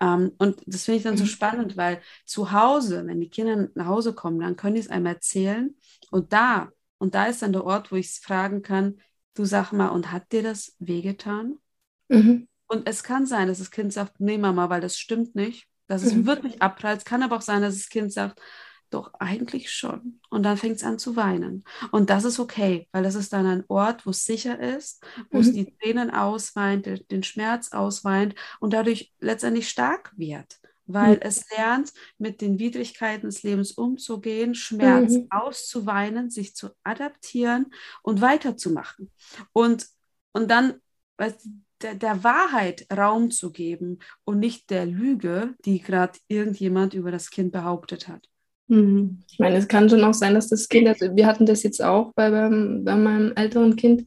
Ähm, 0.00 0.32
und 0.38 0.60
das 0.66 0.84
finde 0.84 0.98
ich 0.98 1.04
dann 1.04 1.16
so 1.16 1.24
mhm. 1.24 1.28
spannend, 1.28 1.76
weil 1.76 2.00
zu 2.24 2.50
Hause, 2.50 3.06
wenn 3.06 3.20
die 3.20 3.30
Kinder 3.30 3.68
nach 3.74 3.86
Hause 3.86 4.12
kommen, 4.12 4.40
dann 4.40 4.56
können 4.56 4.74
die 4.74 4.80
es 4.80 4.90
einem 4.90 5.06
erzählen 5.06 5.76
und 6.10 6.32
da, 6.32 6.68
und 6.98 7.14
da 7.14 7.26
ist 7.26 7.42
dann 7.42 7.52
der 7.52 7.64
Ort, 7.64 7.92
wo 7.92 7.96
ich 7.96 8.06
es 8.06 8.18
fragen 8.18 8.62
kann, 8.62 8.98
du 9.38 9.44
sag 9.44 9.72
mal, 9.72 9.88
und 9.88 10.12
hat 10.12 10.32
dir 10.32 10.42
das 10.42 10.74
wehgetan? 10.78 11.58
Mhm. 12.08 12.48
Und 12.66 12.88
es 12.88 13.02
kann 13.02 13.26
sein, 13.26 13.48
dass 13.48 13.58
das 13.58 13.70
Kind 13.70 13.92
sagt, 13.92 14.20
nee, 14.20 14.38
Mama, 14.38 14.68
weil 14.68 14.80
das 14.80 14.98
stimmt 14.98 15.34
nicht, 15.34 15.66
dass 15.86 16.02
es 16.02 16.14
mhm. 16.14 16.26
wirklich 16.26 16.60
abprallt. 16.60 16.98
Es 16.98 17.04
kann 17.04 17.22
aber 17.22 17.36
auch 17.36 17.42
sein, 17.42 17.62
dass 17.62 17.76
das 17.76 17.88
Kind 17.88 18.12
sagt, 18.12 18.40
doch 18.90 19.12
eigentlich 19.18 19.70
schon. 19.70 20.20
Und 20.30 20.42
dann 20.42 20.56
fängt 20.56 20.76
es 20.76 20.84
an 20.84 20.98
zu 20.98 21.16
weinen. 21.16 21.64
Und 21.90 22.10
das 22.10 22.24
ist 22.24 22.38
okay, 22.38 22.88
weil 22.92 23.02
das 23.02 23.14
ist 23.14 23.32
dann 23.32 23.46
ein 23.46 23.64
Ort, 23.68 24.06
wo 24.06 24.10
es 24.10 24.24
sicher 24.24 24.58
ist, 24.58 25.04
wo 25.30 25.38
mhm. 25.38 25.42
es 25.42 25.52
die 25.52 25.76
Tränen 25.76 26.10
ausweint, 26.10 26.86
den 27.10 27.22
Schmerz 27.22 27.72
ausweint 27.72 28.34
und 28.60 28.72
dadurch 28.72 29.12
letztendlich 29.20 29.68
stark 29.68 30.12
wird, 30.16 30.58
weil 30.88 31.14
mhm. 31.14 31.22
es 31.22 31.44
lernt, 31.56 31.92
mit 32.18 32.40
den 32.40 32.58
Widrigkeiten 32.58 33.28
des 33.28 33.42
Lebens 33.42 33.72
umzugehen, 33.72 34.54
Schmerz 34.54 35.12
mhm. 35.12 35.26
auszuweinen, 35.30 36.30
sich 36.30 36.56
zu 36.56 36.70
adaptieren 36.82 37.66
und 38.02 38.20
weiterzumachen. 38.20 39.10
Und, 39.52 39.86
und 40.32 40.50
dann, 40.50 40.80
der, 41.82 41.94
der 41.94 42.24
Wahrheit 42.24 42.86
Raum 42.92 43.30
zu 43.30 43.52
geben 43.52 43.98
und 44.24 44.40
nicht 44.40 44.70
der 44.70 44.86
Lüge, 44.86 45.54
die 45.64 45.80
gerade 45.80 46.18
irgendjemand 46.28 46.94
über 46.94 47.10
das 47.10 47.30
Kind 47.30 47.52
behauptet 47.52 48.08
hat. 48.08 48.28
Mhm. 48.68 49.22
Ich 49.30 49.38
meine, 49.38 49.56
es 49.56 49.68
kann 49.68 49.88
schon 49.88 50.04
auch 50.04 50.14
sein, 50.14 50.34
dass 50.34 50.48
das 50.48 50.68
Kind, 50.68 50.88
also 50.88 51.14
wir 51.14 51.26
hatten 51.26 51.46
das 51.46 51.62
jetzt 51.62 51.82
auch 51.82 52.12
bei, 52.14 52.30
beim, 52.30 52.84
bei 52.84 52.96
meinem 52.96 53.32
älteren 53.34 53.76
Kind, 53.76 54.06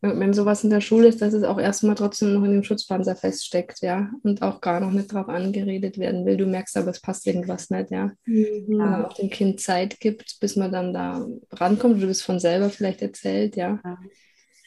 wenn 0.00 0.34
sowas 0.34 0.62
in 0.62 0.70
der 0.70 0.80
Schule 0.80 1.08
ist, 1.08 1.22
dass 1.22 1.32
es 1.32 1.42
auch 1.42 1.58
erstmal 1.58 1.94
trotzdem 1.94 2.34
noch 2.34 2.44
in 2.44 2.52
dem 2.52 2.62
Schutzpanzer 2.62 3.16
feststeckt, 3.16 3.80
ja, 3.80 4.10
und 4.22 4.42
auch 4.42 4.60
gar 4.60 4.80
noch 4.80 4.90
nicht 4.90 5.12
drauf 5.12 5.28
angeredet 5.28 5.98
werden 5.98 6.26
will. 6.26 6.36
Du 6.36 6.46
merkst 6.46 6.76
aber, 6.76 6.90
es 6.90 7.00
passt 7.00 7.26
irgendwas 7.26 7.70
nicht, 7.70 7.90
ja. 7.90 8.12
Mhm. 8.24 8.76
Man 8.76 9.04
auch 9.04 9.12
dem 9.14 9.30
Kind 9.30 9.60
Zeit 9.60 9.98
gibt, 10.00 10.38
bis 10.40 10.56
man 10.56 10.72
dann 10.72 10.92
da 10.92 11.26
rankommt, 11.52 12.02
du 12.02 12.06
bist 12.06 12.22
von 12.22 12.38
selber 12.38 12.70
vielleicht 12.70 13.02
erzählt, 13.02 13.56
ja. 13.56 13.80
ja 13.84 13.98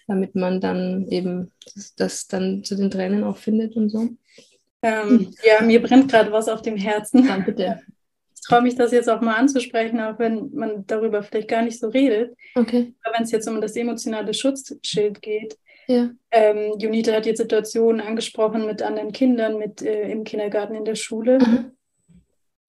damit 0.09 0.33
man 0.35 0.59
dann 0.59 1.07
eben 1.09 1.51
das, 1.75 1.93
das, 1.95 2.27
dann 2.27 2.63
zu 2.63 2.75
den 2.75 2.89
Tränen 2.89 3.23
auch 3.23 3.37
findet 3.37 3.75
und 3.75 3.89
so. 3.89 4.09
Ähm, 4.81 5.33
ja, 5.43 5.63
mir 5.63 5.81
brennt 5.81 6.09
gerade 6.09 6.31
was 6.31 6.49
auf 6.49 6.61
dem 6.61 6.77
Herzen. 6.77 7.27
Dann 7.27 7.45
bitte. 7.45 7.81
Ich 8.49 8.51
traue 8.55 8.63
mich 8.63 8.75
das 8.75 8.91
jetzt 8.91 9.07
auch 9.07 9.21
mal 9.21 9.35
anzusprechen, 9.35 9.99
auch 9.99 10.17
wenn 10.17 10.49
man 10.55 10.83
darüber 10.87 11.21
vielleicht 11.21 11.49
gar 11.49 11.61
nicht 11.61 11.79
so 11.79 11.87
redet. 11.87 12.35
Okay. 12.55 12.95
Aber 13.03 13.15
wenn 13.15 13.23
es 13.23 13.31
jetzt 13.31 13.47
um 13.47 13.61
das 13.61 13.75
emotionale 13.75 14.33
Schutzschild 14.33 15.21
geht, 15.21 15.55
ja. 15.85 16.09
Ähm, 16.31 16.79
Junita 16.79 17.11
hat 17.11 17.27
jetzt 17.27 17.37
Situationen 17.39 18.01
angesprochen 18.01 18.65
mit 18.65 18.81
anderen 18.81 19.11
Kindern, 19.11 19.59
mit 19.59 19.83
äh, 19.83 20.09
im 20.11 20.23
Kindergarten, 20.23 20.73
in 20.73 20.83
der 20.83 20.95
Schule. 20.95 21.37
Mhm. 21.37 21.71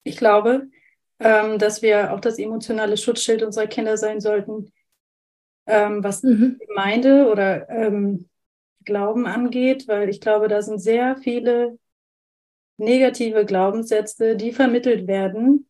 Ich 0.05 0.19
glaube, 0.19 0.69
ähm, 1.19 1.59
dass 1.59 1.81
wir 1.81 2.13
auch 2.13 2.21
das 2.21 2.39
emotionale 2.39 2.99
Schutzschild 2.99 3.43
unserer 3.43 3.67
Kinder 3.67 3.97
sein 3.97 4.21
sollten, 4.21 4.71
ähm, 5.67 6.05
was 6.05 6.23
mhm. 6.23 6.59
Gemeinde 6.67 7.31
oder 7.31 7.71
ähm, 7.71 8.29
Glauben 8.85 9.27
angeht, 9.27 9.89
weil 9.89 10.11
ich 10.11 10.21
glaube, 10.21 10.49
da 10.49 10.61
sind 10.61 10.79
sehr 10.79 11.17
viele 11.17 11.79
negative 12.77 13.47
Glaubenssätze, 13.47 14.37
die 14.37 14.53
vermittelt 14.53 15.07
werden. 15.07 15.70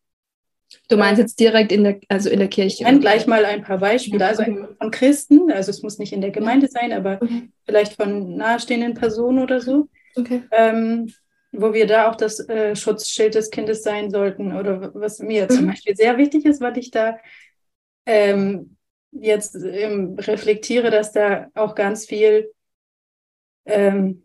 Du 0.87 0.97
meinst 0.97 1.19
jetzt 1.19 1.39
direkt 1.39 1.71
in 1.71 1.83
der, 1.83 1.99
also 2.07 2.29
in 2.29 2.39
der 2.39 2.47
Kirche? 2.47 2.75
Ich 2.75 2.81
nenne 2.81 2.99
gleich 2.99 3.27
mal 3.27 3.45
ein 3.45 3.63
paar 3.63 3.79
Beispiele. 3.79 4.25
Also 4.25 4.43
von 4.43 4.91
Christen, 4.91 5.51
also 5.51 5.69
es 5.69 5.83
muss 5.83 5.99
nicht 5.99 6.13
in 6.13 6.21
der 6.21 6.31
Gemeinde 6.31 6.67
sein, 6.67 6.91
aber 6.93 7.19
okay. 7.21 7.49
vielleicht 7.65 7.93
von 7.93 8.35
nahestehenden 8.35 8.93
Personen 8.93 9.39
oder 9.39 9.61
so. 9.61 9.87
Okay. 10.15 10.43
Ähm, 10.51 11.11
wo 11.51 11.73
wir 11.73 11.85
da 11.85 12.09
auch 12.09 12.15
das 12.15 12.39
äh, 12.47 12.75
Schutzschild 12.75 13.35
des 13.35 13.49
Kindes 13.49 13.83
sein 13.83 14.09
sollten. 14.09 14.55
Oder 14.55 14.93
was 14.93 15.19
mir 15.19 15.43
mhm. 15.43 15.49
zum 15.49 15.67
Beispiel 15.67 15.95
sehr 15.95 16.17
wichtig 16.17 16.45
ist, 16.45 16.61
weil 16.61 16.77
ich 16.77 16.91
da 16.91 17.17
ähm, 18.05 18.77
jetzt 19.11 19.55
ähm, 19.55 20.15
reflektiere, 20.17 20.89
dass 20.91 21.11
da 21.11 21.47
auch 21.53 21.75
ganz 21.75 22.05
viel 22.05 22.51
ähm, 23.65 24.23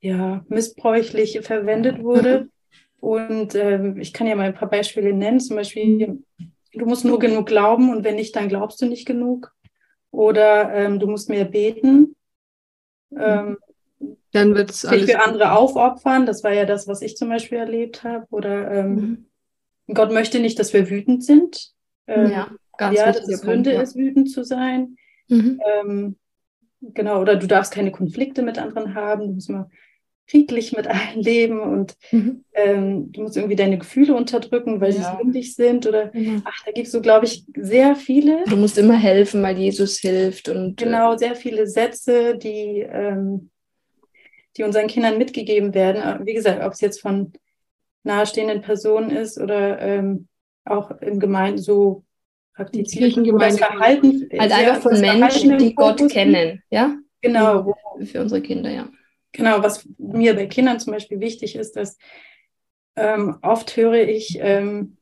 ja, 0.00 0.44
missbräuchlich 0.48 1.40
verwendet 1.42 2.02
wurde. 2.02 2.48
Und 3.02 3.56
ähm, 3.56 3.98
ich 3.98 4.12
kann 4.12 4.28
ja 4.28 4.36
mal 4.36 4.44
ein 4.44 4.54
paar 4.54 4.70
Beispiele 4.70 5.12
nennen. 5.12 5.40
Zum 5.40 5.56
Beispiel, 5.56 6.22
du 6.72 6.86
musst 6.86 7.04
nur 7.04 7.18
genug 7.18 7.46
glauben 7.46 7.90
und 7.90 8.04
wenn 8.04 8.14
nicht, 8.14 8.36
dann 8.36 8.48
glaubst 8.48 8.80
du 8.80 8.86
nicht 8.86 9.06
genug. 9.06 9.52
Oder 10.12 10.72
ähm, 10.72 11.00
du 11.00 11.08
musst 11.08 11.28
mehr 11.28 11.44
beten. 11.44 12.14
Ähm, 13.18 13.58
dann 14.30 14.54
wird 14.54 14.70
es 14.70 14.84
alles 14.84 15.10
für 15.10 15.20
andere 15.20 15.50
aufopfern. 15.50 16.26
Das 16.26 16.44
war 16.44 16.52
ja 16.52 16.64
das, 16.64 16.86
was 16.86 17.02
ich 17.02 17.16
zum 17.16 17.28
Beispiel 17.28 17.58
erlebt 17.58 18.04
habe. 18.04 18.24
Oder 18.30 18.70
ähm, 18.70 19.26
mhm. 19.88 19.94
Gott 19.94 20.12
möchte 20.12 20.38
nicht, 20.38 20.60
dass 20.60 20.72
wir 20.72 20.88
wütend 20.88 21.24
sind. 21.24 21.72
Ähm, 22.06 22.30
ja. 22.30 22.52
Ganz 22.78 22.96
ja, 22.96 23.06
dass 23.06 23.26
es 23.26 23.40
Sünde 23.40 23.74
ja. 23.74 23.82
ist, 23.82 23.96
wütend 23.96 24.30
zu 24.30 24.44
sein. 24.44 24.96
Mhm. 25.26 25.60
Ähm, 25.74 26.16
genau, 26.80 27.20
oder 27.20 27.34
du 27.34 27.48
darfst 27.48 27.74
keine 27.74 27.90
Konflikte 27.90 28.42
mit 28.42 28.58
anderen 28.58 28.94
haben, 28.94 29.26
du 29.26 29.32
musst 29.32 29.50
mal 29.50 29.68
friedlich 30.32 30.74
mit 30.74 30.88
allen 30.88 31.20
leben 31.20 31.60
und 31.60 31.94
mhm. 32.10 32.44
ähm, 32.54 33.12
du 33.12 33.22
musst 33.22 33.36
irgendwie 33.36 33.56
deine 33.56 33.76
Gefühle 33.76 34.14
unterdrücken, 34.14 34.80
weil 34.80 34.94
ja. 34.94 34.96
sie 34.96 35.22
sündig 35.22 35.54
sind 35.54 35.86
oder 35.86 36.10
mhm. 36.14 36.42
ach, 36.46 36.64
da 36.64 36.72
gibt 36.72 36.86
es 36.86 36.92
so, 36.92 37.02
glaube 37.02 37.26
ich, 37.26 37.44
sehr 37.54 37.94
viele. 37.96 38.42
Du 38.48 38.56
musst 38.56 38.78
immer 38.78 38.96
helfen, 38.96 39.42
weil 39.42 39.58
Jesus 39.58 39.98
hilft 39.98 40.48
und 40.48 40.80
äh, 40.80 40.84
genau, 40.84 41.18
sehr 41.18 41.36
viele 41.36 41.66
Sätze, 41.66 42.38
die, 42.38 42.80
ähm, 42.80 43.50
die 44.56 44.64
unseren 44.64 44.86
Kindern 44.86 45.18
mitgegeben 45.18 45.74
werden. 45.74 46.26
Wie 46.26 46.34
gesagt, 46.34 46.64
ob 46.64 46.72
es 46.72 46.80
jetzt 46.80 47.02
von 47.02 47.32
nahestehenden 48.02 48.62
Personen 48.62 49.10
ist 49.10 49.38
oder 49.38 49.80
ähm, 49.80 50.28
auch 50.64 50.90
im 51.02 51.20
Gemeinden 51.20 51.58
so 51.58 52.04
praktizieren. 52.54 53.38
Das 53.38 53.58
Verhalten. 53.58 54.28
Also 54.38 54.54
einfach 54.54 54.80
von 54.80 54.98
Menschen, 54.98 55.58
die 55.58 55.74
Gott 55.74 56.10
kennen, 56.10 56.62
ja? 56.70 56.96
Genau. 57.20 57.74
Für 58.04 58.22
unsere 58.22 58.40
Kinder, 58.40 58.70
ja. 58.70 58.88
Genau, 59.32 59.62
was 59.62 59.88
mir 59.98 60.34
bei 60.34 60.46
Kindern 60.46 60.78
zum 60.78 60.92
Beispiel 60.92 61.20
wichtig 61.20 61.56
ist, 61.56 61.76
dass 61.76 61.96
ähm, 62.96 63.38
oft 63.42 63.76
höre 63.76 64.06
ich 64.08 64.38
ähm, 64.40 64.98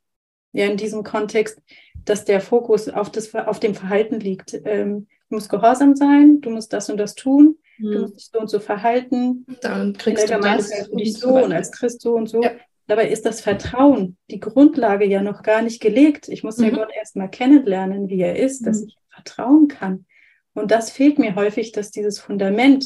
ja 0.52 0.66
in 0.66 0.76
diesem 0.76 1.02
Kontext, 1.02 1.60
dass 2.04 2.24
der 2.24 2.40
Fokus 2.40 2.88
auf, 2.88 3.10
das, 3.10 3.34
auf 3.34 3.60
dem 3.60 3.74
Verhalten 3.74 4.20
liegt. 4.20 4.54
Ähm, 4.64 5.08
du 5.28 5.36
musst 5.36 5.50
gehorsam 5.50 5.96
sein, 5.96 6.40
du 6.40 6.50
musst 6.50 6.72
das 6.72 6.88
und 6.90 6.96
das 6.96 7.14
tun, 7.14 7.58
hm. 7.76 7.90
du 7.90 8.00
musst 8.02 8.16
dich 8.16 8.30
so 8.32 8.38
und 8.38 8.48
so 8.48 8.60
verhalten. 8.60 9.46
Dann 9.62 9.94
kriegst 9.94 10.30
du 10.30 10.38
das. 10.38 10.70
Dich 10.90 11.14
so 11.14 11.30
und 11.30 11.52
als 11.52 11.72
Christ 11.72 12.00
so 12.00 12.14
und 12.14 12.28
so. 12.28 12.42
Ja. 12.42 12.52
Dabei 12.86 13.08
ist 13.08 13.24
das 13.24 13.40
Vertrauen, 13.40 14.16
die 14.30 14.40
Grundlage 14.40 15.06
ja 15.06 15.22
noch 15.22 15.44
gar 15.44 15.62
nicht 15.62 15.80
gelegt. 15.80 16.28
Ich 16.28 16.42
muss 16.42 16.58
mhm. 16.58 16.64
ja 16.64 16.70
Gott 16.70 16.88
erstmal 16.92 17.30
kennenlernen, 17.30 18.08
wie 18.08 18.20
er 18.20 18.36
ist, 18.36 18.66
dass 18.66 18.80
mhm. 18.80 18.88
ich 18.88 18.96
vertrauen 19.08 19.68
kann. 19.68 20.06
Und 20.54 20.72
das 20.72 20.90
fehlt 20.90 21.18
mir 21.18 21.36
häufig, 21.36 21.70
dass 21.70 21.92
dieses 21.92 22.18
Fundament 22.18 22.84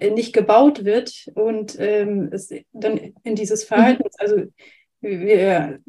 nicht 0.00 0.32
gebaut 0.32 0.84
wird 0.84 1.30
und 1.34 1.76
ähm, 1.78 2.30
es 2.32 2.52
dann 2.72 2.98
in 3.22 3.34
dieses 3.34 3.64
Verhalten, 3.64 4.04
mhm. 4.04 4.10
also 4.18 4.42
wir 5.00 5.80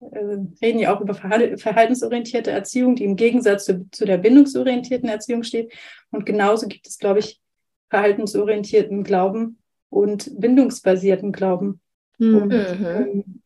äh, 0.00 0.36
reden 0.60 0.78
ja 0.78 0.94
auch 0.94 1.00
über 1.00 1.14
verhaltensorientierte 1.14 2.50
Erziehung, 2.50 2.96
die 2.96 3.04
im 3.04 3.16
Gegensatz 3.16 3.66
zu, 3.66 3.88
zu 3.90 4.04
der 4.04 4.18
bindungsorientierten 4.18 5.08
Erziehung 5.08 5.42
steht. 5.42 5.72
Und 6.10 6.26
genauso 6.26 6.66
gibt 6.66 6.86
es, 6.86 6.98
glaube 6.98 7.20
ich, 7.20 7.40
verhaltensorientierten 7.88 9.04
Glauben 9.04 9.58
und 9.90 10.30
bindungsbasierten 10.40 11.32
Glauben. 11.32 11.80
Und, 12.18 12.48
mhm. 12.48 12.86
ähm, 12.86 13.42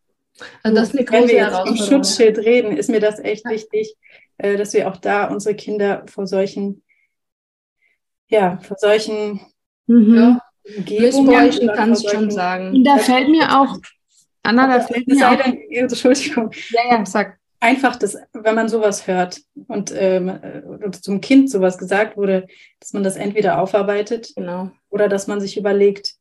also 0.62 0.76
das 0.76 0.88
ist 0.88 0.94
eine 0.96 1.04
große 1.04 1.22
Wenn 1.22 1.28
wir 1.28 1.36
jetzt 1.36 1.56
vom 1.56 1.76
Schutzschild 1.76 2.38
reden, 2.38 2.76
ist 2.76 2.90
mir 2.90 3.00
das 3.00 3.18
echt 3.18 3.44
wichtig, 3.48 3.96
äh, 4.38 4.56
dass 4.56 4.72
wir 4.72 4.88
auch 4.88 4.96
da 4.96 5.26
unsere 5.26 5.54
Kinder 5.54 6.04
vor 6.06 6.26
solchen, 6.26 6.82
ja, 8.28 8.58
vor 8.58 8.76
solchen 8.78 9.40
mhm. 9.86 10.40
Umgebungen 10.76 11.70
kannst 11.74 12.10
schon 12.10 12.30
sagen. 12.30 12.82
Da 12.84 12.98
fällt 12.98 13.28
mir 13.28 13.60
auch, 13.60 13.78
Anna, 14.42 14.66
da 14.66 14.80
fällt 14.80 15.06
mir 15.08 15.28
auch. 15.28 15.36
Denn, 15.36 15.60
Entschuldigung. 15.70 16.50
Ja, 16.70 16.98
ja, 16.98 17.06
sag. 17.06 17.38
Einfach, 17.58 17.96
dass, 17.96 18.18
wenn 18.34 18.54
man 18.54 18.68
sowas 18.68 19.06
hört 19.06 19.40
und 19.66 19.92
ähm, 19.96 20.38
zum 21.00 21.22
Kind 21.22 21.50
sowas 21.50 21.78
gesagt 21.78 22.16
wurde, 22.18 22.46
dass 22.80 22.92
man 22.92 23.02
das 23.02 23.16
entweder 23.16 23.60
aufarbeitet 23.60 24.32
genau. 24.36 24.70
oder 24.90 25.08
dass 25.08 25.26
man 25.26 25.40
sich 25.40 25.56
überlegt, 25.56 26.16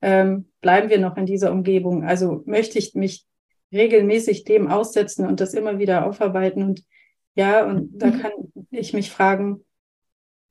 ähm, 0.00 0.48
bleiben 0.60 0.90
wir 0.90 1.00
noch 1.00 1.16
in 1.16 1.26
dieser 1.26 1.50
Umgebung? 1.50 2.04
Also 2.04 2.44
möchte 2.46 2.78
ich 2.78 2.94
mich 2.94 3.26
regelmäßig 3.72 4.44
dem 4.44 4.68
aussetzen 4.68 5.26
und 5.26 5.40
das 5.40 5.54
immer 5.54 5.80
wieder 5.80 6.06
aufarbeiten 6.06 6.62
und 6.62 6.84
ja, 7.34 7.64
und 7.64 7.98
da 8.00 8.06
mhm. 8.06 8.20
kann 8.20 8.32
ich 8.70 8.92
mich 8.94 9.10
fragen, 9.10 9.64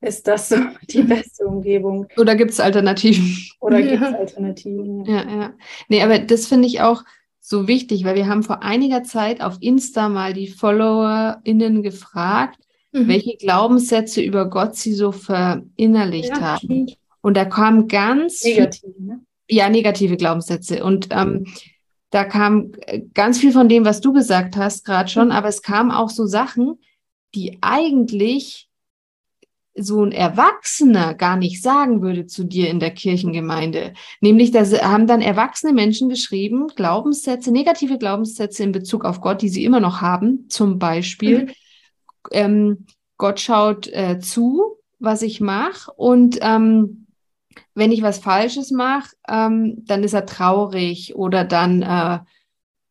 ist 0.00 0.26
das 0.26 0.48
so 0.48 0.56
die 0.88 1.02
beste 1.02 1.46
Umgebung? 1.46 2.06
Oder 2.16 2.36
gibt 2.36 2.52
es 2.52 2.60
Alternativen? 2.60 3.36
Oder 3.60 3.82
gibt 3.82 4.02
es 4.02 4.14
Alternativen? 4.14 5.04
Ja. 5.04 5.24
ja, 5.24 5.40
ja. 5.40 5.54
Nee, 5.88 6.02
aber 6.02 6.18
das 6.18 6.46
finde 6.46 6.68
ich 6.68 6.80
auch 6.80 7.04
so 7.40 7.66
wichtig, 7.66 8.04
weil 8.04 8.14
wir 8.14 8.28
haben 8.28 8.42
vor 8.42 8.62
einiger 8.62 9.02
Zeit 9.04 9.40
auf 9.40 9.56
Insta 9.60 10.08
mal 10.08 10.34
die 10.34 10.48
FollowerInnen 10.48 11.82
gefragt, 11.82 12.60
mhm. 12.92 13.08
welche 13.08 13.36
Glaubenssätze 13.36 14.20
über 14.20 14.50
Gott 14.50 14.76
sie 14.76 14.92
so 14.92 15.12
verinnerlicht 15.12 16.28
ja, 16.28 16.40
haben. 16.40 16.86
Und 17.22 17.36
da 17.36 17.44
kam 17.44 17.88
ganz 17.88 18.44
negativ, 18.44 18.94
ne? 18.98 19.20
Ja, 19.50 19.70
negative 19.70 20.18
Glaubenssätze. 20.18 20.84
Und 20.84 21.08
ähm, 21.10 21.46
da 22.10 22.24
kam 22.24 22.72
äh, 22.82 23.00
ganz 23.14 23.38
viel 23.38 23.52
von 23.52 23.68
dem, 23.68 23.86
was 23.86 24.00
du 24.00 24.12
gesagt 24.12 24.56
hast, 24.56 24.84
gerade 24.84 25.08
schon, 25.08 25.32
aber 25.32 25.48
es 25.48 25.62
kam 25.62 25.90
auch 25.90 26.10
so 26.10 26.26
Sachen, 26.26 26.78
die 27.34 27.58
eigentlich 27.62 28.67
so 29.80 30.04
ein 30.04 30.12
Erwachsener 30.12 31.14
gar 31.14 31.36
nicht 31.36 31.62
sagen 31.62 32.02
würde 32.02 32.26
zu 32.26 32.44
dir 32.44 32.68
in 32.68 32.80
der 32.80 32.90
Kirchengemeinde. 32.90 33.94
Nämlich, 34.20 34.50
da 34.50 34.64
haben 34.82 35.06
dann 35.06 35.20
erwachsene 35.20 35.72
Menschen 35.72 36.08
geschrieben, 36.08 36.68
Glaubenssätze, 36.74 37.50
negative 37.50 37.98
Glaubenssätze 37.98 38.62
in 38.62 38.72
Bezug 38.72 39.04
auf 39.04 39.20
Gott, 39.20 39.42
die 39.42 39.48
sie 39.48 39.64
immer 39.64 39.80
noch 39.80 40.00
haben. 40.00 40.46
Zum 40.48 40.78
Beispiel, 40.78 41.46
mhm. 41.46 41.50
ähm, 42.32 42.86
Gott 43.16 43.40
schaut 43.40 43.88
äh, 43.88 44.18
zu, 44.20 44.76
was 44.98 45.22
ich 45.22 45.40
mache 45.40 45.92
und 45.92 46.38
ähm, 46.40 47.06
wenn 47.74 47.92
ich 47.92 48.02
was 48.02 48.18
Falsches 48.18 48.70
mache, 48.70 49.10
ähm, 49.28 49.84
dann 49.86 50.02
ist 50.02 50.12
er 50.12 50.26
traurig 50.26 51.14
oder 51.16 51.44
dann 51.44 51.82
äh, 51.82 52.18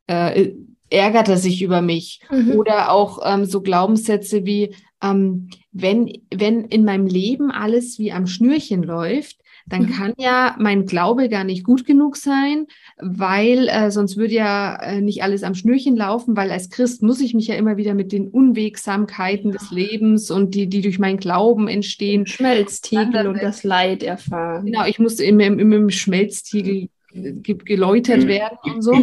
äh, 0.08 0.54
ärgert 0.90 1.28
er 1.28 1.38
sich 1.38 1.62
über 1.62 1.82
mich. 1.82 2.22
Mhm. 2.32 2.52
Oder 2.54 2.92
auch 2.92 3.20
ähm, 3.24 3.46
so 3.46 3.62
Glaubenssätze 3.62 4.46
wie, 4.46 4.76
ähm, 5.02 5.50
wenn, 5.72 6.12
wenn 6.34 6.66
in 6.66 6.86
meinem 6.86 7.08
Leben 7.08 7.52
alles 7.52 8.00
wie 8.00 8.12
am 8.12 8.28
Schnürchen 8.28 8.84
läuft, 8.84 9.38
dann 9.68 9.84
mhm. 9.84 9.90
kann 9.92 10.14
ja 10.18 10.56
mein 10.60 10.86
Glaube 10.86 11.30
gar 11.30 11.44
nicht 11.44 11.64
gut 11.64 11.86
genug 11.86 12.16
sein, 12.16 12.68
weil 13.00 13.68
äh, 13.68 13.92
sonst 13.92 14.18
würde 14.18 14.34
ja 14.34 14.76
äh, 14.82 15.02
nicht 15.02 15.24
alles 15.24 15.44
am 15.44 15.56
Schnürchen 15.56 15.96
laufen, 15.96 16.38
weil 16.38 16.52
als 16.52 16.70
Christ 16.70 17.04
muss 17.04 17.20
ich 17.20 17.34
mich 17.34 17.48
ja 17.48 17.56
immer 17.56 17.76
wieder 17.76 17.94
mit 17.94 18.12
den 18.12 18.30
Unwegsamkeiten 18.30 19.52
ja. 19.52 19.58
des 19.58 19.72
Lebens 19.72 20.32
und 20.32 20.56
die, 20.56 20.68
die 20.68 20.82
durch 20.82 21.00
meinen 21.00 21.18
Glauben 21.18 21.68
entstehen. 21.68 22.26
Schmelztiegel 22.26 23.28
und 23.28 23.42
das 23.42 23.64
Leid 23.64 24.04
erfahren. 24.04 24.66
Genau, 24.66 24.86
ich 24.86 25.00
muss 25.00 25.20
im, 25.20 25.40
im, 25.40 25.60
im 25.60 25.90
Schmelztiegel 25.90 26.88
geläutert 27.12 28.24
mhm. 28.24 28.28
werden 28.28 28.58
und 28.64 28.82
so. 28.82 28.94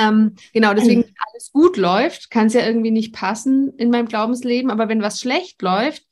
Ähm, 0.00 0.36
genau, 0.52 0.74
deswegen, 0.74 1.02
wenn 1.04 1.14
alles 1.32 1.52
gut 1.52 1.76
läuft, 1.76 2.30
kann 2.30 2.46
es 2.46 2.54
ja 2.54 2.66
irgendwie 2.66 2.90
nicht 2.90 3.14
passen 3.14 3.72
in 3.76 3.90
meinem 3.90 4.08
Glaubensleben. 4.08 4.70
Aber 4.70 4.88
wenn 4.88 5.02
was 5.02 5.20
schlecht 5.20 5.60
läuft, 5.62 6.04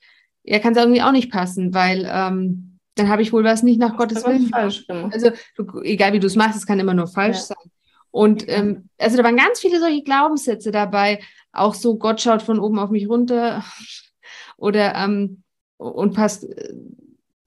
ja, 0.42 0.58
kann 0.58 0.72
es 0.72 0.78
irgendwie 0.78 1.02
auch 1.02 1.12
nicht 1.12 1.32
passen, 1.32 1.72
weil 1.74 2.08
ähm, 2.10 2.78
dann 2.94 3.08
habe 3.08 3.22
ich 3.22 3.32
wohl 3.32 3.44
was 3.44 3.62
nicht 3.62 3.80
nach 3.80 3.96
Gottes 3.96 4.24
Willen 4.24 4.48
falsch 4.48 4.86
gemacht. 4.86 5.12
Also 5.12 5.30
du, 5.56 5.80
egal 5.82 6.12
wie 6.12 6.20
du 6.20 6.26
es 6.26 6.36
machst, 6.36 6.56
es 6.56 6.66
kann 6.66 6.78
immer 6.78 6.94
nur 6.94 7.06
falsch 7.06 7.38
ja. 7.38 7.42
sein. 7.42 7.70
Und 8.10 8.48
ähm, 8.48 8.88
also 8.98 9.16
da 9.16 9.24
waren 9.24 9.36
ganz 9.36 9.58
viele 9.58 9.80
solche 9.80 10.04
Glaubenssätze 10.04 10.70
dabei, 10.70 11.20
auch 11.52 11.74
so 11.74 11.96
Gott 11.96 12.20
schaut 12.20 12.42
von 12.42 12.60
oben 12.60 12.78
auf 12.78 12.90
mich 12.90 13.08
runter 13.08 13.64
oder 14.56 14.94
ähm, 14.94 15.42
und 15.78 16.14
passt 16.14 16.44
äh, 16.44 16.74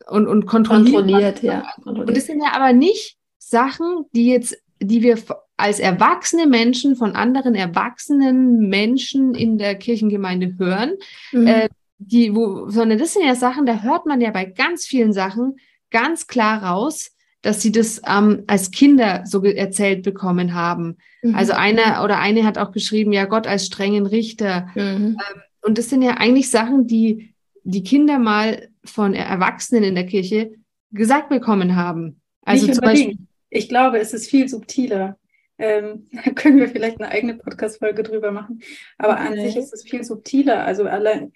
und, 0.08 0.28
und 0.28 0.45
kontrolliert. 0.45 0.93
kontrolliert 0.93 1.43
ja. 1.43 1.66
Kontrolliert. 1.76 2.08
Und 2.10 2.18
das 2.18 2.26
sind 2.26 2.41
ja 2.41 2.51
aber 2.53 2.74
nicht 2.74 3.18
Sachen, 3.38 4.05
die 4.14 4.28
jetzt, 4.28 4.58
die 4.82 5.01
wir 5.01 5.18
als 5.58 5.80
erwachsene 5.80 6.45
Menschen 6.45 6.95
von 6.95 7.16
anderen 7.16 7.55
erwachsenen 7.55 8.70
Menschen 8.70 9.34
in 9.34 9.58
der 9.58 9.76
Kirchengemeinde 9.76 10.55
hören. 10.58 10.93
Mhm. 11.32 11.47
Äh, 11.47 11.70
die, 11.97 12.36
wo, 12.36 12.70
sondern 12.70 12.99
das 12.99 13.14
sind 13.14 13.26
ja 13.26 13.36
Sachen, 13.36 13.66
da 13.66 13.82
hört 13.82 14.05
man 14.05 14.22
ja 14.22 14.30
bei 14.30 14.45
ganz 14.45 14.86
vielen 14.86 15.14
Sachen 15.14 15.58
ganz 15.89 16.28
klar 16.28 16.64
raus, 16.64 17.12
dass 17.41 17.62
sie 17.62 17.72
das 17.72 18.01
ähm, 18.08 18.43
als 18.45 18.72
Kinder 18.72 19.24
so 19.26 19.43
erzählt 19.43 20.03
bekommen 20.03 20.53
haben. 20.53 20.97
Mhm. 21.24 21.36
Also 21.36 21.53
einer 21.53 22.03
oder 22.03 22.20
eine 22.20 22.43
hat 22.43 22.58
auch 22.58 22.72
geschrieben, 22.72 23.12
ja, 23.14 23.26
Gott 23.26 23.47
als 23.47 23.66
strengen 23.66 24.05
Richter. 24.05 24.68
Mhm. 24.76 24.82
Ähm, 24.82 25.18
und 25.62 25.78
das 25.78 25.89
sind 25.89 26.03
ja 26.03 26.18
eigentlich 26.18 26.51
Sachen, 26.51 26.88
die 26.88 27.34
die 27.64 27.84
Kinder 27.84 28.20
mal 28.20 28.70
von 28.86 29.14
Erwachsenen 29.14 29.84
in 29.84 29.95
der 29.95 30.05
Kirche 30.05 30.51
gesagt 30.91 31.30
bekommen 31.30 31.76
haben. 31.76 32.22
Also 32.43 32.68
zum 32.68 32.82
Beispiel, 32.82 33.18
ich 33.49 33.68
glaube, 33.68 33.99
es 33.99 34.14
ist 34.14 34.30
viel 34.30 34.47
subtiler. 34.47 35.18
Ähm, 35.60 36.08
da 36.12 36.32
können 36.36 36.58
wir 36.58 36.70
vielleicht 36.70 36.99
eine 36.99 37.10
eigene 37.10 37.36
Podcast-Folge 37.36 38.03
drüber 38.03 38.32
machen. 38.32 38.62
Aber 38.97 39.14
okay. 39.14 39.28
an 39.28 39.36
sich 39.36 39.58
ist 39.58 39.74
es 39.74 39.84
viel 39.84 40.03
subtiler. 40.03 40.66
Also 40.66 40.86
allein, 40.86 41.34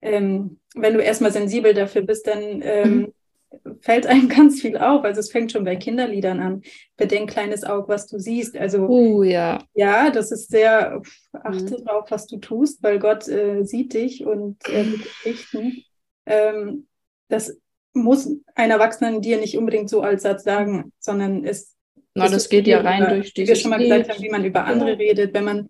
ähm, 0.00 0.58
wenn 0.74 0.94
du 0.94 1.00
erstmal 1.00 1.32
sensibel 1.32 1.74
dafür 1.74 2.02
bist, 2.02 2.26
dann 2.26 2.60
ähm, 2.62 3.12
mhm. 3.54 3.78
fällt 3.80 4.06
einem 4.06 4.28
ganz 4.28 4.60
viel 4.60 4.76
auf. 4.76 5.04
Also 5.04 5.20
es 5.20 5.30
fängt 5.30 5.52
schon 5.52 5.64
bei 5.64 5.76
Kinderliedern 5.76 6.40
an. 6.40 6.62
Bedenk 6.96 7.30
kleines 7.30 7.64
Auge, 7.64 7.88
was 7.88 8.06
du 8.06 8.18
siehst. 8.18 8.56
Also 8.56 8.86
oh, 8.86 9.22
ja. 9.22 9.62
ja, 9.74 10.10
das 10.10 10.32
ist 10.32 10.50
sehr, 10.50 11.00
achte 11.32 11.78
mhm. 11.78 11.84
drauf, 11.84 12.10
was 12.10 12.26
du 12.26 12.38
tust, 12.38 12.82
weil 12.82 12.98
Gott 12.98 13.26
äh, 13.28 13.64
sieht 13.64 13.94
dich 13.94 14.26
und 14.26 14.56
äh, 14.68 14.84
Geschichten. 15.24 15.84
Ähm, 16.26 16.86
das 17.28 17.56
muss 17.94 18.28
ein 18.54 18.70
Erwachsener 18.70 19.20
dir 19.20 19.38
nicht 19.38 19.56
unbedingt 19.56 19.88
so 19.88 20.02
als 20.02 20.22
Satz 20.22 20.44
sagen, 20.44 20.92
sondern 20.98 21.44
es 21.44 21.71
na, 22.14 22.24
das, 22.24 22.32
das 22.32 22.48
geht 22.48 22.66
ja 22.66 22.80
rein 22.80 23.02
über, 23.02 23.14
durch 23.14 23.34
dieses. 23.34 23.48
Wie 23.48 23.54
wir 23.54 23.60
schon 23.60 23.70
mal 23.70 23.78
gesagt 23.78 24.10
haben, 24.10 24.22
wie 24.22 24.30
man 24.30 24.44
über 24.44 24.64
andere 24.64 24.98
redet, 24.98 25.34
wenn 25.34 25.44
man 25.44 25.68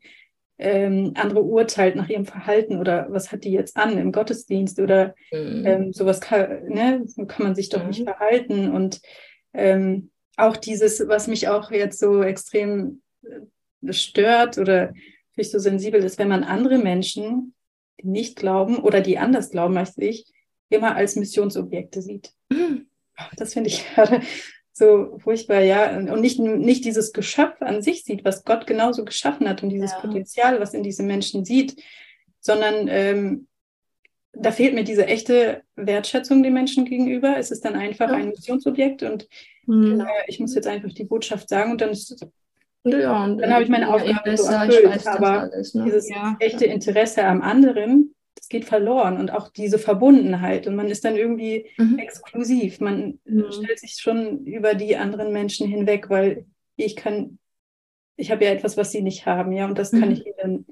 ähm, 0.59 1.13
andere 1.15 1.43
urteilt 1.43 1.97
nach 1.97 2.09
ihrem 2.09 2.27
Verhalten 2.27 2.79
oder 2.79 3.07
was 3.11 3.33
hat 3.33 3.45
die 3.45 3.51
jetzt 3.51 3.77
an 3.77 3.99
im 3.99 4.13
Gottesdienst 4.13 4.79
oder 4.79 5.15
mhm. 5.33 5.67
ähm, 5.67 5.93
sowas 5.93 6.21
kann, 6.21 6.69
ne, 6.69 7.03
so 7.07 7.27
kann 7.27 7.45
man 7.45 7.55
sich 7.55 7.69
doch 7.69 7.83
mhm. 7.83 7.89
nicht 7.89 8.05
verhalten. 8.05 8.71
Und 8.71 9.01
ähm, 9.55 10.11
auch 10.37 10.57
dieses, 10.57 11.07
was 11.09 11.27
mich 11.27 11.49
auch 11.49 11.71
jetzt 11.71 11.99
so 11.99 12.23
extrem 12.23 13.03
äh, 13.25 13.93
stört 13.93 14.59
oder 14.59 14.93
vielleicht 15.33 15.51
so 15.51 15.59
sensibel 15.59 16.03
ist, 16.03 16.19
wenn 16.19 16.29
man 16.29 16.45
andere 16.45 16.79
Menschen, 16.79 17.55
die 18.01 18.09
nicht 18.09 18.37
glauben 18.37 18.79
oder 18.79 19.01
die 19.01 19.19
anders 19.19 19.51
glauben 19.51 19.77
als 19.77 19.99
ich, 19.99 20.27
immer 20.69 20.95
als 20.95 21.17
Missionsobjekte 21.17 22.03
sieht. 22.03 22.33
Mhm. 22.51 22.87
Das 23.37 23.53
finde 23.53 23.69
ich 23.69 23.85
so 24.73 25.19
furchtbar, 25.19 25.61
ja. 25.61 25.97
Und 25.97 26.21
nicht, 26.21 26.39
nicht 26.39 26.85
dieses 26.85 27.13
Geschöpf 27.13 27.61
an 27.61 27.83
sich 27.83 28.05
sieht, 28.05 28.25
was 28.25 28.45
Gott 28.45 28.67
genauso 28.67 29.05
geschaffen 29.05 29.49
hat 29.49 29.63
und 29.63 29.69
dieses 29.69 29.93
ja. 29.93 29.99
Potenzial, 29.99 30.61
was 30.61 30.75
in 30.75 30.83
diese 30.83 31.03
Menschen 31.03 31.45
sieht, 31.45 31.83
sondern 32.41 32.89
ähm, 32.89 33.47
da 34.33 34.51
fehlt 34.51 34.75
mir 34.75 34.85
diese 34.85 35.07
echte 35.07 35.63
Wertschätzung 35.77 36.43
dem 36.43 36.55
Menschen 36.55 36.87
gegenüber. 36.87 37.37
Es 37.37 37.51
ist 37.51 37.65
dann 37.65 37.75
einfach 37.75 38.09
ja. 38.09 38.17
ein 38.17 38.31
Missionsobjekt 38.31 39.03
und 39.03 39.29
mhm. 39.67 40.01
äh, 40.01 40.07
ich 40.27 40.41
muss 40.41 40.55
jetzt 40.55 40.67
einfach 40.67 40.93
die 40.93 41.05
Botschaft 41.05 41.49
sagen 41.49 41.73
und 41.73 41.81
dann 41.81 41.91
ist 41.91 42.27
ja, 42.85 43.25
und 43.25 43.39
dann 43.39 43.53
habe 43.53 43.63
ich 43.63 43.69
meine 43.69 43.95
Aufgabe 43.95 44.37
so 44.37 44.51
erfüllt. 44.51 45.07
Aber 45.07 45.43
alles, 45.43 45.73
ne? 45.75 45.85
dieses 45.85 46.09
ja. 46.09 46.37
echte 46.41 46.65
Interesse 46.65 47.25
am 47.25 47.41
anderen, 47.41 48.13
das 48.35 48.49
geht 48.49 48.65
verloren 48.65 49.19
und 49.19 49.31
auch 49.31 49.49
diese 49.49 49.79
Verbundenheit 49.79 50.67
und 50.67 50.77
man 50.77 50.89
ist 50.89 51.05
dann 51.05 51.17
irgendwie 51.17 51.67
mhm. 51.79 51.99
exklusiv. 51.99 52.81
Man 52.81 53.19
mhm. 53.25 53.53
stellt 53.53 53.79
sich 53.79 53.97
schon 54.01 54.45
über 54.47 54.75
die 54.75 54.97
anderen 54.97 55.33
Menschen 55.33 55.69
hinweg, 55.69 56.11
weil 56.11 56.47
ich 56.77 56.97
kann, 56.97 57.39
ich 58.17 58.31
habe 58.31 58.45
ja 58.45 58.53
etwas, 58.53 58.77
was 58.77 58.91
sie 58.91 59.03
nicht 59.03 59.27
haben, 59.27 59.53
ja, 59.53 59.67
und 59.67 59.79
das 59.79 59.93
mhm. 59.93 60.01
kann 60.01 60.11
ich 60.13 60.25
ihnen 60.27 60.67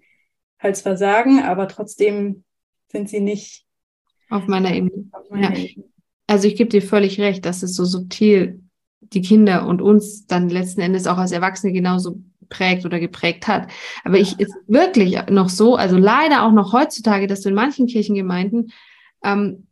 halt 0.59 0.77
zwar 0.77 0.97
sagen, 0.97 1.43
aber 1.43 1.69
trotzdem 1.69 2.45
sind 2.89 3.09
sie 3.09 3.21
nicht 3.21 3.67
auf 4.31 4.47
meiner 4.47 4.73
Ebene. 4.73 5.09
Auf 5.13 5.29
meiner 5.29 5.57
ja. 5.57 5.65
Ebene. 5.65 5.89
Also 6.27 6.47
ich 6.47 6.57
gebe 6.57 6.71
dir 6.71 6.83
völlig 6.83 7.21
recht, 7.21 7.45
dass 7.45 7.63
es 7.63 7.75
so 7.75 7.85
subtil 7.85 8.63
die 9.01 9.23
Kinder 9.23 9.67
und 9.67 9.83
uns 9.83 10.27
dann 10.27 10.49
letzten 10.49 10.81
Endes 10.81 11.07
auch 11.07 11.19
als 11.19 11.33
Erwachsene 11.33 11.73
genauso 11.73 12.21
prägt 12.51 12.84
oder 12.84 13.01
geprägt 13.01 13.48
hat. 13.48 13.70
Aber 14.05 14.18
ich 14.18 14.38
ist 14.38 14.55
wirklich 14.66 15.18
noch 15.30 15.48
so, 15.48 15.76
also 15.76 15.96
leider 15.96 16.42
auch 16.42 16.53
noch 16.53 16.72
heutzutage, 16.72 17.26
dass 17.26 17.40
du 17.40 17.48
in 17.48 17.55
manchen 17.55 17.86
Kirchengemeinden 17.86 18.72
ähm, 19.24 19.66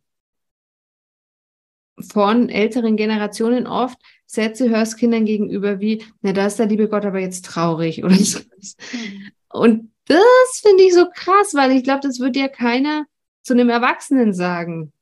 von 1.99 2.49
älteren 2.49 2.95
Generationen 2.97 3.67
oft 3.67 3.99
Sätze 4.25 4.69
hörst 4.69 4.97
Kindern 4.97 5.25
gegenüber 5.25 5.79
wie, 5.79 6.03
na, 6.21 6.33
da 6.33 6.45
ist 6.45 6.59
der 6.59 6.67
liebe 6.67 6.87
Gott 6.87 7.05
aber 7.05 7.19
jetzt 7.19 7.45
traurig 7.45 8.03
oder 8.03 8.15
so. 8.15 8.39
Mhm. 8.39 9.31
Und 9.51 9.91
das 10.05 10.61
finde 10.61 10.83
ich 10.83 10.93
so 10.93 11.07
krass, 11.13 11.53
weil 11.53 11.71
ich 11.71 11.83
glaube, 11.83 12.01
das 12.03 12.19
wird 12.19 12.35
ja 12.35 12.47
keiner 12.47 13.05
zu 13.41 13.53
einem 13.53 13.69
Erwachsenen 13.69 14.33
sagen 14.33 14.93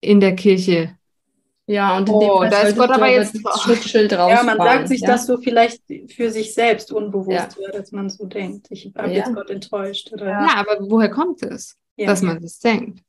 in 0.00 0.20
der 0.20 0.34
Kirche. 0.34 0.95
Ja, 1.68 1.96
und 1.96 2.08
in 2.08 2.14
oh, 2.14 2.20
dem 2.20 2.28
Fall 2.28 2.50
da 2.50 2.60
ist 2.62 2.76
Gott 2.76 2.90
aber 2.90 3.08
jetzt 3.08 3.36
Schutzschild 3.62 4.12
drauf. 4.12 4.30
Ja, 4.36 4.42
man 4.44 4.56
sagt 4.56 4.88
sich 4.88 5.00
ja? 5.00 5.08
das 5.08 5.26
so 5.26 5.36
vielleicht 5.38 5.82
für 6.08 6.30
sich 6.30 6.54
selbst 6.54 6.92
unbewusst, 6.92 7.56
ja. 7.60 7.70
dass 7.72 7.90
man 7.90 8.08
so 8.08 8.26
denkt. 8.26 8.68
Ich 8.70 8.92
habe 8.96 9.08
ja. 9.08 9.14
jetzt 9.16 9.34
Gott 9.34 9.50
enttäuscht. 9.50 10.12
Oder? 10.12 10.26
Ja, 10.26 10.54
aber 10.56 10.78
woher 10.88 11.10
kommt 11.10 11.42
es, 11.42 11.76
dass 11.96 12.22
man 12.22 12.40
das 12.40 12.60
denkt? 12.60 13.00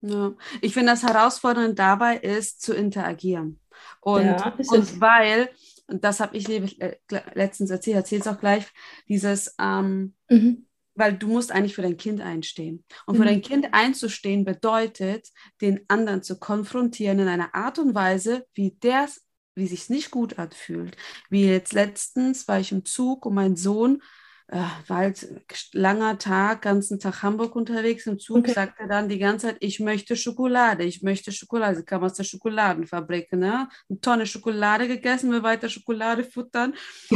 Ja. 0.00 0.32
Ich 0.60 0.74
finde, 0.74 0.92
das 0.92 1.04
Herausfordernde 1.04 1.74
dabei 1.74 2.16
ist, 2.16 2.62
zu 2.62 2.74
interagieren. 2.74 3.60
Und, 4.00 4.28
und 4.72 5.00
weil, 5.00 5.50
und 5.86 6.02
das 6.02 6.20
habe 6.20 6.36
ich 6.36 6.48
äh, 6.48 6.96
letztens 7.34 7.70
erzählt, 7.70 7.96
erzähle 7.96 8.22
es 8.22 8.26
auch 8.26 8.40
gleich, 8.40 8.66
dieses 9.08 9.54
ähm, 9.60 10.14
mhm 10.28 10.66
weil 11.00 11.14
du 11.14 11.28
musst 11.28 11.50
eigentlich 11.50 11.74
für 11.74 11.82
dein 11.82 11.96
Kind 11.96 12.20
einstehen. 12.20 12.84
Und 13.06 13.16
für 13.16 13.22
mhm. 13.22 13.26
dein 13.26 13.42
Kind 13.42 13.68
einzustehen 13.72 14.44
bedeutet, 14.44 15.28
den 15.62 15.80
anderen 15.88 16.22
zu 16.22 16.38
konfrontieren 16.38 17.18
in 17.18 17.28
einer 17.28 17.54
Art 17.54 17.78
und 17.78 17.94
Weise, 17.94 18.46
wie 18.54 18.72
der 18.72 19.08
wie 19.56 19.66
sich 19.66 19.90
nicht 19.90 20.10
gut 20.10 20.38
anfühlt. 20.38 20.96
Wie 21.28 21.44
jetzt 21.44 21.72
letztens 21.72 22.46
war 22.46 22.60
ich 22.60 22.70
im 22.70 22.84
Zug 22.84 23.26
und 23.26 23.34
mein 23.34 23.56
Sohn 23.56 24.00
äh, 24.48 24.58
war 24.86 24.98
halt 24.98 25.26
langer 25.72 26.18
Tag, 26.18 26.62
ganzen 26.62 27.00
Tag 27.00 27.22
Hamburg 27.22 27.56
unterwegs 27.56 28.06
im 28.06 28.18
Zug, 28.18 28.38
okay. 28.38 28.52
sagt 28.52 28.78
er 28.78 28.88
dann 28.88 29.08
die 29.08 29.18
ganze 29.18 29.48
Zeit, 29.48 29.56
ich 29.60 29.80
möchte 29.80 30.16
Schokolade, 30.16 30.84
ich 30.84 31.02
möchte 31.02 31.32
Schokolade. 31.32 31.76
Sie 31.76 31.84
kam 31.84 32.04
aus 32.04 32.14
der 32.14 32.24
Schokoladenfabrik, 32.24 33.32
ne? 33.32 33.68
Eine 33.88 34.00
Tonne 34.00 34.26
Schokolade 34.26 34.86
gegessen, 34.86 35.30
will 35.30 35.42
weiter 35.42 35.68
Schokolade 35.68 36.24
futtern. 36.24 36.74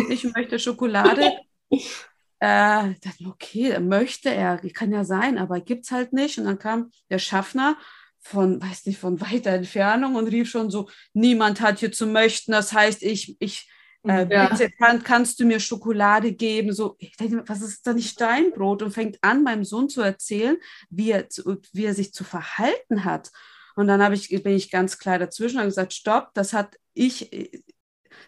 Ich 0.09 0.25
möchte 0.25 0.59
Schokolade. 0.59 1.31
Äh, 2.41 2.95
dachte, 3.01 3.27
okay, 3.27 3.79
möchte 3.81 4.29
er, 4.29 4.59
kann 4.59 4.93
ja 4.93 5.05
sein, 5.05 5.39
aber 5.39 5.61
gibt 5.61 5.85
es 5.85 5.91
halt 5.91 6.13
nicht. 6.13 6.39
Und 6.39 6.45
dann 6.45 6.59
kam 6.59 6.91
der 7.11 7.19
Schaffner 7.19 7.77
von, 8.21 8.61
weiß 8.61 8.87
nicht, 8.87 8.99
von 8.99 9.21
weiter 9.21 9.51
Entfernung 9.51 10.15
und 10.15 10.29
rief 10.29 10.49
schon 10.51 10.71
so, 10.71 10.89
niemand 11.13 11.61
hat 11.61 11.79
hier 11.79 11.93
zu 11.93 12.07
möchten. 12.07 12.53
Das 12.53 12.73
heißt, 12.73 13.03
ich, 13.03 13.37
ich, 13.39 13.71
äh, 14.07 14.27
ja. 14.31 14.49
bitte, 14.49 14.71
kann, 14.71 15.03
kannst 15.03 15.41
du 15.41 15.45
mir 15.45 15.61
Schokolade 15.61 16.33
geben? 16.33 16.73
So, 16.73 16.97
ich 16.99 17.17
denke, 17.17 17.43
was 17.47 17.63
ist 17.63 17.87
da 17.87 17.93
nicht 17.93 18.11
Steinbrot? 18.11 18.83
Und 18.83 18.93
fängt 18.93 19.19
an, 19.23 19.43
meinem 19.43 19.65
Sohn 19.65 19.89
zu 19.89 20.03
erzählen, 20.03 20.57
wie 20.91 21.13
er, 21.13 21.27
wie 21.73 21.85
er 21.85 21.95
sich 21.95 22.13
zu 22.13 22.25
verhalten 22.25 23.05
hat. 23.05 23.31
Und 23.77 23.89
dann 23.89 24.13
ich, 24.13 24.29
bin 24.43 24.55
ich 24.55 24.71
ganz 24.71 24.99
klar 24.99 25.19
dazwischen 25.19 25.59
und 25.59 25.67
gesagt, 25.67 25.93
stopp, 25.93 26.31
das 26.35 26.53
hat 26.53 26.77
ich, 26.95 27.65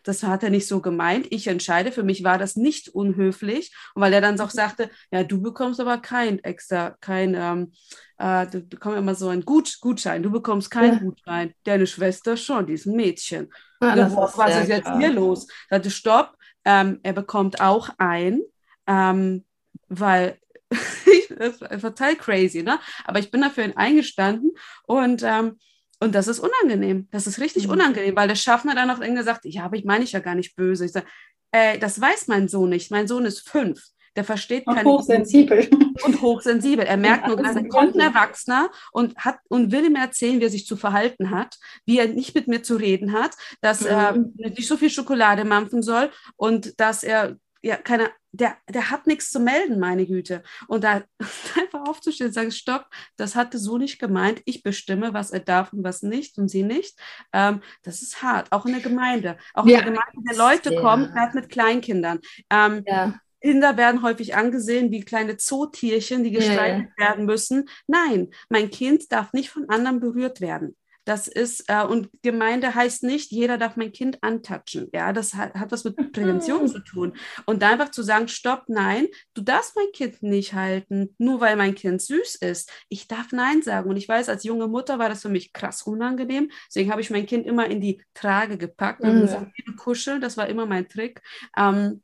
das 0.03 0.23
hat 0.23 0.43
er 0.43 0.51
nicht 0.51 0.67
so 0.67 0.81
gemeint. 0.81 1.27
Ich 1.31 1.47
entscheide. 1.47 1.93
Für 1.93 2.03
mich 2.03 2.25
war 2.25 2.39
das 2.39 2.57
nicht 2.57 2.89
unhöflich. 2.89 3.75
Und 3.95 4.03
weil 4.03 4.13
er 4.13 4.21
dann 4.21 4.41
auch 4.41 4.51
sagte, 4.51 4.91
ja, 5.11 5.25
du 5.25 5.41
bekommst 5.41 5.81
aber 5.81 5.99
kein 5.99 6.39
extra, 6.45 6.97
kein, 7.01 7.35
ähm, 7.35 7.73
äh, 8.19 8.47
du 8.47 8.61
bekommst 8.61 8.99
immer 8.99 9.15
so 9.15 9.29
ein 9.29 9.45
Gut, 9.45 9.79
Gutschein. 9.81 10.23
Du 10.23 10.31
bekommst 10.31 10.71
keinen 10.71 10.95
ja. 10.95 11.01
Gutschein. 11.01 11.55
Deine 11.65 11.87
Schwester 11.87 12.37
schon, 12.37 12.67
die 12.67 12.75
ist 12.75 12.87
ein 12.87 12.97
Mädchen. 12.97 13.51
Ah, 13.81 13.95
ist 13.95 14.17
was 14.17 14.63
ist 14.63 14.69
jetzt 14.69 14.85
klar. 14.85 14.99
hier 14.99 15.13
los? 15.13 15.47
Ich 15.49 15.69
sagte, 15.71 15.91
stopp, 15.91 16.37
ähm, 16.65 17.01
er 17.03 17.13
bekommt 17.13 17.61
auch 17.61 17.91
ein, 17.99 18.41
ähm, 18.87 19.45
weil 19.89 20.39
das 21.39 21.61
war 21.61 21.79
total 21.79 22.17
crazy, 22.17 22.63
ne? 22.63 22.79
Aber 23.05 23.19
ich 23.19 23.31
bin 23.31 23.41
dafür 23.41 23.73
eingestanden 23.77 24.51
und 24.85 25.23
ähm, 25.25 25.59
und 26.07 26.15
das 26.15 26.29
ist 26.29 26.39
unangenehm. 26.39 27.09
Das 27.11 27.27
ist 27.27 27.41
richtig 27.41 27.67
mhm. 27.67 27.73
unangenehm, 27.73 28.15
weil 28.15 28.29
der 28.29 28.37
Schaffner 28.37 28.77
dann 28.77 28.91
auch 28.91 29.01
irgendwie 29.01 29.25
sagt, 29.25 29.45
ja, 29.45 29.65
aber 29.65 29.77
ich 29.77 29.85
meine 29.85 30.05
ich 30.05 30.13
ja 30.13 30.21
gar 30.21 30.37
nicht 30.37 30.55
böse. 30.55 30.85
Ich 30.85 30.93
sage, 30.93 31.07
äh, 31.51 31.79
das 31.79 32.01
weiß 32.01 32.29
mein 32.29 32.47
Sohn 32.47 32.71
nicht. 32.71 32.93
Mein 32.93 33.09
Sohn 33.09 33.25
ist 33.25 33.49
fünf. 33.49 33.83
Der 34.15 34.23
versteht 34.25 34.67
und 34.67 34.83
hochsensibel. 34.85 35.69
Und 36.05 36.21
hochsensibel. 36.23 36.85
Er 36.85 36.97
merkt 36.97 37.27
nur, 37.27 37.37
da 37.37 37.55
kommt 37.69 37.95
ein 37.95 38.01
Erwachsener 38.01 38.71
und 38.93 39.17
hat 39.17 39.39
und 39.49 39.73
will 39.73 39.87
ihm 39.87 39.97
erzählen, 39.97 40.41
wie 40.41 40.45
er 40.45 40.51
sich 40.51 40.67
zu 40.67 40.77
verhalten 40.77 41.31
hat, 41.31 41.57
wie 41.87 41.99
er 41.99 42.07
nicht 42.07 42.35
mit 42.35 42.49
mir 42.49 42.63
zu 42.63 42.77
reden 42.77 43.13
hat, 43.13 43.31
dass 43.63 43.81
mhm. 43.81 43.87
er 43.87 44.17
nicht 44.37 44.69
so 44.69 44.77
viel 44.77 44.91
Schokolade 44.91 45.47
mampfen 45.47 45.83
soll 45.83 46.11
und 46.37 46.79
dass 46.79 47.03
er 47.03 47.37
ja, 47.63 47.77
keine, 47.77 48.11
der, 48.33 48.57
der 48.69 48.91
hat 48.91 49.07
nichts 49.07 49.31
zu 49.31 49.41
melden, 49.41 49.79
meine 49.79 50.07
Güte. 50.07 50.43
Und 50.69 50.85
da 50.85 51.03
einfach 51.61 51.87
aufzustehen 51.89 52.29
und 52.29 52.35
sagen, 52.35 52.51
stopp, 52.51 52.87
das 53.17 53.35
hatte 53.35 53.59
so 53.59 53.79
nicht 53.79 53.99
gemeint, 53.99 54.43
ich 54.45 54.63
bestimme, 54.63 55.15
was 55.15 55.31
er 55.31 55.41
darf 55.41 55.73
und 55.73 55.85
was 55.85 56.03
nicht 56.03 56.39
und 56.39 56.49
sie 56.49 56.63
nicht. 56.63 56.99
Ähm, 57.33 57.61
das 57.83 58.03
ist 58.03 58.23
hart, 58.23 58.53
auch 58.53 58.67
in 58.67 58.73
der 58.73 58.83
Gemeinde. 58.83 59.37
Auch 59.55 59.67
ja. 59.67 59.79
in 59.79 59.85
der 59.85 59.93
Gemeinde, 59.93 60.31
der 60.31 60.37
Leute 60.37 60.75
ja. 60.75 60.81
kommen, 60.81 61.13
gerade 61.13 61.37
mit 61.37 61.49
Kleinkindern. 61.49 62.21
Ähm, 62.51 62.83
ja. 62.87 63.15
Kinder 63.43 63.77
werden 63.77 64.03
häufig 64.03 64.35
angesehen 64.35 64.91
wie 64.91 65.05
kleine 65.05 65.37
Zootierchen, 65.37 66.25
die 66.25 66.33
ja, 66.33 66.85
werden 66.97 67.27
müssen. 67.27 67.69
Nein, 67.87 68.31
mein 68.49 68.71
Kind 68.71 69.13
darf 69.13 69.33
nicht 69.33 69.51
von 69.51 69.69
anderen 69.69 70.01
berührt 70.01 70.41
werden. 70.41 70.77
Das 71.07 71.29
ist, 71.29 71.65
äh, 71.69 71.85
und 71.85 72.11
Gemeinde 72.23 72.75
heißt 72.75 73.05
nicht, 73.05 73.31
jeder 73.31 73.59
darf 73.59 73.77
mein 73.77 73.93
Kind 73.93 74.19
antatschen. 74.23 74.89
Ja, 74.93 75.13
das 75.13 75.35
hat, 75.35 75.55
hat 75.55 75.71
was 75.71 75.85
mit 75.85 76.13
Prävention 76.13 76.67
zu 76.69 76.81
tun. 76.81 77.17
Und 77.47 77.63
da 77.63 77.71
einfach 77.71 77.93
zu 77.93 78.03
sagen, 78.03 78.27
stopp, 78.27 78.65
nein, 78.67 79.07
du 79.33 79.43
darfst 79.43 79.77
mein 79.77 79.93
Kind 79.93 80.23
nicht 80.25 80.55
halten, 80.55 81.15
nur 81.19 81.41
weil 81.41 81.55
mein 81.55 81.77
Kind 81.77 82.03
süß 82.03 82.35
ist. 82.37 82.73
Ich 82.89 83.07
darf 83.07 83.31
Nein 83.31 83.63
sagen. 83.63 83.89
Und 83.89 83.97
ich 83.97 84.09
weiß, 84.09 84.29
als 84.29 84.43
junge 84.43 84.67
Mutter 84.67 84.99
war 84.99 85.09
das 85.09 85.23
für 85.23 85.29
mich 85.29 85.53
krass 85.53 85.83
unangenehm. 85.83 86.51
Deswegen 86.69 86.91
habe 86.91 87.01
ich 87.01 87.11
mein 87.11 87.27
Kind 87.27 87.47
immer 87.47 87.67
in 87.67 87.81
die 87.81 88.03
Trage 88.13 88.59
gepackt 88.59 89.03
und 89.03 89.23
mhm. 89.23 89.77
kuscheln. 89.77 90.21
Das 90.21 90.37
war 90.37 90.49
immer 90.49 90.67
mein 90.67 90.89
Trick. 90.89 91.23
Ähm, 91.57 92.03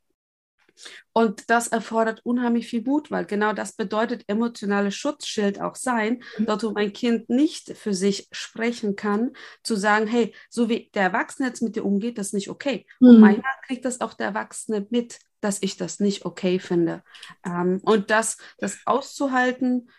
und 1.13 1.49
das 1.49 1.67
erfordert 1.67 2.21
unheimlich 2.23 2.67
viel 2.67 2.83
Mut, 2.83 3.11
weil 3.11 3.25
genau 3.25 3.53
das 3.53 3.73
bedeutet 3.73 4.23
emotionales 4.27 4.95
Schutzschild 4.95 5.61
auch 5.61 5.75
sein, 5.75 6.23
mhm. 6.37 6.45
dort 6.45 6.63
wo 6.63 6.71
mein 6.71 6.93
Kind 6.93 7.29
nicht 7.29 7.77
für 7.77 7.93
sich 7.93 8.27
sprechen 8.31 8.95
kann, 8.95 9.31
zu 9.63 9.75
sagen, 9.75 10.07
hey, 10.07 10.33
so 10.49 10.69
wie 10.69 10.89
der 10.93 11.03
Erwachsene 11.03 11.47
jetzt 11.47 11.61
mit 11.61 11.75
dir 11.75 11.85
umgeht, 11.85 12.17
das 12.17 12.27
ist 12.27 12.33
nicht 12.33 12.49
okay. 12.49 12.85
Mhm. 12.99 13.07
Und 13.07 13.19
manchmal 13.19 13.53
kriegt 13.67 13.85
das 13.85 14.01
auch 14.01 14.13
der 14.13 14.27
Erwachsene 14.27 14.87
mit, 14.89 15.19
dass 15.41 15.61
ich 15.61 15.77
das 15.77 15.99
nicht 15.99 16.25
okay 16.25 16.59
finde. 16.59 17.03
Ähm, 17.45 17.79
und 17.83 18.09
das, 18.09 18.37
das 18.57 18.79
auszuhalten, 18.85 19.89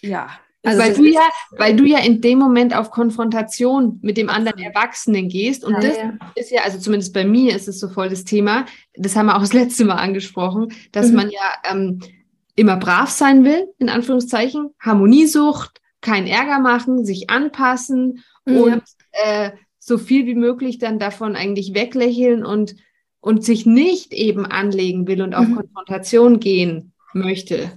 ja, 0.00 0.38
also 0.64 0.80
weil, 0.80 0.94
du 0.94 1.04
ja, 1.04 1.20
weil 1.58 1.76
du 1.76 1.84
ja 1.84 1.98
in 1.98 2.20
dem 2.20 2.38
Moment 2.38 2.74
auf 2.74 2.90
Konfrontation 2.90 3.98
mit 4.02 4.16
dem 4.16 4.30
anderen 4.30 4.58
Erwachsenen 4.58 5.28
gehst. 5.28 5.64
Und 5.64 5.74
ja, 5.74 5.80
das 5.80 5.96
ja. 5.96 6.12
ist 6.34 6.50
ja, 6.50 6.62
also 6.62 6.78
zumindest 6.78 7.12
bei 7.12 7.24
mir 7.24 7.54
ist 7.54 7.68
es 7.68 7.78
so 7.78 7.88
voll 7.88 8.08
das 8.08 8.24
Thema, 8.24 8.64
das 8.94 9.14
haben 9.14 9.26
wir 9.26 9.36
auch 9.36 9.40
das 9.40 9.52
letzte 9.52 9.84
Mal 9.84 9.96
angesprochen, 9.96 10.72
dass 10.92 11.10
mhm. 11.10 11.16
man 11.16 11.30
ja 11.30 11.70
ähm, 11.70 12.00
immer 12.56 12.76
brav 12.76 13.10
sein 13.10 13.44
will, 13.44 13.68
in 13.78 13.90
Anführungszeichen, 13.90 14.70
Harmoniesucht, 14.80 15.80
keinen 16.00 16.26
Ärger 16.26 16.60
machen, 16.60 17.04
sich 17.04 17.28
anpassen 17.30 18.24
mhm. 18.46 18.56
und 18.56 18.82
äh, 19.12 19.50
so 19.78 19.98
viel 19.98 20.26
wie 20.26 20.34
möglich 20.34 20.78
dann 20.78 20.98
davon 20.98 21.36
eigentlich 21.36 21.74
weglächeln 21.74 22.44
und, 22.44 22.74
und 23.20 23.44
sich 23.44 23.66
nicht 23.66 24.14
eben 24.14 24.46
anlegen 24.46 25.06
will 25.06 25.20
und 25.20 25.34
auf 25.34 25.46
mhm. 25.46 25.56
Konfrontation 25.56 26.40
gehen 26.40 26.94
möchte. 27.12 27.70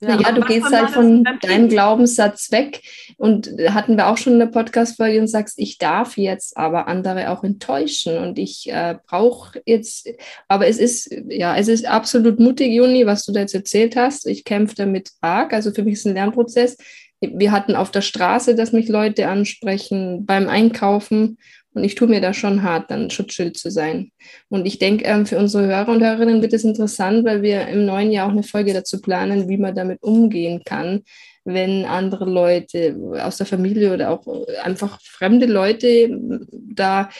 Ja, 0.00 0.20
ja 0.20 0.32
du 0.32 0.42
gehst 0.42 0.70
halt 0.70 0.90
von 0.90 1.24
deinem 1.40 1.68
Glaubenssatz 1.68 2.50
weg 2.50 2.82
und 3.16 3.48
hatten 3.68 3.96
wir 3.96 4.08
auch 4.08 4.16
schon 4.16 4.34
eine 4.34 4.46
Podcast-Folge 4.46 5.20
und 5.20 5.28
sagst, 5.28 5.58
ich 5.58 5.78
darf 5.78 6.16
jetzt 6.16 6.56
aber 6.56 6.88
andere 6.88 7.30
auch 7.30 7.44
enttäuschen 7.44 8.18
und 8.18 8.38
ich 8.38 8.70
äh, 8.70 8.96
brauche 9.06 9.62
jetzt, 9.66 10.08
aber 10.48 10.66
es 10.66 10.78
ist, 10.78 11.14
ja, 11.28 11.56
es 11.56 11.68
ist 11.68 11.86
absolut 11.86 12.40
mutig, 12.40 12.72
Juni, 12.72 13.06
was 13.06 13.24
du 13.24 13.32
da 13.32 13.40
jetzt 13.40 13.54
erzählt 13.54 13.96
hast. 13.96 14.26
Ich 14.26 14.44
kämpfe 14.44 14.74
damit 14.74 15.10
arg, 15.20 15.52
also 15.52 15.70
für 15.70 15.84
mich 15.84 15.94
ist 15.94 16.00
es 16.00 16.06
ein 16.06 16.14
Lernprozess. 16.14 16.76
Wir 17.20 17.52
hatten 17.52 17.74
auf 17.74 17.90
der 17.90 18.02
Straße, 18.02 18.54
dass 18.54 18.72
mich 18.72 18.88
Leute 18.88 19.28
ansprechen 19.28 20.26
beim 20.26 20.48
Einkaufen 20.48 21.38
und 21.74 21.84
ich 21.84 21.96
tue 21.96 22.08
mir 22.08 22.20
da 22.20 22.32
schon 22.32 22.62
hart, 22.62 22.90
dann 22.90 23.10
Schutzschild 23.10 23.56
zu 23.56 23.70
sein. 23.70 24.10
Und 24.48 24.66
ich 24.66 24.78
denke, 24.78 25.04
ähm, 25.04 25.26
für 25.26 25.38
unsere 25.38 25.66
Hörer 25.66 25.88
und 25.88 26.02
Hörerinnen 26.02 26.40
wird 26.40 26.52
es 26.52 26.64
interessant, 26.64 27.24
weil 27.24 27.42
wir 27.42 27.66
im 27.66 27.84
neuen 27.84 28.12
Jahr 28.12 28.28
auch 28.28 28.32
eine 28.32 28.44
Folge 28.44 28.72
dazu 28.72 29.00
planen, 29.00 29.48
wie 29.48 29.58
man 29.58 29.74
damit 29.74 30.02
umgehen 30.02 30.62
kann, 30.64 31.02
wenn 31.44 31.84
andere 31.84 32.24
Leute 32.24 32.96
aus 33.20 33.36
der 33.36 33.46
Familie 33.46 33.92
oder 33.92 34.10
auch 34.10 34.26
einfach 34.62 35.00
fremde 35.02 35.46
Leute 35.46 36.16
da 36.50 37.10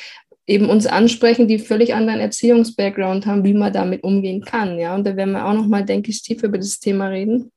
eben 0.46 0.68
uns 0.68 0.86
ansprechen, 0.86 1.48
die 1.48 1.58
völlig 1.58 1.94
anderen 1.94 2.20
Erziehungsbackground 2.20 3.26
haben, 3.26 3.44
wie 3.44 3.54
man 3.54 3.72
damit 3.72 4.02
umgehen 4.04 4.42
kann. 4.44 4.78
Ja, 4.78 4.94
und 4.94 5.06
da 5.06 5.16
werden 5.16 5.32
wir 5.32 5.44
auch 5.46 5.54
nochmal, 5.54 5.84
denke 5.84 6.10
ich, 6.10 6.22
tiefer 6.22 6.46
über 6.46 6.58
das 6.58 6.78
Thema 6.78 7.08
reden. 7.08 7.50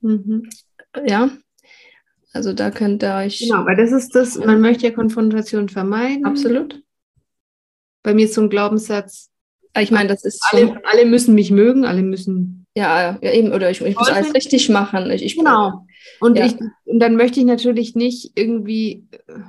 Mhm. 0.00 0.48
Ja, 1.06 1.30
also 2.36 2.52
da 2.52 2.70
könnt 2.70 3.02
ihr 3.02 3.14
euch. 3.16 3.40
Genau, 3.40 3.64
weil 3.64 3.76
das 3.76 3.90
ist 3.90 4.14
das, 4.14 4.38
man 4.38 4.60
möchte 4.60 4.86
ja 4.86 4.92
Konfrontation 4.92 5.68
vermeiden. 5.68 6.24
Absolut. 6.24 6.82
Bei 8.02 8.14
mir 8.14 8.26
ist 8.26 8.34
so 8.34 8.42
ein 8.42 8.50
Glaubenssatz. 8.50 9.30
Ah, 9.72 9.82
ich 9.82 9.90
meine, 9.90 10.08
das 10.08 10.24
ist 10.24 10.42
alle, 10.50 10.80
alle 10.84 11.04
müssen 11.04 11.34
mich 11.34 11.50
mögen, 11.50 11.84
alle 11.84 12.02
müssen. 12.02 12.66
Ja, 12.76 13.18
ja 13.20 13.32
eben, 13.32 13.52
oder 13.52 13.70
ich, 13.70 13.80
ich 13.80 13.96
muss 13.96 14.08
alles 14.08 14.34
richtig 14.34 14.68
machen. 14.68 15.10
Ich, 15.10 15.24
ich 15.24 15.36
genau. 15.36 15.86
Und, 16.20 16.38
ja. 16.38 16.46
ich, 16.46 16.54
und 16.84 17.00
dann 17.00 17.16
möchte 17.16 17.40
ich 17.40 17.46
natürlich 17.46 17.94
nicht 17.94 18.32
irgendwie 18.36 19.06
äh, 19.26 19.40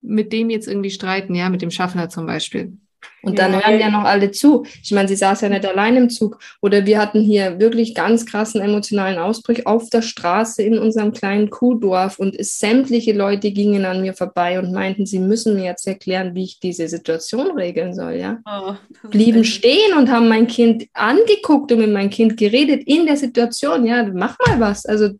mit 0.00 0.32
dem 0.32 0.48
jetzt 0.50 0.68
irgendwie 0.68 0.90
streiten, 0.90 1.34
ja, 1.34 1.48
mit 1.48 1.62
dem 1.62 1.70
Schaffner 1.70 2.08
zum 2.08 2.26
Beispiel. 2.26 2.78
Und 3.22 3.38
dann 3.38 3.52
ja, 3.52 3.66
hören 3.66 3.80
ja 3.80 3.90
noch 3.90 4.04
alle 4.04 4.30
zu. 4.30 4.64
Ich 4.82 4.92
meine, 4.92 5.08
sie 5.08 5.16
saß 5.16 5.42
ja 5.42 5.48
nicht 5.50 5.66
allein 5.66 5.96
im 5.96 6.08
Zug. 6.08 6.38
Oder 6.62 6.86
wir 6.86 6.98
hatten 6.98 7.20
hier 7.20 7.60
wirklich 7.60 7.94
ganz 7.94 8.24
krassen 8.24 8.60
emotionalen 8.62 9.18
Ausbruch 9.18 9.66
auf 9.66 9.90
der 9.90 10.02
Straße 10.02 10.62
in 10.62 10.78
unserem 10.78 11.12
kleinen 11.12 11.50
Kuhdorf 11.50 12.18
und 12.18 12.34
es, 12.38 12.58
sämtliche 12.58 13.12
Leute 13.12 13.52
gingen 13.52 13.84
an 13.84 14.00
mir 14.00 14.14
vorbei 14.14 14.58
und 14.58 14.72
meinten, 14.72 15.04
sie 15.04 15.18
müssen 15.18 15.56
mir 15.56 15.64
jetzt 15.64 15.86
erklären, 15.86 16.34
wie 16.34 16.44
ich 16.44 16.60
diese 16.60 16.88
Situation 16.88 17.58
regeln 17.58 17.94
soll. 17.94 18.14
Ja? 18.14 18.38
Oh, 18.46 18.74
Blieben 19.08 19.44
stehen 19.44 19.96
und 19.96 20.10
haben 20.10 20.28
mein 20.28 20.46
Kind 20.46 20.86
angeguckt 20.94 21.72
und 21.72 21.78
mit 21.78 21.92
meinem 21.92 22.10
Kind 22.10 22.36
geredet 22.36 22.82
in 22.86 23.06
der 23.06 23.16
Situation. 23.16 23.84
Ja, 23.86 24.04
mach 24.04 24.36
mal 24.46 24.60
was. 24.60 24.86
Also, 24.86 25.10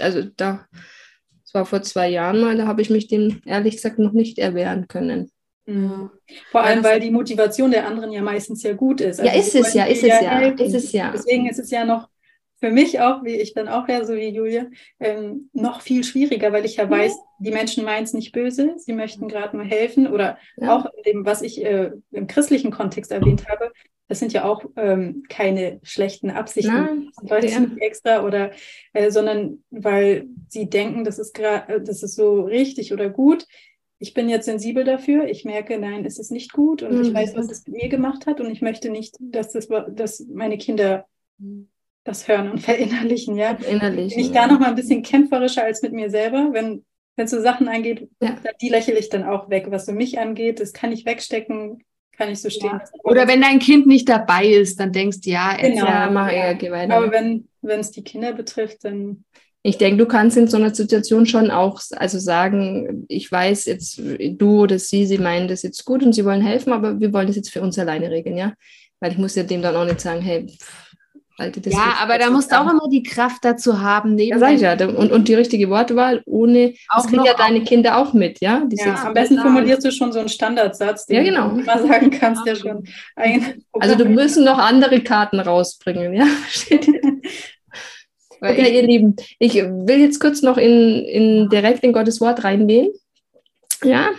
also 0.00 0.22
da, 0.36 0.66
das 1.44 1.54
war 1.54 1.64
vor 1.64 1.82
zwei 1.82 2.08
Jahren 2.08 2.40
mal, 2.40 2.56
da 2.56 2.66
habe 2.66 2.82
ich 2.82 2.90
mich 2.90 3.06
dem 3.06 3.40
ehrlich 3.44 3.76
gesagt 3.76 3.98
noch 3.98 4.12
nicht 4.12 4.38
erwehren 4.38 4.88
können. 4.88 5.30
Mhm. 5.66 6.10
Vor 6.50 6.62
allem, 6.62 6.84
weil 6.84 7.00
die 7.00 7.10
Motivation 7.10 7.72
der 7.72 7.86
anderen 7.86 8.12
ja 8.12 8.22
meistens 8.22 8.62
ja 8.62 8.72
gut 8.72 9.00
ist. 9.00 9.20
Also 9.20 9.30
ja, 9.30 9.38
ist 9.38 9.54
es 9.54 9.74
ja, 9.74 9.84
ist 9.84 10.02
es 10.02 10.08
ja, 10.08 10.40
ist 10.40 10.74
es 10.74 10.92
ja. 10.92 11.10
Deswegen 11.12 11.48
ist 11.48 11.58
es 11.58 11.70
ja 11.70 11.84
noch 11.84 12.08
für 12.58 12.70
mich 12.70 13.00
auch, 13.00 13.22
wie 13.22 13.34
ich 13.34 13.52
bin 13.52 13.68
auch 13.68 13.88
ja 13.88 14.04
so 14.04 14.14
wie 14.14 14.28
Julia, 14.28 14.66
ähm, 14.98 15.50
noch 15.52 15.82
viel 15.82 16.04
schwieriger, 16.04 16.52
weil 16.52 16.64
ich 16.64 16.76
ja 16.76 16.88
weiß, 16.88 17.14
die 17.38 17.50
Menschen 17.50 17.84
meinen 17.84 18.04
es 18.04 18.14
nicht 18.14 18.32
böse, 18.32 18.74
sie 18.78 18.94
möchten 18.94 19.28
gerade 19.28 19.56
nur 19.56 19.66
helfen 19.66 20.06
oder 20.06 20.38
ja. 20.56 20.74
auch 20.74 20.86
in 20.86 21.02
dem, 21.04 21.26
was 21.26 21.42
ich 21.42 21.62
äh, 21.62 21.90
im 22.12 22.26
christlichen 22.26 22.70
Kontext 22.70 23.12
erwähnt 23.12 23.46
habe, 23.48 23.72
das 24.08 24.20
sind 24.20 24.32
ja 24.32 24.44
auch 24.44 24.64
ähm, 24.76 25.24
keine 25.28 25.80
schlechten 25.82 26.30
Absichten. 26.30 26.72
Nein, 26.72 27.10
Leute 27.22 27.48
ja. 27.48 27.60
nicht 27.60 27.78
extra 27.82 28.24
oder, 28.24 28.52
äh, 28.92 29.10
sondern 29.10 29.62
weil 29.70 30.26
sie 30.48 30.70
denken, 30.70 31.04
das 31.04 31.18
ist 31.18 31.34
gerade, 31.34 31.82
das 31.82 32.02
ist 32.02 32.14
so 32.14 32.42
richtig 32.42 32.92
oder 32.92 33.10
gut 33.10 33.46
ich 33.98 34.14
bin 34.14 34.28
jetzt 34.28 34.44
sensibel 34.44 34.84
dafür. 34.84 35.26
Ich 35.26 35.44
merke, 35.44 35.78
nein, 35.78 36.04
es 36.04 36.18
ist 36.18 36.30
nicht 36.30 36.52
gut 36.52 36.82
und 36.82 36.96
mhm. 36.96 37.02
ich 37.02 37.14
weiß, 37.14 37.34
was 37.34 37.50
es 37.50 37.66
mit 37.66 37.82
mir 37.82 37.88
gemacht 37.88 38.26
hat 38.26 38.40
und 38.40 38.50
ich 38.50 38.62
möchte 38.62 38.90
nicht, 38.90 39.16
dass, 39.20 39.52
das, 39.52 39.68
dass 39.90 40.26
meine 40.32 40.58
Kinder 40.58 41.06
das 42.04 42.28
hören 42.28 42.50
und 42.50 42.60
verinnerlichen. 42.60 43.36
Ja, 43.36 43.56
verinnerlichen. 43.56 44.16
Bin 44.16 44.26
ich 44.26 44.32
da 44.32 44.46
noch 44.46 44.60
mal 44.60 44.68
ein 44.68 44.74
bisschen 44.74 45.02
kämpferischer 45.02 45.64
als 45.64 45.82
mit 45.82 45.92
mir 45.92 46.10
selber, 46.10 46.50
wenn 46.52 46.84
wenn 47.16 47.24
es 47.24 47.30
so 47.30 47.40
Sachen 47.40 47.66
angeht, 47.68 48.08
ja. 48.20 48.36
die 48.60 48.68
lächle 48.68 48.98
ich 48.98 49.08
dann 49.08 49.24
auch 49.24 49.48
weg. 49.48 49.66
Was 49.70 49.86
so 49.86 49.92
mich 49.92 50.18
angeht, 50.18 50.60
das 50.60 50.72
kann 50.72 50.92
ich 50.92 51.06
wegstecken, 51.06 51.82
kann 52.12 52.30
ich 52.30 52.40
so 52.40 52.50
stehen 52.50 52.72
ja. 52.72 52.84
Oder 53.02 53.26
wenn 53.26 53.40
dein 53.40 53.58
Kind 53.58 53.86
nicht 53.86 54.08
dabei 54.08 54.46
ist, 54.46 54.78
dann 54.78 54.92
denkst 54.92 55.22
du, 55.22 55.30
ja, 55.30 55.56
genau. 55.56 55.86
ja, 55.86 56.10
mach 56.10 56.30
eher, 56.30 56.54
geh 56.54 56.70
weiter. 56.70 56.94
Aber 56.94 57.10
wenn 57.10 57.48
es 57.62 57.90
die 57.90 58.04
Kinder 58.04 58.32
betrifft, 58.32 58.84
dann 58.84 59.24
ich 59.66 59.78
denke, 59.78 59.96
du 59.96 60.06
kannst 60.06 60.36
in 60.36 60.46
so 60.46 60.56
einer 60.56 60.72
Situation 60.72 61.26
schon 61.26 61.50
auch 61.50 61.80
also 61.96 62.20
sagen, 62.20 63.04
ich 63.08 63.30
weiß 63.30 63.64
jetzt, 63.64 64.00
du 64.00 64.62
oder 64.62 64.78
sie, 64.78 65.06
sie 65.06 65.18
meinen 65.18 65.48
das 65.48 65.62
jetzt 65.62 65.84
gut 65.84 66.04
und 66.04 66.12
sie 66.12 66.24
wollen 66.24 66.40
helfen, 66.40 66.72
aber 66.72 67.00
wir 67.00 67.12
wollen 67.12 67.26
das 67.26 67.34
jetzt 67.34 67.50
für 67.50 67.62
uns 67.62 67.76
alleine 67.76 68.10
regeln, 68.10 68.36
ja? 68.36 68.52
Weil 69.00 69.10
ich 69.10 69.18
muss 69.18 69.34
ja 69.34 69.42
dem 69.42 69.62
dann 69.62 69.74
auch 69.74 69.84
nicht 69.84 70.00
sagen, 70.00 70.22
hey, 70.22 70.46
Alter, 71.36 71.60
das 71.60 71.72
Ja, 71.72 71.96
aber 72.00 72.16
da 72.16 72.30
musst 72.30 72.52
du 72.52 72.60
auch 72.60 72.70
immer 72.70 72.88
die 72.90 73.02
Kraft 73.02 73.44
dazu 73.44 73.80
haben, 73.80 74.14
neben 74.14 74.30
ja, 74.30 74.38
sag 74.38 74.52
ich 74.52 74.60
ja. 74.60 74.74
Und, 74.86 75.10
und 75.10 75.26
die 75.26 75.34
richtige 75.34 75.68
Wortwahl, 75.68 76.22
ohne, 76.26 76.74
auch 76.88 77.02
das 77.02 77.08
kriegen 77.08 77.24
ja 77.24 77.34
deine 77.34 77.64
Kinder 77.64 77.98
auch 77.98 78.12
mit, 78.12 78.40
ja? 78.40 78.62
ja 78.70 79.04
am 79.04 79.14
besten 79.14 79.38
formulierst 79.38 79.84
du 79.84 79.90
schon 79.90 80.12
so 80.12 80.20
einen 80.20 80.28
Standardsatz, 80.28 81.06
den 81.06 81.16
ja, 81.16 81.22
genau. 81.24 81.48
du 81.48 81.64
mal 81.64 81.84
sagen 81.84 82.10
kannst, 82.10 82.46
ja 82.46 82.54
schon. 82.54 82.84
Also 83.72 83.96
du 83.96 84.04
müssen 84.04 84.44
noch 84.44 84.58
andere 84.58 85.00
Karten 85.00 85.40
rausbringen, 85.40 86.14
ja? 86.14 86.26
Okay, 88.40 88.74
ihr 88.74 88.82
Lieben, 88.82 89.16
ich 89.38 89.54
will 89.54 90.00
jetzt 90.00 90.20
kurz 90.20 90.42
noch 90.42 90.58
in, 90.58 91.04
in 91.04 91.48
direkt 91.48 91.82
in 91.84 91.92
Gottes 91.92 92.20
Wort 92.20 92.44
reingehen. 92.44 92.92
Ja, 93.82 94.10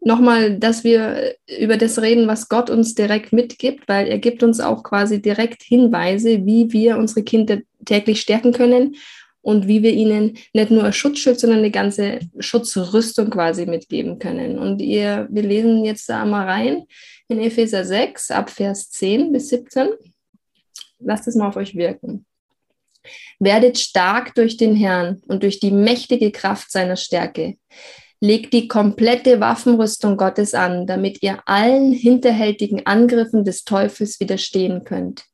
nochmal, 0.00 0.58
dass 0.58 0.84
wir 0.84 1.34
über 1.58 1.76
das 1.76 2.00
reden, 2.00 2.26
was 2.26 2.48
Gott 2.48 2.70
uns 2.70 2.94
direkt 2.94 3.32
mitgibt, 3.32 3.88
weil 3.88 4.08
er 4.08 4.18
gibt 4.18 4.42
uns 4.42 4.60
auch 4.60 4.82
quasi 4.82 5.20
direkt 5.20 5.62
Hinweise, 5.62 6.46
wie 6.46 6.72
wir 6.72 6.96
unsere 6.96 7.22
Kinder 7.22 7.58
täglich 7.84 8.20
stärken 8.20 8.52
können 8.52 8.96
und 9.42 9.68
wie 9.68 9.82
wir 9.82 9.92
ihnen 9.92 10.38
nicht 10.52 10.70
nur 10.70 10.92
Schutzschild, 10.92 11.40
sondern 11.40 11.60
eine 11.60 11.70
ganze 11.70 12.20
Schutzrüstung 12.38 13.30
quasi 13.30 13.66
mitgeben 13.66 14.18
können. 14.18 14.58
Und 14.58 14.80
ihr, 14.80 15.28
wir 15.30 15.42
lesen 15.42 15.84
jetzt 15.84 16.08
da 16.08 16.24
mal 16.24 16.46
rein 16.46 16.84
in 17.28 17.40
Epheser 17.40 17.84
6 17.84 18.30
ab 18.32 18.50
Vers 18.50 18.90
10 18.90 19.32
bis 19.32 19.48
17. 19.48 19.88
Lasst 20.98 21.26
es 21.28 21.36
mal 21.36 21.48
auf 21.48 21.56
euch 21.56 21.74
wirken. 21.74 22.26
Werdet 23.38 23.78
stark 23.78 24.34
durch 24.34 24.56
den 24.56 24.76
Herrn 24.76 25.22
und 25.26 25.42
durch 25.42 25.60
die 25.60 25.70
mächtige 25.70 26.30
Kraft 26.30 26.70
seiner 26.70 26.96
Stärke. 26.96 27.56
Legt 28.20 28.52
die 28.52 28.68
komplette 28.68 29.40
Waffenrüstung 29.40 30.16
Gottes 30.16 30.52
an, 30.54 30.86
damit 30.86 31.22
ihr 31.22 31.40
allen 31.46 31.92
hinterhältigen 31.92 32.84
Angriffen 32.86 33.44
des 33.44 33.64
Teufels 33.64 34.20
widerstehen 34.20 34.84
könnt. 34.84 35.24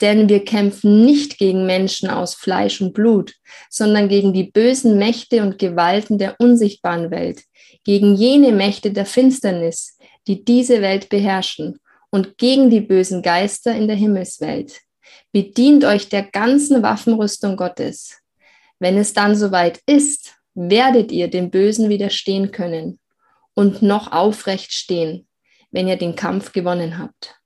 Denn 0.00 0.28
wir 0.28 0.44
kämpfen 0.44 1.04
nicht 1.04 1.38
gegen 1.38 1.66
Menschen 1.66 2.08
aus 2.08 2.34
Fleisch 2.34 2.80
und 2.80 2.94
Blut, 2.94 3.34
sondern 3.68 4.08
gegen 4.08 4.32
die 4.32 4.44
bösen 4.44 4.98
Mächte 4.98 5.42
und 5.42 5.58
Gewalten 5.58 6.18
der 6.18 6.36
unsichtbaren 6.38 7.10
Welt, 7.10 7.42
gegen 7.84 8.14
jene 8.14 8.52
Mächte 8.52 8.92
der 8.92 9.06
Finsternis, 9.06 9.98
die 10.26 10.44
diese 10.44 10.80
Welt 10.80 11.08
beherrschen, 11.08 11.78
und 12.10 12.38
gegen 12.38 12.70
die 12.70 12.80
bösen 12.80 13.22
Geister 13.22 13.74
in 13.74 13.86
der 13.86 13.96
Himmelswelt. 13.96 14.80
Bedient 15.32 15.84
euch 15.84 16.08
der 16.08 16.22
ganzen 16.22 16.82
Waffenrüstung 16.82 17.56
Gottes. 17.56 18.20
Wenn 18.78 18.96
es 18.96 19.12
dann 19.12 19.36
soweit 19.36 19.80
ist, 19.86 20.34
werdet 20.54 21.12
ihr 21.12 21.28
dem 21.28 21.50
Bösen 21.50 21.88
widerstehen 21.88 22.50
können 22.50 22.98
und 23.54 23.82
noch 23.82 24.10
aufrecht 24.10 24.72
stehen, 24.72 25.28
wenn 25.70 25.86
ihr 25.86 25.96
den 25.96 26.16
Kampf 26.16 26.52
gewonnen 26.52 26.98
habt. 26.98 27.36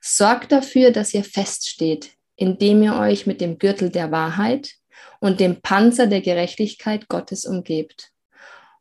Sorgt 0.00 0.52
dafür, 0.52 0.92
dass 0.92 1.12
ihr 1.12 1.24
feststeht, 1.24 2.12
indem 2.36 2.82
ihr 2.82 2.96
euch 2.96 3.26
mit 3.26 3.40
dem 3.40 3.58
Gürtel 3.58 3.90
der 3.90 4.10
Wahrheit 4.10 4.72
und 5.20 5.40
dem 5.40 5.60
Panzer 5.60 6.06
der 6.06 6.20
Gerechtigkeit 6.20 7.08
Gottes 7.08 7.44
umgebt. 7.44 8.12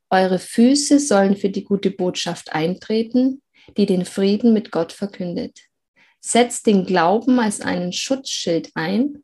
Eure 0.09 0.39
Füße 0.39 0.99
sollen 0.99 1.35
für 1.35 1.49
die 1.49 1.63
gute 1.63 1.91
Botschaft 1.91 2.53
eintreten, 2.53 3.41
die 3.75 3.85
den 3.85 4.05
Frieden 4.05 4.53
mit 4.53 4.71
Gott 4.71 4.93
verkündet. 4.93 5.61
Setzt 6.27 6.65
den 6.65 6.87
Glauben 6.87 7.39
als 7.39 7.61
einen 7.61 7.93
Schutzschild 7.93 8.71
ein, 8.73 9.23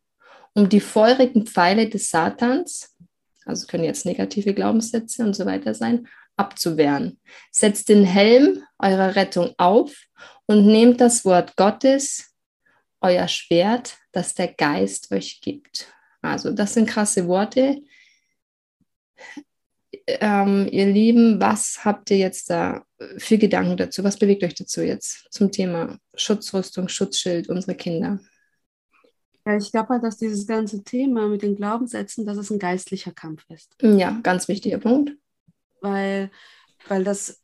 um 0.54 0.70
die 0.70 0.80
feurigen 0.80 1.47
Pfeile 1.47 1.89
des 1.89 2.12
Satans, 2.12 2.95
also 3.43 3.66
können 3.66 3.86
jetzt 3.86 4.06
negative 4.06 4.54
Glaubenssätze 4.54 5.24
und 5.24 5.36
so 5.36 5.47
weiter 5.47 5.74
sein, 5.74 6.08
abzuwehren. 6.38 7.20
Setzt 7.49 7.89
den 7.89 8.06
Helm 8.06 8.64
eurer 8.78 9.16
Rettung 9.16 9.56
auf 9.58 9.95
und 10.45 10.68
nehmt 10.68 11.02
das 11.02 11.26
Wort 11.26 11.56
Gottes, 11.56 12.36
euer 13.02 13.28
Schwert, 13.28 13.97
das 14.12 14.36
der 14.36 14.49
Geist 14.49 15.12
euch 15.12 15.41
gibt. 15.41 15.91
Also 16.22 16.52
das 16.52 16.76
sind 16.76 16.88
krasse 16.88 17.28
Worte. 17.28 17.82
Ähm, 20.06 20.68
ihr 20.72 20.86
Lieben, 20.86 21.41
was 21.41 21.84
habt 21.84 22.12
ihr 22.12 22.18
jetzt 22.18 22.52
da 22.52 22.86
für 23.18 23.38
Gedanken 23.38 23.78
dazu? 23.78 24.04
Was 24.04 24.18
bewegt 24.18 24.43
euch 24.43 24.56
dazu 24.56 24.82
jetzt 24.82 25.28
zum 25.32 25.52
Thema 25.52 25.97
Schutzrüstung, 26.16 26.88
Schutzschild 26.88 27.49
unserer 27.49 27.76
Kinder? 27.76 28.20
Ja, 29.45 29.58
ich 29.58 29.72
glaube 29.72 29.89
halt, 29.89 30.04
dass 30.04 30.18
dieses 30.18 30.45
ganze 30.45 30.84
Thema 30.84 31.28
mit 31.28 31.41
den 31.41 31.56
Glaubenssätzen, 31.56 32.26
dass 32.26 32.38
es 32.38 32.52
ein 32.52 32.60
geistlicher 32.60 33.12
Kampf 33.12 33.43
ist. 33.49 33.76
Ja, 33.82 34.20
ganz 34.22 34.47
wichtiger 34.47 34.78
Punkt. 34.78 35.14
Weil, 35.82 36.30
weil 36.88 37.04
das 37.04 37.40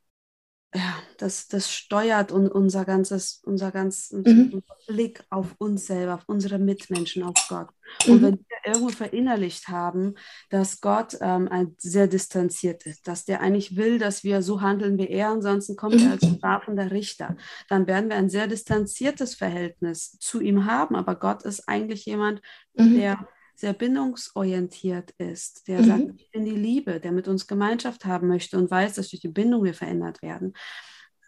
ja, 0.75 0.95
das, 1.17 1.47
das 1.47 1.71
steuert 1.71 2.31
un, 2.31 2.47
unser 2.49 2.83
ganzes, 2.83 3.41
unser 3.45 3.71
ganzen 3.71 4.21
mhm. 4.21 4.63
Blick 4.85 5.23
auf 5.29 5.55
uns 5.59 5.87
selber, 5.87 6.15
auf 6.15 6.23
unsere 6.27 6.59
Mitmenschen, 6.59 7.23
auf 7.23 7.35
Gott. 7.47 7.69
Und 8.05 8.21
mhm. 8.21 8.25
wenn 8.25 8.33
wir 8.33 8.57
irgendwo 8.65 8.89
verinnerlicht 8.89 9.69
haben, 9.69 10.15
dass 10.49 10.81
Gott 10.81 11.17
ähm, 11.21 11.73
sehr 11.77 12.07
distanziert 12.07 12.85
ist, 12.85 13.07
dass 13.07 13.23
der 13.23 13.41
eigentlich 13.41 13.77
will, 13.77 13.97
dass 13.97 14.25
wir 14.25 14.41
so 14.41 14.61
handeln 14.61 14.97
wie 14.97 15.07
er, 15.07 15.29
ansonsten 15.29 15.77
kommt 15.77 16.01
er 16.01 16.11
als 16.11 16.23
mhm. 16.23 16.35
strafender 16.35 16.91
Richter, 16.91 17.37
dann 17.69 17.87
werden 17.87 18.09
wir 18.09 18.17
ein 18.17 18.29
sehr 18.29 18.47
distanziertes 18.47 19.35
Verhältnis 19.35 20.17
zu 20.19 20.41
ihm 20.41 20.65
haben. 20.65 20.95
Aber 20.95 21.15
Gott 21.15 21.43
ist 21.43 21.69
eigentlich 21.69 22.05
jemand, 22.05 22.41
mhm. 22.73 22.95
der 22.95 23.27
sehr 23.59 23.73
bindungsorientiert 23.73 25.11
ist, 25.17 25.67
der 25.67 25.81
mhm. 25.81 25.85
sagt, 25.85 26.03
ich 26.17 26.31
bin 26.31 26.45
die 26.45 26.51
Liebe, 26.51 26.99
der 26.99 27.11
mit 27.11 27.27
uns 27.27 27.47
Gemeinschaft 27.47 28.05
haben 28.05 28.27
möchte 28.27 28.57
und 28.57 28.69
weiß, 28.69 28.93
dass 28.93 29.09
durch 29.09 29.21
die 29.21 29.27
Bindung 29.27 29.63
wir 29.63 29.73
verändert 29.73 30.21
werden. 30.21 30.53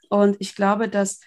Und 0.10 0.38
ich 0.40 0.56
glaube, 0.56 0.90
dass 0.90 1.22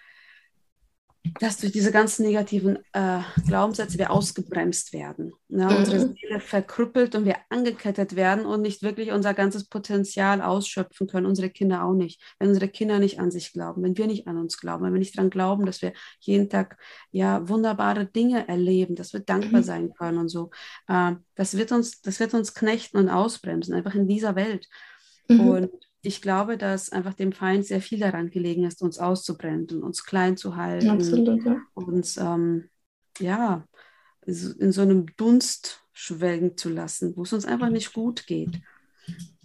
dass 1.39 1.59
durch 1.59 1.73
diese 1.73 1.93
ganzen 1.93 2.27
negativen 2.27 2.79
äh, 2.93 3.21
Glaubenssätze 3.47 3.97
wir 3.97 4.11
ausgebremst 4.11 4.93
werden. 4.93 5.33
Ne? 5.49 5.67
Mhm. 5.67 5.77
Unsere 5.77 5.99
Seele 6.01 6.41
verkrüppelt 6.41 7.15
und 7.15 7.25
wir 7.25 7.37
angekettet 7.49 8.17
werden 8.17 8.45
und 8.45 8.63
nicht 8.63 8.83
wirklich 8.83 9.13
unser 9.13 9.33
ganzes 9.33 9.69
Potenzial 9.69 10.43
ausschöpfen 10.43 11.07
können. 11.07 11.27
Unsere 11.27 11.49
Kinder 11.49 11.85
auch 11.85 11.95
nicht. 11.95 12.21
Wenn 12.39 12.49
unsere 12.49 12.69
Kinder 12.69 12.99
nicht 12.99 13.21
an 13.21 13.31
sich 13.31 13.53
glauben, 13.53 13.83
wenn 13.85 13.97
wir 13.97 14.09
nicht 14.09 14.27
an 14.27 14.37
uns 14.37 14.59
glauben, 14.59 14.85
wenn 14.85 14.93
wir 14.93 14.99
nicht 14.99 15.17
daran 15.17 15.31
glauben, 15.31 15.65
dass 15.65 15.81
wir 15.81 15.93
jeden 16.19 16.51
Tag 16.51 16.77
ja 17.13 17.49
wunderbare 17.49 18.05
Dinge 18.05 18.49
erleben, 18.49 18.97
dass 18.97 19.13
wir 19.13 19.21
dankbar 19.21 19.61
mhm. 19.61 19.65
sein 19.65 19.95
können 19.95 20.19
und 20.19 20.29
so. 20.29 20.51
Äh, 20.89 21.13
das, 21.37 21.57
wird 21.57 21.71
uns, 21.71 22.03
das 22.03 22.19
wird 22.19 22.35
uns 22.35 22.53
knechten 22.55 22.99
und 22.99 23.09
ausbremsen, 23.09 23.75
einfach 23.75 23.95
in 23.95 24.09
dieser 24.09 24.35
Welt. 24.35 24.67
Mhm. 25.29 25.41
Und 25.49 25.71
ich 26.03 26.21
glaube, 26.21 26.59
dass 26.59 26.91
einfach 26.91 27.15
dem 27.15 27.33
Feind 27.33 27.65
sehr 27.65 27.81
viel 27.81 28.01
daran 28.01 28.31
gelegen 28.31 28.65
ist, 28.65 28.83
uns 28.83 28.99
auszubremsen, 28.99 29.83
uns 29.83 30.05
klein 30.05 30.37
zu 30.37 30.57
halten, 30.57 30.91
Absolut, 30.91 31.45
ja. 31.45 31.63
uns 31.75 32.17
ähm, 32.17 32.69
ja 33.19 33.67
in 34.27 34.73
so 34.73 34.83
einem 34.83 35.07
Dunst 35.17 35.85
schwelgen 35.93 36.57
zu 36.57 36.71
lassen, 36.71 37.17
wo 37.17 37.23
es 37.23 37.33
uns 37.33 37.45
einfach 37.45 37.71
nicht 37.71 37.93
gut 37.93 38.27
geht. 38.27 38.61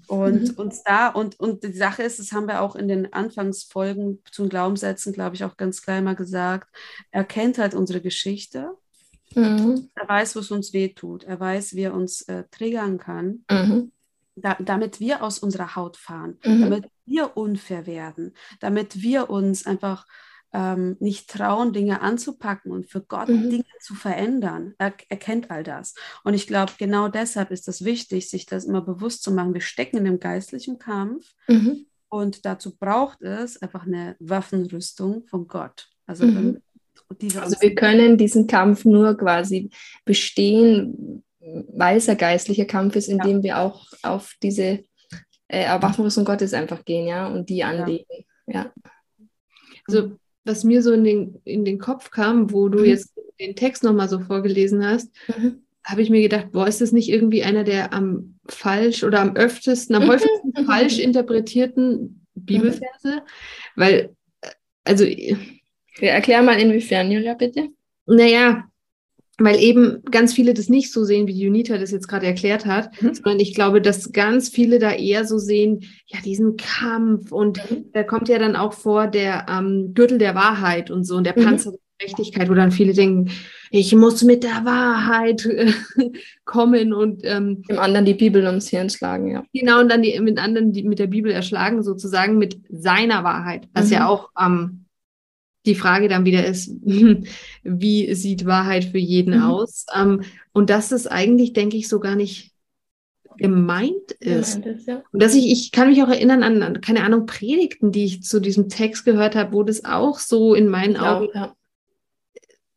Und 0.07 0.53
mhm. 0.53 0.55
uns 0.55 0.83
da, 0.83 1.09
und, 1.09 1.39
und 1.39 1.63
die 1.63 1.73
Sache 1.73 2.03
ist, 2.03 2.19
das 2.19 2.31
haben 2.31 2.47
wir 2.47 2.61
auch 2.61 2.75
in 2.75 2.87
den 2.87 3.11
Anfangsfolgen 3.11 4.21
zum 4.31 4.49
Glaubenssätzen, 4.49 5.13
glaube 5.13 5.35
ich, 5.35 5.43
auch 5.43 5.57
ganz 5.57 5.81
klar 5.81 6.01
mal 6.01 6.15
gesagt, 6.15 6.69
er 7.11 7.25
kennt 7.25 7.57
halt 7.57 7.75
unsere 7.75 8.01
Geschichte. 8.01 8.71
Mhm. 9.35 9.89
Er 9.95 10.07
weiß, 10.07 10.35
wo 10.35 10.39
es 10.39 10.49
uns 10.49 10.73
wehtut. 10.73 11.25
Er 11.25 11.39
weiß, 11.39 11.75
wie 11.75 11.81
er 11.81 11.93
uns 11.93 12.21
äh, 12.23 12.45
triggern 12.49 12.97
kann. 12.97 13.43
Mhm 13.51 13.91
da, 14.37 14.55
damit 14.59 14.99
wir 14.99 15.23
aus 15.23 15.39
unserer 15.39 15.75
Haut 15.75 15.97
fahren, 15.97 16.37
mhm. 16.43 16.61
damit 16.61 16.85
wir 17.05 17.35
unfair 17.35 17.85
werden, 17.85 18.33
damit 18.59 19.01
wir 19.01 19.29
uns 19.29 19.65
einfach 19.65 20.05
ähm, 20.53 20.95
nicht 20.99 21.29
trauen, 21.29 21.73
Dinge 21.73 22.01
anzupacken 22.01 22.71
und 22.71 22.89
für 22.89 23.01
Gott 23.01 23.29
mhm. 23.29 23.49
Dinge 23.49 23.65
zu 23.81 23.95
verändern. 23.95 24.75
Er, 24.77 24.93
er 25.09 25.17
kennt 25.17 25.51
all 25.51 25.63
das. 25.63 25.93
Und 26.23 26.33
ich 26.33 26.47
glaube, 26.47 26.73
genau 26.77 27.09
deshalb 27.09 27.51
ist 27.51 27.67
es 27.67 27.83
wichtig, 27.83 28.29
sich 28.29 28.45
das 28.45 28.65
immer 28.65 28.81
bewusst 28.81 29.23
zu 29.23 29.31
machen. 29.31 29.53
Wir 29.53 29.61
stecken 29.61 29.97
in 29.97 30.07
einem 30.07 30.19
geistlichen 30.19 30.79
Kampf 30.79 31.33
mhm. 31.47 31.85
und 32.09 32.45
dazu 32.45 32.75
braucht 32.75 33.21
es 33.21 33.61
einfach 33.61 33.85
eine 33.85 34.15
Waffenrüstung 34.19 35.25
von 35.27 35.47
Gott. 35.47 35.89
Also 36.05 36.25
mhm. 36.25 36.61
also 37.35 37.57
wir 37.59 37.75
können 37.75 38.17
diesen 38.17 38.47
Kampf 38.47 38.85
nur 38.85 39.17
quasi 39.17 39.69
bestehen, 40.05 41.23
weil 41.69 41.97
es 41.97 42.09
ein 42.09 42.17
geistlicher 42.17 42.65
Kampf 42.65 42.95
ist, 42.95 43.07
in 43.07 43.19
dem 43.19 43.43
wir 43.43 43.59
auch 43.59 43.85
auf 44.03 44.33
diese 44.41 44.83
äh, 45.47 45.63
Erwaffenrüstung 45.63 46.25
Gottes 46.25 46.53
einfach 46.53 46.83
gehen, 46.85 47.07
ja, 47.07 47.27
und 47.27 47.49
die 47.49 47.63
anlegen. 47.63 48.05
Ja. 48.47 48.73
Also, 49.87 50.17
was 50.43 50.63
mir 50.63 50.81
so 50.81 50.91
in 50.91 51.03
den, 51.03 51.41
in 51.45 51.65
den 51.65 51.79
Kopf 51.79 52.11
kam, 52.11 52.51
wo 52.51 52.69
du 52.69 52.79
mhm. 52.79 52.85
jetzt 52.85 53.13
den 53.39 53.55
Text 53.55 53.83
nochmal 53.83 54.09
so 54.09 54.19
vorgelesen 54.19 54.85
hast, 54.85 55.11
mhm. 55.27 55.63
habe 55.83 56.01
ich 56.01 56.09
mir 56.09 56.21
gedacht, 56.21 56.51
boah, 56.51 56.67
ist 56.67 56.81
das 56.81 56.91
nicht 56.91 57.09
irgendwie 57.09 57.43
einer 57.43 57.63
der 57.63 57.93
am 57.93 58.39
falsch 58.47 59.03
oder 59.03 59.21
am 59.21 59.35
öftesten, 59.35 59.95
am 59.95 60.07
häufigsten 60.07 60.65
falsch 60.65 60.99
interpretierten 60.99 62.25
Bibelverse, 62.35 63.23
weil, 63.75 64.15
äh, 64.41 64.49
also. 64.83 65.05
Ja, 65.05 66.09
erklär 66.09 66.43
mal 66.43 66.59
inwiefern, 66.59 67.11
Julia, 67.11 67.33
bitte. 67.33 67.69
Naja, 68.05 68.69
weil 69.39 69.59
eben 69.59 70.01
ganz 70.09 70.33
viele 70.33 70.53
das 70.53 70.67
nicht 70.67 70.91
so 70.91 71.03
sehen, 71.03 71.27
wie 71.27 71.39
Junita 71.39 71.77
das 71.77 71.91
jetzt 71.91 72.07
gerade 72.07 72.25
erklärt 72.25 72.65
hat, 72.65 72.89
mhm. 73.01 73.13
sondern 73.13 73.39
ich 73.39 73.53
glaube, 73.53 73.81
dass 73.81 74.11
ganz 74.11 74.49
viele 74.49 74.79
da 74.79 74.91
eher 74.91 75.25
so 75.25 75.37
sehen, 75.37 75.85
ja, 76.07 76.19
diesen 76.21 76.57
Kampf 76.57 77.31
und 77.31 77.59
mhm. 77.69 77.85
da 77.93 78.03
kommt 78.03 78.29
ja 78.29 78.39
dann 78.39 78.55
auch 78.55 78.73
vor 78.73 79.07
der 79.07 79.45
ähm, 79.49 79.93
Gürtel 79.93 80.17
der 80.17 80.33
Wahrheit 80.33 80.89
und 80.89 81.03
so 81.03 81.15
und 81.15 81.23
der 81.23 81.37
mhm. 81.37 81.43
Panzer 81.43 81.71
mhm. 81.71 81.75
der 81.75 82.07
Gerechtigkeit, 82.07 82.49
wo 82.49 82.55
dann 82.55 82.71
viele 82.71 82.93
denken, 82.93 83.29
ich 83.69 83.93
muss 83.93 84.23
mit 84.23 84.43
der 84.43 84.65
Wahrheit 84.65 85.45
äh, 85.45 85.71
kommen 86.45 86.91
und 86.93 87.21
ähm, 87.23 87.61
dem 87.69 87.77
anderen 87.77 88.05
die 88.05 88.15
Bibel 88.15 88.43
ums 88.45 88.69
Hirn 88.69 88.89
schlagen, 88.89 89.29
ja. 89.29 89.43
Genau, 89.53 89.79
und 89.81 89.89
dann 89.89 90.01
die, 90.01 90.19
mit 90.19 90.39
anderen 90.39 90.71
die, 90.71 90.83
mit 90.83 90.97
der 90.97 91.07
Bibel 91.07 91.31
erschlagen, 91.31 91.83
sozusagen 91.83 92.39
mit 92.39 92.59
seiner 92.69 93.23
Wahrheit, 93.23 93.67
was 93.73 93.91
ja 93.91 93.99
mhm. 93.99 94.05
auch 94.07 94.29
ähm, 94.39 94.86
die 95.67 95.75
Frage 95.75 96.07
dann 96.07 96.25
wieder 96.25 96.45
ist, 96.45 96.71
wie 97.63 98.13
sieht 98.15 98.45
Wahrheit 98.45 98.85
für 98.85 98.97
jeden 98.97 99.37
mhm. 99.37 99.43
aus? 99.43 99.85
Ähm, 99.95 100.23
und 100.53 100.69
dass 100.69 100.89
das 100.89 101.05
eigentlich, 101.05 101.53
denke 101.53 101.77
ich, 101.77 101.87
so 101.87 101.99
gar 101.99 102.15
nicht 102.15 102.53
gemeint 103.37 104.11
ist. 104.19 104.65
Ja, 104.65 104.71
ja. 104.85 105.03
Und 105.11 105.21
dass 105.21 105.35
ich, 105.35 105.51
ich 105.51 105.71
kann 105.71 105.89
mich 105.89 106.01
auch 106.03 106.09
erinnern 106.09 106.43
an, 106.43 106.81
keine 106.81 107.03
Ahnung, 107.03 107.25
Predigten, 107.25 107.91
die 107.91 108.05
ich 108.05 108.23
zu 108.23 108.39
diesem 108.39 108.69
Text 108.69 109.05
gehört 109.05 109.35
habe, 109.35 109.53
wo 109.53 109.63
das 109.63 109.85
auch 109.85 110.19
so 110.19 110.55
in 110.55 110.67
meinen 110.67 110.95
ich 110.95 111.01
Augen 111.01 111.27
ja. 111.33 111.55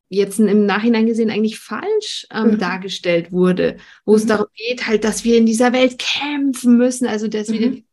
jetzt 0.09 0.39
im 0.39 0.67
Nachhinein 0.67 1.07
gesehen 1.07 1.31
eigentlich 1.31 1.59
falsch 1.59 2.27
ähm, 2.31 2.53
mhm. 2.53 2.59
dargestellt 2.59 3.33
wurde, 3.33 3.77
wo 4.05 4.13
mhm. 4.13 4.19
es 4.19 4.27
darum 4.27 4.47
geht, 4.55 4.87
halt, 4.87 5.05
dass 5.05 5.25
wir 5.25 5.37
in 5.39 5.47
dieser 5.47 5.73
Welt 5.73 5.99
kämpfen 5.99 6.77
müssen, 6.77 7.07
also 7.07 7.27
dass 7.27 7.51
wir, 7.51 7.71
mhm. 7.71 7.85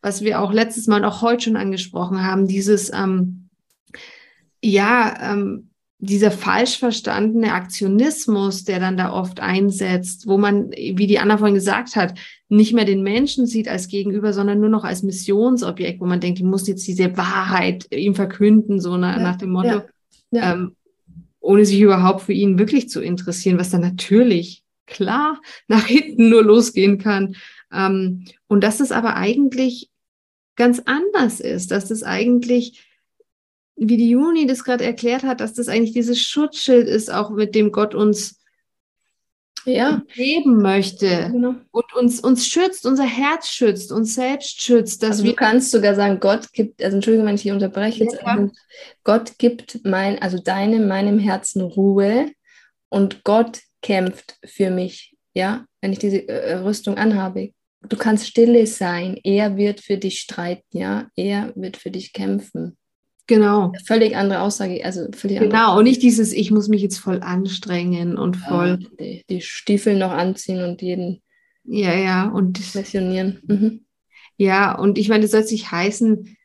was 0.00 0.22
wir 0.22 0.40
auch 0.40 0.52
letztes 0.52 0.86
Mal 0.86 0.98
und 0.98 1.04
auch 1.04 1.22
heute 1.22 1.44
schon 1.44 1.56
angesprochen 1.56 2.24
haben, 2.24 2.46
dieses 2.46 2.92
ähm, 2.92 3.43
ja, 4.64 5.32
ähm, 5.32 5.70
dieser 5.98 6.30
falsch 6.30 6.78
verstandene 6.78 7.52
Aktionismus, 7.52 8.64
der 8.64 8.78
dann 8.78 8.96
da 8.96 9.12
oft 9.12 9.40
einsetzt, 9.40 10.26
wo 10.26 10.36
man, 10.36 10.70
wie 10.70 11.06
die 11.06 11.18
Anna 11.18 11.38
vorhin 11.38 11.54
gesagt 11.54 11.96
hat, 11.96 12.18
nicht 12.48 12.74
mehr 12.74 12.84
den 12.84 13.02
Menschen 13.02 13.46
sieht 13.46 13.68
als 13.68 13.88
Gegenüber, 13.88 14.32
sondern 14.32 14.60
nur 14.60 14.68
noch 14.68 14.84
als 14.84 15.02
Missionsobjekt, 15.02 16.00
wo 16.00 16.06
man 16.06 16.20
denkt, 16.20 16.40
ich 16.40 16.44
muss 16.44 16.66
jetzt 16.66 16.86
diese 16.86 17.16
Wahrheit 17.16 17.86
ihm 17.90 18.14
verkünden, 18.14 18.80
so 18.80 18.96
nach, 18.96 19.16
ja, 19.16 19.22
nach 19.22 19.36
dem 19.36 19.50
Motto, 19.50 19.68
ja, 19.68 19.84
ja. 20.30 20.52
Ähm, 20.52 20.76
ohne 21.40 21.64
sich 21.66 21.80
überhaupt 21.80 22.22
für 22.22 22.32
ihn 22.32 22.58
wirklich 22.58 22.88
zu 22.88 23.00
interessieren, 23.00 23.58
was 23.58 23.70
dann 23.70 23.82
natürlich 23.82 24.62
klar 24.86 25.40
nach 25.68 25.86
hinten 25.86 26.28
nur 26.28 26.42
losgehen 26.42 26.98
kann. 26.98 27.36
Ähm, 27.72 28.24
und 28.46 28.62
dass 28.62 28.80
es 28.80 28.92
aber 28.92 29.16
eigentlich 29.16 29.90
ganz 30.56 30.82
anders 30.84 31.40
ist, 31.40 31.70
dass 31.70 31.90
es 31.90 32.02
eigentlich 32.02 32.84
wie 33.76 33.96
die 33.96 34.10
Juni 34.10 34.46
das 34.46 34.64
gerade 34.64 34.84
erklärt 34.84 35.24
hat, 35.24 35.40
dass 35.40 35.54
das 35.54 35.68
eigentlich 35.68 35.92
dieses 35.92 36.20
Schutzschild 36.20 36.88
ist, 36.88 37.12
auch 37.12 37.30
mit 37.30 37.54
dem 37.54 37.72
Gott 37.72 37.94
uns 37.94 38.40
ja. 39.64 40.02
leben 40.14 40.60
möchte 40.60 41.30
genau. 41.32 41.54
und 41.70 41.94
uns, 41.94 42.20
uns 42.20 42.46
schützt, 42.46 42.86
unser 42.86 43.04
Herz 43.04 43.48
schützt, 43.48 43.92
uns 43.92 44.14
selbst 44.14 44.60
schützt. 44.62 45.02
Dass 45.02 45.12
also 45.12 45.24
du 45.24 45.34
kannst 45.34 45.70
sogar 45.70 45.94
sagen, 45.94 46.20
Gott 46.20 46.52
gibt, 46.52 46.82
also 46.82 46.96
Entschuldigung, 46.96 47.26
wenn 47.26 47.34
ich 47.34 47.42
hier 47.42 47.54
unterbreche, 47.54 48.04
jetzt, 48.04 48.18
ja. 48.22 48.48
Gott 49.02 49.38
gibt 49.38 49.80
mein, 49.84 50.20
also 50.20 50.38
deinem, 50.38 50.86
meinem 50.86 51.18
Herzen 51.18 51.62
Ruhe 51.62 52.30
und 52.88 53.24
Gott 53.24 53.60
kämpft 53.82 54.38
für 54.44 54.70
mich, 54.70 55.16
ja, 55.34 55.66
wenn 55.80 55.92
ich 55.92 55.98
diese 55.98 56.28
äh, 56.28 56.56
Rüstung 56.56 56.96
anhabe. 56.96 57.52
Du 57.86 57.96
kannst 57.96 58.26
stille 58.26 58.66
sein, 58.66 59.18
er 59.24 59.56
wird 59.56 59.80
für 59.80 59.98
dich 59.98 60.20
streiten, 60.20 60.78
ja, 60.78 61.08
er 61.16 61.52
wird 61.54 61.76
für 61.76 61.90
dich 61.90 62.14
kämpfen. 62.14 62.78
Genau. 63.26 63.72
Völlig 63.86 64.16
andere 64.16 64.40
Aussage, 64.40 64.84
also 64.84 65.06
völlig 65.12 65.38
Genau, 65.38 65.56
andere. 65.56 65.78
und 65.78 65.84
nicht 65.84 66.02
dieses, 66.02 66.32
ich 66.32 66.50
muss 66.50 66.68
mich 66.68 66.82
jetzt 66.82 66.98
voll 66.98 67.20
anstrengen 67.22 68.18
und 68.18 68.36
voll. 68.36 68.78
Ja, 68.80 68.88
die, 69.00 69.24
die, 69.30 69.40
Stiefel 69.40 69.96
noch 69.96 70.12
anziehen 70.12 70.62
und 70.62 70.82
jeden. 70.82 71.22
Ja, 71.64 71.94
ja, 71.94 72.28
und. 72.28 72.74
Missionieren. 72.74 73.40
Mhm. 73.46 73.80
Ja, 74.36 74.76
und 74.76 74.98
ich 74.98 75.08
meine, 75.08 75.22
das 75.22 75.30
soll 75.30 75.44
sich 75.44 75.70
heißen, 75.70 76.36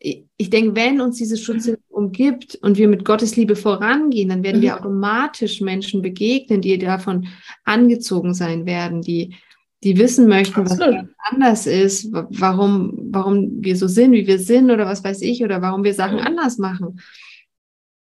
ich 0.00 0.50
denke, 0.50 0.76
wenn 0.76 1.00
uns 1.00 1.18
dieses 1.18 1.42
Schutz 1.42 1.70
umgibt 1.88 2.58
und 2.62 2.78
wir 2.78 2.88
mit 2.88 3.04
Gottes 3.04 3.36
Liebe 3.36 3.54
vorangehen, 3.54 4.30
dann 4.30 4.42
werden 4.42 4.58
mhm. 4.58 4.62
wir 4.62 4.76
automatisch 4.78 5.60
Menschen 5.60 6.00
begegnen, 6.00 6.62
die 6.62 6.78
davon 6.78 7.28
angezogen 7.64 8.32
sein 8.32 8.64
werden, 8.64 9.02
die 9.02 9.34
die 9.82 9.98
wissen 9.98 10.28
möchten, 10.28 10.60
Absolut. 10.60 10.94
was 10.94 11.06
anders 11.18 11.66
ist, 11.66 12.12
warum, 12.12 13.08
warum 13.10 13.64
wir 13.64 13.76
so 13.76 13.88
sind, 13.88 14.12
wie 14.12 14.26
wir 14.26 14.38
sind 14.38 14.70
oder 14.70 14.86
was 14.86 15.02
weiß 15.02 15.22
ich, 15.22 15.42
oder 15.42 15.62
warum 15.62 15.84
wir 15.84 15.94
Sachen 15.94 16.18
anders 16.18 16.58
machen. 16.58 17.00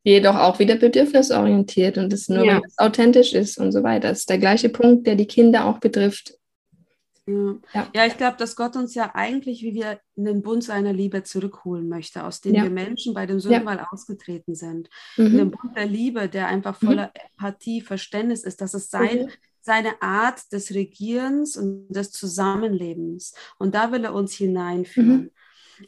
Jedoch 0.04 0.36
auch 0.36 0.58
wieder 0.60 0.76
bedürfnisorientiert 0.76 1.98
und 1.98 2.12
das 2.12 2.30
nur, 2.30 2.46
ja. 2.46 2.56
wenn 2.56 2.64
es 2.66 2.78
authentisch 2.78 3.34
ist 3.34 3.58
und 3.58 3.72
so 3.72 3.84
weiter. 3.84 4.10
Das 4.10 4.20
ist 4.20 4.30
der 4.30 4.40
gleiche 4.40 4.70
Punkt, 4.70 5.06
der 5.06 5.16
die 5.16 5.28
Kinder 5.28 5.66
auch 5.66 5.80
betrifft. 5.80 6.34
Ja, 7.28 7.90
ja. 7.94 8.06
ich 8.06 8.16
glaube, 8.16 8.38
dass 8.38 8.56
Gott 8.56 8.78
uns 8.78 8.96
ja 8.96 9.12
eigentlich, 9.14 9.62
wie 9.62 9.74
wir 9.74 10.00
in 10.16 10.24
den 10.24 10.42
Bund 10.42 10.64
seiner 10.64 10.94
Liebe 10.94 11.24
zurückholen 11.24 11.90
möchte, 11.90 12.24
aus 12.24 12.40
dem 12.40 12.56
ja. 12.56 12.64
wir 12.64 12.70
Menschen 12.70 13.14
bei 13.14 13.26
dem 13.26 13.42
Sündenfall 13.42 13.78
ja. 13.78 13.88
ausgetreten 13.92 14.56
sind. 14.56 14.90
Mhm. 15.18 15.26
In 15.26 15.38
dem 15.38 15.52
Bund 15.52 15.76
der 15.76 15.88
Liebe, 15.88 16.30
der 16.30 16.48
einfach 16.48 16.78
voller 16.78 17.08
mhm. 17.08 17.22
Empathie, 17.36 17.82
Verständnis 17.82 18.44
ist, 18.44 18.62
dass 18.62 18.74
es 18.74 18.90
sein, 18.90 19.26
mhm 19.26 19.32
seine 19.68 20.02
Art 20.02 20.54
des 20.54 20.74
Regierens 20.74 21.58
und 21.58 21.90
des 21.90 22.12
Zusammenlebens. 22.12 23.34
Und 23.58 23.76
da 23.76 23.92
will 23.92 24.06
er 24.06 24.14
uns 24.14 24.34
hineinführen. 24.34 25.24
Mhm. 25.24 25.32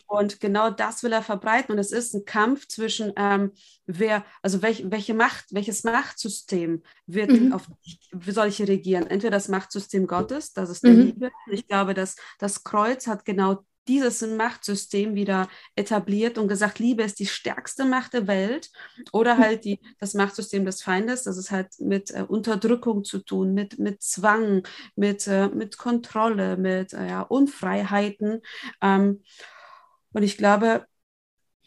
Und 0.06 0.42
genau 0.42 0.70
das 0.70 1.02
will 1.02 1.14
er 1.14 1.24
verbreiten. 1.24 1.72
Und 1.72 1.80
es 1.80 1.94
ist 1.94 2.14
ein 2.14 2.26
Kampf 2.26 2.68
zwischen 2.68 3.14
ähm, 3.16 3.54
wer, 3.86 4.26
also 4.42 4.62
welch, 4.62 4.84
welche 4.92 5.14
Macht, 5.14 5.46
welches 5.52 5.86
Machtsystem 5.86 6.84
wird 7.08 7.32
mhm. 7.32 7.54
auf 7.54 7.68
solche 8.28 8.68
regieren? 8.68 9.08
Entweder 9.08 9.32
das 9.32 9.48
Machtsystem 9.48 10.08
Gottes, 10.08 10.52
das 10.52 10.70
ist 10.70 10.84
der 10.84 10.92
mhm. 10.92 11.02
Liebe. 11.02 11.32
Ich 11.50 11.66
glaube, 11.66 11.94
dass 11.94 12.18
das 12.38 12.66
Kreuz 12.66 13.08
hat 13.08 13.24
genau 13.24 13.64
dieses 13.90 14.22
Machtsystem 14.22 15.16
wieder 15.16 15.50
etabliert 15.76 16.38
und 16.38 16.48
gesagt, 16.48 16.80
Liebe 16.80 17.04
ist 17.04 17.20
die 17.20 17.26
stärkste 17.26 17.86
Macht 17.86 18.14
der 18.14 18.28
Welt 18.28 18.72
oder 19.12 19.34
hm. 19.34 19.44
halt 19.44 19.66
die, 19.66 19.82
das 20.00 20.14
Machtsystem 20.14 20.64
des 20.64 20.82
Feindes, 20.82 21.24
das 21.24 21.38
ist 21.38 21.52
halt 21.52 21.80
mit 21.80 22.12
äh, 22.12 22.24
Unterdrückung 22.28 23.04
zu 23.04 23.20
tun, 23.20 23.54
mit, 23.54 23.80
mit 23.80 24.02
Zwang, 24.02 24.64
mit, 24.96 25.28
äh, 25.28 25.50
mit 25.50 25.78
Kontrolle, 25.78 26.56
mit 26.56 26.94
äh, 26.94 27.08
ja, 27.08 27.22
Unfreiheiten. 27.24 28.42
Ähm, 28.82 29.24
und 30.14 30.24
ich 30.24 30.38
glaube, 30.38 30.86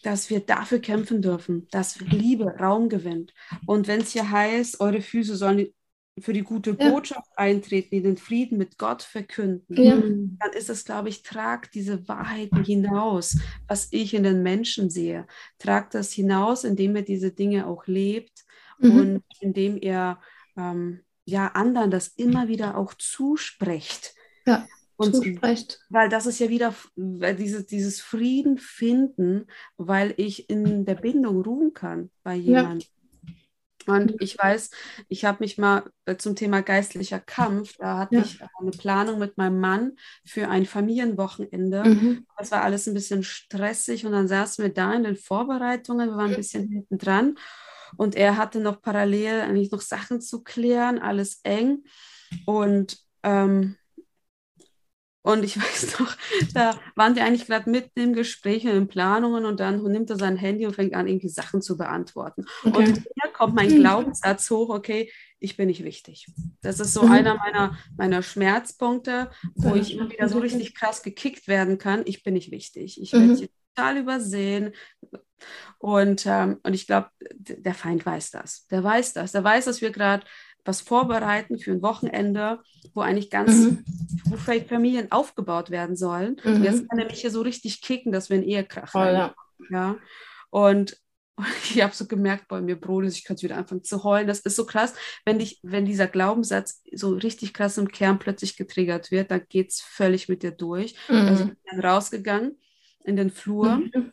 dass 0.02 0.30
wir 0.30 0.40
dafür 0.40 0.78
kämpfen 0.78 1.22
dürfen, 1.22 1.68
dass 1.70 2.00
Liebe 2.00 2.46
Raum 2.58 2.88
gewinnt. 2.88 3.34
Und 3.66 3.86
wenn 3.88 4.00
es 4.00 4.12
hier 4.12 4.30
heißt, 4.30 4.80
eure 4.80 5.00
Füße 5.00 5.36
sollen 5.36 5.72
für 6.18 6.32
die 6.32 6.42
gute 6.42 6.74
Botschaft 6.74 7.30
ja. 7.30 7.44
eintreten, 7.44 7.88
die 7.90 8.02
den 8.02 8.16
Frieden 8.16 8.58
mit 8.58 8.76
Gott 8.76 9.02
verkünden, 9.02 9.82
ja. 9.82 9.96
dann 9.96 10.52
ist 10.54 10.68
es, 10.68 10.84
glaube 10.84 11.08
ich, 11.08 11.22
trag 11.22 11.70
diese 11.72 12.06
Wahrheiten 12.06 12.64
hinaus, 12.64 13.38
was 13.66 13.88
ich 13.92 14.12
in 14.12 14.22
den 14.22 14.42
Menschen 14.42 14.90
sehe. 14.90 15.26
Trag 15.58 15.90
das 15.90 16.12
hinaus, 16.12 16.64
indem 16.64 16.96
er 16.96 17.02
diese 17.02 17.32
Dinge 17.32 17.66
auch 17.66 17.86
lebt 17.86 18.44
mhm. 18.78 18.96
und 18.96 19.22
indem 19.40 19.78
er 19.78 20.20
ähm, 20.56 21.00
ja 21.24 21.48
anderen 21.48 21.90
das 21.90 22.08
immer 22.08 22.48
wieder 22.48 22.76
auch 22.76 22.94
zuspricht. 22.94 24.14
Ja. 24.46 24.66
Und, 24.96 25.14
zuspricht. 25.14 25.80
Weil 25.88 26.10
das 26.10 26.26
ist 26.26 26.38
ja 26.38 26.50
wieder 26.50 26.74
weil 26.94 27.36
dieses, 27.36 27.66
dieses 27.66 28.00
Frieden 28.00 28.58
finden, 28.58 29.46
weil 29.78 30.12
ich 30.18 30.50
in 30.50 30.84
der 30.84 30.94
Bindung 30.96 31.40
ruhen 31.40 31.72
kann 31.72 32.10
bei 32.22 32.34
jemandem. 32.34 32.80
Ja. 32.80 33.01
Und 33.86 34.14
ich 34.20 34.38
weiß, 34.38 34.70
ich 35.08 35.24
habe 35.24 35.38
mich 35.40 35.58
mal 35.58 35.84
äh, 36.04 36.16
zum 36.16 36.36
Thema 36.36 36.62
geistlicher 36.62 37.20
Kampf, 37.20 37.76
da 37.78 37.98
hatte 37.98 38.16
ja. 38.16 38.22
ich 38.22 38.38
eine 38.60 38.70
Planung 38.70 39.18
mit 39.18 39.38
meinem 39.38 39.60
Mann 39.60 39.92
für 40.24 40.48
ein 40.48 40.66
Familienwochenende. 40.66 41.84
Mhm. 41.84 42.26
Das 42.38 42.50
war 42.50 42.62
alles 42.62 42.86
ein 42.86 42.94
bisschen 42.94 43.22
stressig 43.22 44.06
und 44.06 44.12
dann 44.12 44.28
saßen 44.28 44.62
wir 44.62 44.72
da 44.72 44.92
in 44.94 45.04
den 45.04 45.16
Vorbereitungen, 45.16 46.10
wir 46.10 46.16
waren 46.16 46.30
ein 46.30 46.36
bisschen 46.36 46.68
hinten 46.68 46.98
dran 46.98 47.36
und 47.96 48.14
er 48.14 48.36
hatte 48.36 48.60
noch 48.60 48.80
parallel 48.80 49.42
eigentlich 49.42 49.70
noch 49.70 49.80
Sachen 49.80 50.20
zu 50.20 50.42
klären, 50.42 50.98
alles 50.98 51.40
eng. 51.42 51.84
Und 52.46 52.98
ähm, 53.22 53.76
und 55.22 55.44
ich 55.44 55.56
weiß 55.60 55.98
noch, 55.98 56.16
da 56.52 56.78
waren 56.94 57.14
die 57.14 57.20
eigentlich 57.20 57.46
gerade 57.46 57.70
mitten 57.70 58.00
im 58.00 58.12
Gespräch 58.12 58.64
und 58.64 58.72
in 58.72 58.88
Planungen 58.88 59.44
und 59.44 59.60
dann 59.60 59.82
nimmt 59.82 60.10
er 60.10 60.16
sein 60.16 60.36
Handy 60.36 60.66
und 60.66 60.74
fängt 60.74 60.94
an, 60.94 61.06
irgendwie 61.06 61.28
Sachen 61.28 61.62
zu 61.62 61.76
beantworten. 61.76 62.44
Okay. 62.64 62.76
Und 62.76 62.96
hier 62.96 63.32
kommt 63.32 63.54
mein 63.54 63.68
Glaubenssatz 63.68 64.50
hoch, 64.50 64.68
okay, 64.68 65.10
ich 65.38 65.56
bin 65.56 65.68
nicht 65.68 65.84
wichtig. 65.84 66.26
Das 66.60 66.80
ist 66.80 66.94
so 66.94 67.02
mhm. 67.02 67.12
einer 67.12 67.34
meiner, 67.36 67.78
meiner 67.96 68.22
Schmerzpunkte, 68.22 69.30
wo 69.54 69.74
ich 69.74 69.94
immer 69.94 70.10
wieder 70.10 70.28
so 70.28 70.38
richtig 70.38 70.74
krass 70.74 71.02
gekickt 71.02 71.48
werden 71.48 71.78
kann. 71.78 72.02
Ich 72.04 72.22
bin 72.22 72.34
nicht 72.34 72.50
wichtig. 72.50 73.00
Ich 73.00 73.12
werde 73.12 73.26
mhm. 73.26 73.48
total 73.74 73.96
übersehen. 73.98 74.72
Und, 75.78 76.24
ähm, 76.26 76.60
und 76.62 76.74
ich 76.74 76.86
glaube, 76.86 77.10
der 77.34 77.74
Feind 77.74 78.06
weiß 78.06 78.30
das. 78.30 78.66
Der 78.68 78.84
weiß 78.84 79.14
das. 79.14 79.32
Der 79.32 79.42
weiß, 79.42 79.64
dass 79.64 79.80
wir 79.80 79.90
gerade 79.90 80.24
was 80.64 80.80
vorbereiten 80.80 81.58
für 81.58 81.72
ein 81.72 81.82
Wochenende, 81.82 82.60
wo 82.94 83.00
eigentlich 83.00 83.30
ganz, 83.30 83.52
mhm. 83.52 83.84
wo 84.24 84.36
vielleicht 84.36 84.68
Familien 84.68 85.10
aufgebaut 85.10 85.70
werden 85.70 85.96
sollen. 85.96 86.40
Mhm. 86.44 86.54
Und 86.54 86.64
jetzt 86.64 86.88
kann 86.88 86.98
er 86.98 87.06
mich 87.06 87.20
hier 87.20 87.30
so 87.30 87.42
richtig 87.42 87.82
kicken, 87.82 88.12
dass 88.12 88.30
wir 88.30 88.36
ein 88.36 88.44
Ehekrach 88.44 88.94
oh, 88.94 88.98
ja. 88.98 89.34
ja. 89.70 89.96
Und 90.50 90.96
ich 91.64 91.82
habe 91.82 91.94
so 91.94 92.06
gemerkt, 92.06 92.48
bei 92.48 92.60
mir 92.60 92.76
brodelt, 92.76 93.14
ich 93.14 93.24
könnte 93.24 93.42
wieder 93.42 93.56
anfangen 93.56 93.84
zu 93.84 94.04
heulen. 94.04 94.26
Das 94.26 94.40
ist 94.40 94.56
so 94.56 94.66
krass, 94.66 94.94
wenn, 95.24 95.38
dich, 95.38 95.58
wenn 95.62 95.84
dieser 95.84 96.06
Glaubenssatz 96.06 96.82
so 96.92 97.14
richtig 97.14 97.54
krass 97.54 97.78
im 97.78 97.88
Kern 97.88 98.18
plötzlich 98.18 98.56
getriggert 98.56 99.10
wird, 99.10 99.30
dann 99.30 99.42
geht 99.48 99.70
es 99.70 99.80
völlig 99.80 100.28
mit 100.28 100.42
dir 100.42 100.52
durch. 100.52 100.94
Mhm. 101.08 101.16
Also 101.16 101.44
ich 101.44 101.50
bin 101.50 101.58
dann 101.70 101.80
rausgegangen 101.80 102.58
in 103.04 103.16
den 103.16 103.30
Flur 103.30 103.76
mhm. 103.76 104.12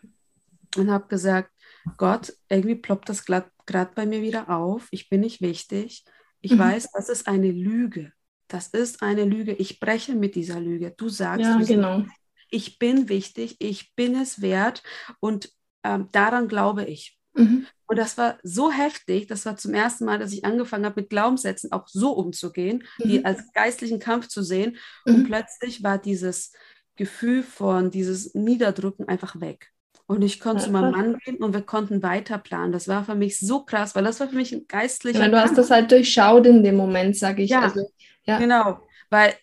und 0.78 0.90
habe 0.90 1.08
gesagt, 1.08 1.52
Gott, 1.98 2.34
irgendwie 2.50 2.76
ploppt 2.76 3.10
das 3.10 3.26
gerade 3.26 3.92
bei 3.96 4.06
mir 4.06 4.22
wieder 4.22 4.50
auf. 4.50 4.88
Ich 4.92 5.10
bin 5.10 5.22
nicht 5.22 5.42
wichtig. 5.42 6.04
Ich 6.42 6.54
mhm. 6.54 6.60
weiß, 6.60 6.92
das 6.92 7.10
ist 7.10 7.28
eine 7.28 7.52
Lüge. 7.52 8.12
Das 8.48 8.68
ist 8.68 9.02
eine 9.04 9.26
Lüge. 9.26 9.54
Ich 9.54 9.80
breche 9.80 10.14
mit 10.16 10.36
dieser 10.36 10.60
Lüge. 10.60 10.94
Du 10.98 11.10
sagst, 11.10 11.46
ja, 11.46 11.58
genau. 11.60 12.04
ich 12.50 12.80
bin 12.80 13.10
wichtig, 13.10 13.58
ich 13.60 13.94
bin 13.96 14.16
es 14.16 14.42
wert 14.42 14.84
und 15.20 15.52
ähm, 15.84 16.10
daran 16.12 16.48
glaube 16.48 16.86
ich. 16.86 17.20
Mhm. 17.34 17.68
Und 17.86 17.98
das 17.98 18.18
war 18.18 18.38
so 18.44 18.72
heftig, 18.72 19.28
das 19.28 19.46
war 19.46 19.56
zum 19.58 19.74
ersten 19.74 20.06
Mal, 20.06 20.20
dass 20.20 20.34
ich 20.34 20.46
angefangen 20.46 20.86
habe, 20.86 21.02
mit 21.02 21.10
Glaubenssätzen 21.10 21.72
auch 21.72 21.88
so 21.88 22.12
umzugehen, 22.12 22.84
mhm. 22.98 23.10
die 23.10 23.26
als 23.26 23.52
geistlichen 23.54 24.00
Kampf 24.00 24.28
zu 24.28 24.44
sehen. 24.44 24.78
Mhm. 25.06 25.16
Und 25.16 25.24
plötzlich 25.26 25.84
war 25.84 25.98
dieses 25.98 26.54
Gefühl 26.96 27.44
von 27.44 27.92
dieses 27.92 28.34
Niederdrücken 28.34 29.08
einfach 29.08 29.40
weg. 29.40 29.72
Und 30.08 30.24
ich 30.24 30.40
konnte 30.40 30.62
ja, 30.62 30.66
zu 30.66 30.72
meinem 30.72 30.92
Mann 30.92 31.18
gehen 31.24 31.38
und 31.38 31.54
wir 31.54 31.62
konnten 31.62 32.02
weiter 32.02 32.40
planen. 32.40 32.72
Das 32.72 32.88
war 32.88 33.04
für 33.04 33.14
mich 33.14 33.40
so 33.40 33.64
krass, 33.64 33.94
weil 33.94 34.04
das 34.04 34.20
war 34.20 34.28
für 34.28 34.36
mich 34.36 34.52
ein 34.52 34.66
geistlicher. 34.68 35.20
Ja, 35.20 35.28
du 35.28 35.40
hast 35.40 35.56
das 35.56 35.70
halt 35.70 35.92
durchschaut 35.92 36.48
in 36.48 36.64
dem 36.64 36.76
Moment, 36.76 37.16
sage 37.16 37.44
ich. 37.44 37.52
Ja, 37.52 37.62
also, 37.62 37.88
ja, 38.26 38.40
genau. 38.40 38.80
Weil 39.12 39.36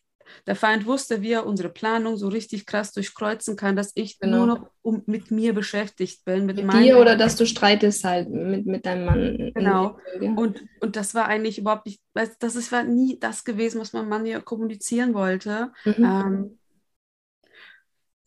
der 0.47 0.57
Feind 0.57 0.86
wusste, 0.86 1.22
wie 1.22 1.32
er 1.32 1.47
unsere 1.47 1.68
Planung 1.68 2.16
so 2.16 2.28
richtig 2.28 2.66
krass 2.66 2.92
durchkreuzen 2.92 3.57
kann, 3.57 3.76
dass 3.76 3.92
ich 3.94 4.18
genau. 4.18 4.38
nur 4.38 4.47
noch 4.47 4.70
um, 4.82 5.03
mit 5.07 5.30
mir 5.30 5.55
beschäftigt 5.55 6.24
bin. 6.24 6.47
Mit, 6.47 6.57
mit 6.57 6.72
dir 6.74 6.99
oder 6.99 7.16
dass 7.16 7.36
du 7.36 7.47
streitest 7.47 8.05
halt 8.05 8.28
mit, 8.28 8.66
mit 8.66 8.86
deinem 8.86 9.05
Mann. 9.05 9.53
Genau. 9.55 9.99
Und, 10.20 10.64
und 10.80 10.97
das 10.97 11.14
war 11.14 11.26
eigentlich 11.26 11.59
überhaupt 11.59 11.86
nicht, 11.86 12.01
das 12.14 12.57
ist, 12.57 12.72
war 12.72 12.82
nie 12.82 13.18
das 13.18 13.44
gewesen, 13.44 13.80
was 13.80 13.92
mein 13.92 14.09
Mann 14.09 14.26
ja 14.26 14.40
kommunizieren 14.40 15.14
wollte. 15.14 15.72
Mhm. 15.84 15.94
Ähm, 16.05 16.59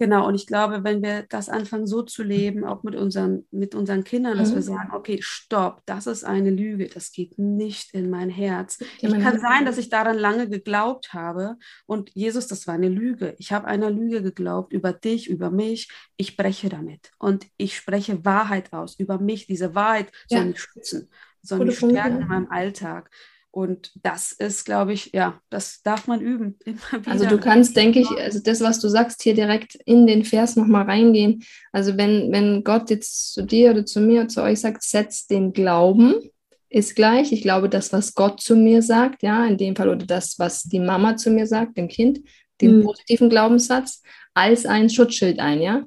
Genau, 0.01 0.25
und 0.25 0.35
ich 0.35 0.47
glaube, 0.47 0.85
wenn 0.85 1.03
wir 1.03 1.23
das 1.23 1.49
anfangen 1.49 1.85
so 1.85 2.03
zu 2.03 2.23
leben, 2.23 2.63
auch 2.63 2.83
mit 2.83 2.95
unseren, 2.95 3.45
mit 3.51 3.75
unseren 3.75 4.05
Kindern, 4.05 4.37
dass 4.37 4.51
mhm. 4.51 4.55
wir 4.55 4.61
sagen, 4.61 4.91
okay, 4.93 5.19
stopp, 5.21 5.81
das 5.85 6.07
ist 6.07 6.23
eine 6.23 6.51
Lüge, 6.51 6.87
das 6.87 7.11
geht 7.11 7.37
nicht 7.37 7.93
in 7.93 8.09
mein 8.09 8.29
Herz. 8.29 8.79
Ich 9.01 9.11
kann 9.11 9.41
sein, 9.41 9.65
dass 9.65 9.77
ich 9.77 9.89
daran 9.89 10.17
lange 10.17 10.47
geglaubt 10.47 11.13
habe 11.13 11.57
und 11.85 12.11
Jesus, 12.13 12.47
das 12.47 12.65
war 12.65 12.75
eine 12.75 12.87
Lüge. 12.87 13.35
Ich 13.39 13.51
habe 13.51 13.67
einer 13.67 13.89
Lüge 13.89 14.23
geglaubt 14.23 14.71
über 14.71 14.93
dich, 14.93 15.29
über 15.29 15.51
mich. 15.51 15.91
Ich 16.15 16.37
breche 16.37 16.69
damit 16.69 17.11
und 17.17 17.47
ich 17.57 17.75
spreche 17.75 18.23
Wahrheit 18.23 18.71
aus 18.71 18.97
über 18.97 19.19
mich. 19.19 19.47
Diese 19.47 19.75
Wahrheit 19.75 20.13
soll 20.29 20.39
ja. 20.39 20.45
mich 20.45 20.61
schützen, 20.61 21.09
soll 21.41 21.65
mich 21.65 21.77
stärken 21.77 22.21
in 22.21 22.27
meinem 22.29 22.49
Alltag. 22.49 23.11
Und 23.51 23.91
das 24.03 24.31
ist, 24.31 24.65
glaube 24.65 24.93
ich, 24.93 25.11
ja, 25.13 25.41
das 25.49 25.81
darf 25.81 26.07
man 26.07 26.21
üben. 26.21 26.57
Also 27.05 27.25
du 27.25 27.39
kannst, 27.39 27.75
denke 27.75 27.99
ich, 27.99 28.09
also 28.11 28.39
das, 28.39 28.61
was 28.61 28.79
du 28.79 28.87
sagst, 28.89 29.23
hier 29.23 29.33
direkt 29.33 29.75
in 29.85 30.05
den 30.05 30.23
Vers 30.23 30.55
nochmal 30.55 30.83
reingehen. 30.83 31.43
Also 31.71 31.97
wenn, 31.97 32.31
wenn 32.31 32.63
Gott 32.63 32.89
jetzt 32.89 33.33
zu 33.33 33.43
dir 33.43 33.71
oder 33.71 33.85
zu 33.85 34.01
mir 34.01 34.21
oder 34.21 34.27
zu 34.29 34.43
euch 34.43 34.59
sagt, 34.59 34.83
setzt 34.83 35.31
den 35.31 35.53
Glauben, 35.53 36.29
ist 36.69 36.95
gleich. 36.95 37.31
Ich 37.31 37.41
glaube, 37.41 37.69
das, 37.69 37.91
was 37.91 38.13
Gott 38.13 38.39
zu 38.39 38.55
mir 38.55 38.83
sagt, 38.83 39.23
ja, 39.23 39.45
in 39.45 39.57
dem 39.57 39.75
Fall, 39.75 39.89
oder 39.89 40.05
das, 40.05 40.37
was 40.37 40.63
die 40.63 40.79
Mama 40.79 41.17
zu 41.17 41.31
mir 41.31 41.47
sagt, 41.47 41.77
dem 41.77 41.87
Kind, 41.87 42.19
den 42.61 42.77
mhm. 42.77 42.83
positiven 42.83 43.29
Glaubenssatz, 43.29 44.03
als 44.35 44.65
ein 44.67 44.89
Schutzschild 44.89 45.39
ein, 45.39 45.61
ja. 45.61 45.85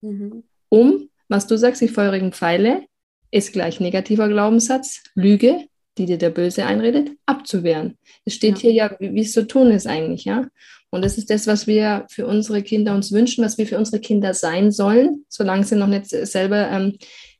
Mhm. 0.00 0.42
Um, 0.68 1.08
was 1.28 1.46
du 1.46 1.56
sagst, 1.56 1.80
die 1.80 1.88
feurigen 1.88 2.32
Pfeile, 2.32 2.84
ist 3.30 3.52
gleich 3.52 3.78
negativer 3.78 4.28
Glaubenssatz, 4.28 5.02
Lüge, 5.14 5.66
die 5.98 6.06
dir 6.06 6.18
der 6.18 6.30
Böse 6.30 6.64
einredet, 6.64 7.10
abzuwehren. 7.26 7.98
Es 8.24 8.34
steht 8.34 8.56
ja. 8.56 8.60
hier 8.60 8.72
ja, 8.72 8.96
wie, 8.98 9.20
es 9.20 9.32
zu 9.32 9.46
tun 9.46 9.70
ist 9.70 9.86
eigentlich, 9.86 10.24
ja. 10.24 10.46
Und 10.90 11.04
das 11.04 11.18
ist 11.18 11.28
das, 11.28 11.46
was 11.46 11.66
wir 11.66 12.06
für 12.10 12.26
unsere 12.26 12.62
Kinder 12.62 12.94
uns 12.94 13.12
wünschen, 13.12 13.44
was 13.44 13.58
wir 13.58 13.66
für 13.66 13.76
unsere 13.76 14.00
Kinder 14.00 14.32
sein 14.32 14.72
sollen, 14.72 15.24
solange 15.28 15.64
sie 15.64 15.76
noch 15.76 15.86
nicht 15.86 16.06
selber 16.08 16.70
ähm, 16.70 16.96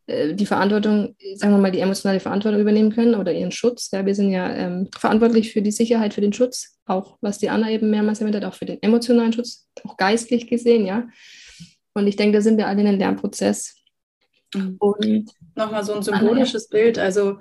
äh, 0.07 0.35
die 0.35 0.45
Verantwortung, 0.45 1.15
sagen 1.35 1.55
wir 1.55 1.59
mal, 1.59 1.71
die 1.71 1.81
emotionale 1.81 2.21
Verantwortung 2.21 2.61
übernehmen 2.61 2.93
können 2.93 3.15
oder 3.15 3.33
ihren 3.33 3.53
Schutz. 3.53 3.91
Ja, 3.93 4.05
wir 4.05 4.15
sind 4.15 4.33
ja 4.33 4.53
ähm, 4.55 4.89
verantwortlich 4.93 5.53
für 5.53 5.63
die 5.63 5.71
Sicherheit, 5.71 6.13
für 6.13 6.21
den 6.21 6.33
Schutz, 6.33 6.79
auch 6.85 7.17
was 7.21 7.39
die 7.39 7.49
Anna 7.49 7.71
eben 7.71 7.91
mehrmals 7.91 8.21
erwähnt 8.21 8.37
hat, 8.37 8.45
auch 8.45 8.55
für 8.55 8.67
den 8.67 8.83
emotionalen 8.83 9.33
Schutz, 9.33 9.67
auch 9.85 9.97
geistlich 9.97 10.47
gesehen, 10.47 10.85
ja. 10.85 11.09
Und 11.95 12.07
ich 12.07 12.17
denke, 12.17 12.39
da 12.39 12.43
sind 12.43 12.59
wir 12.59 12.69
alle 12.69 12.81
in 12.81 12.87
einem 12.87 12.99
Lernprozess. 12.99 13.77
Mhm. 14.55 14.77
Und 14.79 15.31
nochmal 15.55 15.85
so 15.85 15.95
ein 15.95 16.03
symbolisches 16.03 16.69
Bild, 16.69 16.99
also 16.99 17.39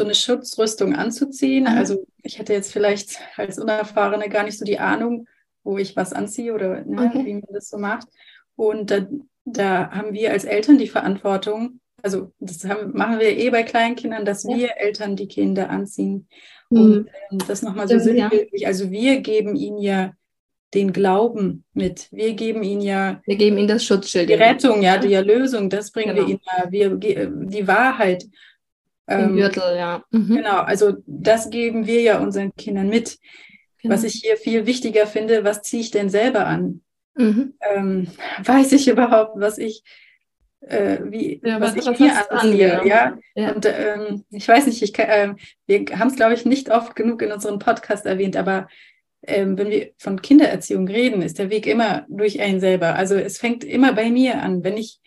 so 0.00 0.04
eine 0.04 0.14
Schutzrüstung 0.14 0.94
anzuziehen. 0.94 1.64
Mhm. 1.64 1.78
Also 1.78 2.06
ich 2.22 2.38
hätte 2.38 2.54
jetzt 2.54 2.72
vielleicht 2.72 3.18
als 3.36 3.58
Unerfahrene 3.58 4.30
gar 4.30 4.44
nicht 4.44 4.58
so 4.58 4.64
die 4.64 4.78
Ahnung, 4.78 5.28
wo 5.62 5.76
ich 5.76 5.94
was 5.94 6.14
anziehe 6.14 6.54
oder 6.54 6.82
ne, 6.84 7.10
okay. 7.14 7.26
wie 7.26 7.34
man 7.34 7.52
das 7.52 7.68
so 7.68 7.76
macht. 7.76 8.08
Und 8.56 8.90
da, 8.90 9.06
da, 9.44 9.90
haben 9.90 10.14
wir 10.14 10.32
als 10.32 10.44
Eltern 10.44 10.78
die 10.78 10.88
Verantwortung, 10.88 11.80
also 12.02 12.32
das 12.40 12.64
haben, 12.64 12.96
machen 12.96 13.20
wir 13.20 13.36
eh 13.36 13.50
bei 13.50 13.62
Kleinkindern, 13.62 14.24
dass 14.24 14.44
ja. 14.44 14.56
wir 14.56 14.76
Eltern 14.78 15.16
die 15.16 15.28
Kinder 15.28 15.68
anziehen. 15.68 16.26
Mhm. 16.70 16.80
Und 16.80 17.10
ähm, 17.30 17.38
das 17.46 17.60
nochmal 17.60 17.86
so 17.86 17.98
sinnbildlich. 17.98 18.62
Ja. 18.62 18.68
Also 18.68 18.90
wir 18.90 19.20
geben 19.20 19.54
ihnen 19.54 19.78
ja 19.78 20.12
den 20.72 20.94
Glauben 20.94 21.64
mit. 21.74 22.08
Wir 22.10 22.32
geben 22.32 22.62
ihnen 22.62 22.80
ja. 22.80 23.20
Wir 23.26 23.36
geben 23.36 23.58
ihnen 23.58 23.68
das 23.68 23.84
Schutzschild. 23.84 24.30
Die 24.30 24.34
Rettung, 24.34 24.80
ja, 24.80 24.96
die 24.96 25.12
Erlösung, 25.12 25.68
das 25.68 25.90
bringen 25.90 26.14
genau. 26.14 26.26
wir 26.26 26.34
ihnen 26.34 26.40
ja. 26.46 26.72
Wir, 26.72 27.28
die 27.28 27.66
Wahrheit. 27.68 28.24
Ähm, 29.08 29.36
Gürtel, 29.36 29.76
ja. 29.76 30.04
Mhm. 30.10 30.36
Genau, 30.36 30.58
also 30.60 30.94
das 31.06 31.50
geben 31.50 31.86
wir 31.86 32.00
ja 32.02 32.18
unseren 32.18 32.54
Kindern 32.54 32.88
mit. 32.88 33.18
Genau. 33.82 33.94
Was 33.94 34.04
ich 34.04 34.20
hier 34.22 34.36
viel 34.36 34.66
wichtiger 34.66 35.06
finde, 35.06 35.44
was 35.44 35.62
ziehe 35.62 35.82
ich 35.82 35.90
denn 35.90 36.10
selber 36.10 36.46
an? 36.46 36.82
Mhm. 37.14 37.54
Ähm, 37.60 38.08
weiß 38.42 38.72
ich 38.72 38.88
überhaupt, 38.88 39.32
was 39.36 39.58
ich, 39.58 39.82
äh, 40.60 40.98
wie, 41.04 41.40
ja, 41.42 41.60
was, 41.60 41.76
was, 41.76 41.86
ich 41.86 41.98
mir 41.98 42.30
anziehe? 42.30 42.82
Ja? 42.84 43.18
ja? 43.34 43.52
Und 43.52 43.66
ähm, 43.66 44.24
ich 44.30 44.46
weiß 44.46 44.66
nicht, 44.66 44.82
ich, 44.82 44.98
äh, 44.98 45.34
wir 45.66 45.98
haben 45.98 46.08
es, 46.08 46.16
glaube 46.16 46.34
ich, 46.34 46.44
nicht 46.44 46.70
oft 46.70 46.94
genug 46.94 47.22
in 47.22 47.32
unserem 47.32 47.58
Podcast 47.58 48.06
erwähnt, 48.06 48.36
aber 48.36 48.68
ähm, 49.22 49.58
wenn 49.58 49.70
wir 49.70 49.90
von 49.98 50.22
Kindererziehung 50.22 50.88
reden, 50.88 51.22
ist 51.22 51.38
der 51.38 51.50
Weg 51.50 51.66
immer 51.66 52.06
durch 52.08 52.40
einen 52.40 52.60
selber. 52.60 52.94
Also 52.94 53.16
es 53.16 53.38
fängt 53.38 53.64
immer 53.64 53.92
bei 53.92 54.10
mir 54.10 54.42
an. 54.42 54.64
Wenn 54.64 54.76
ich, 54.76 55.00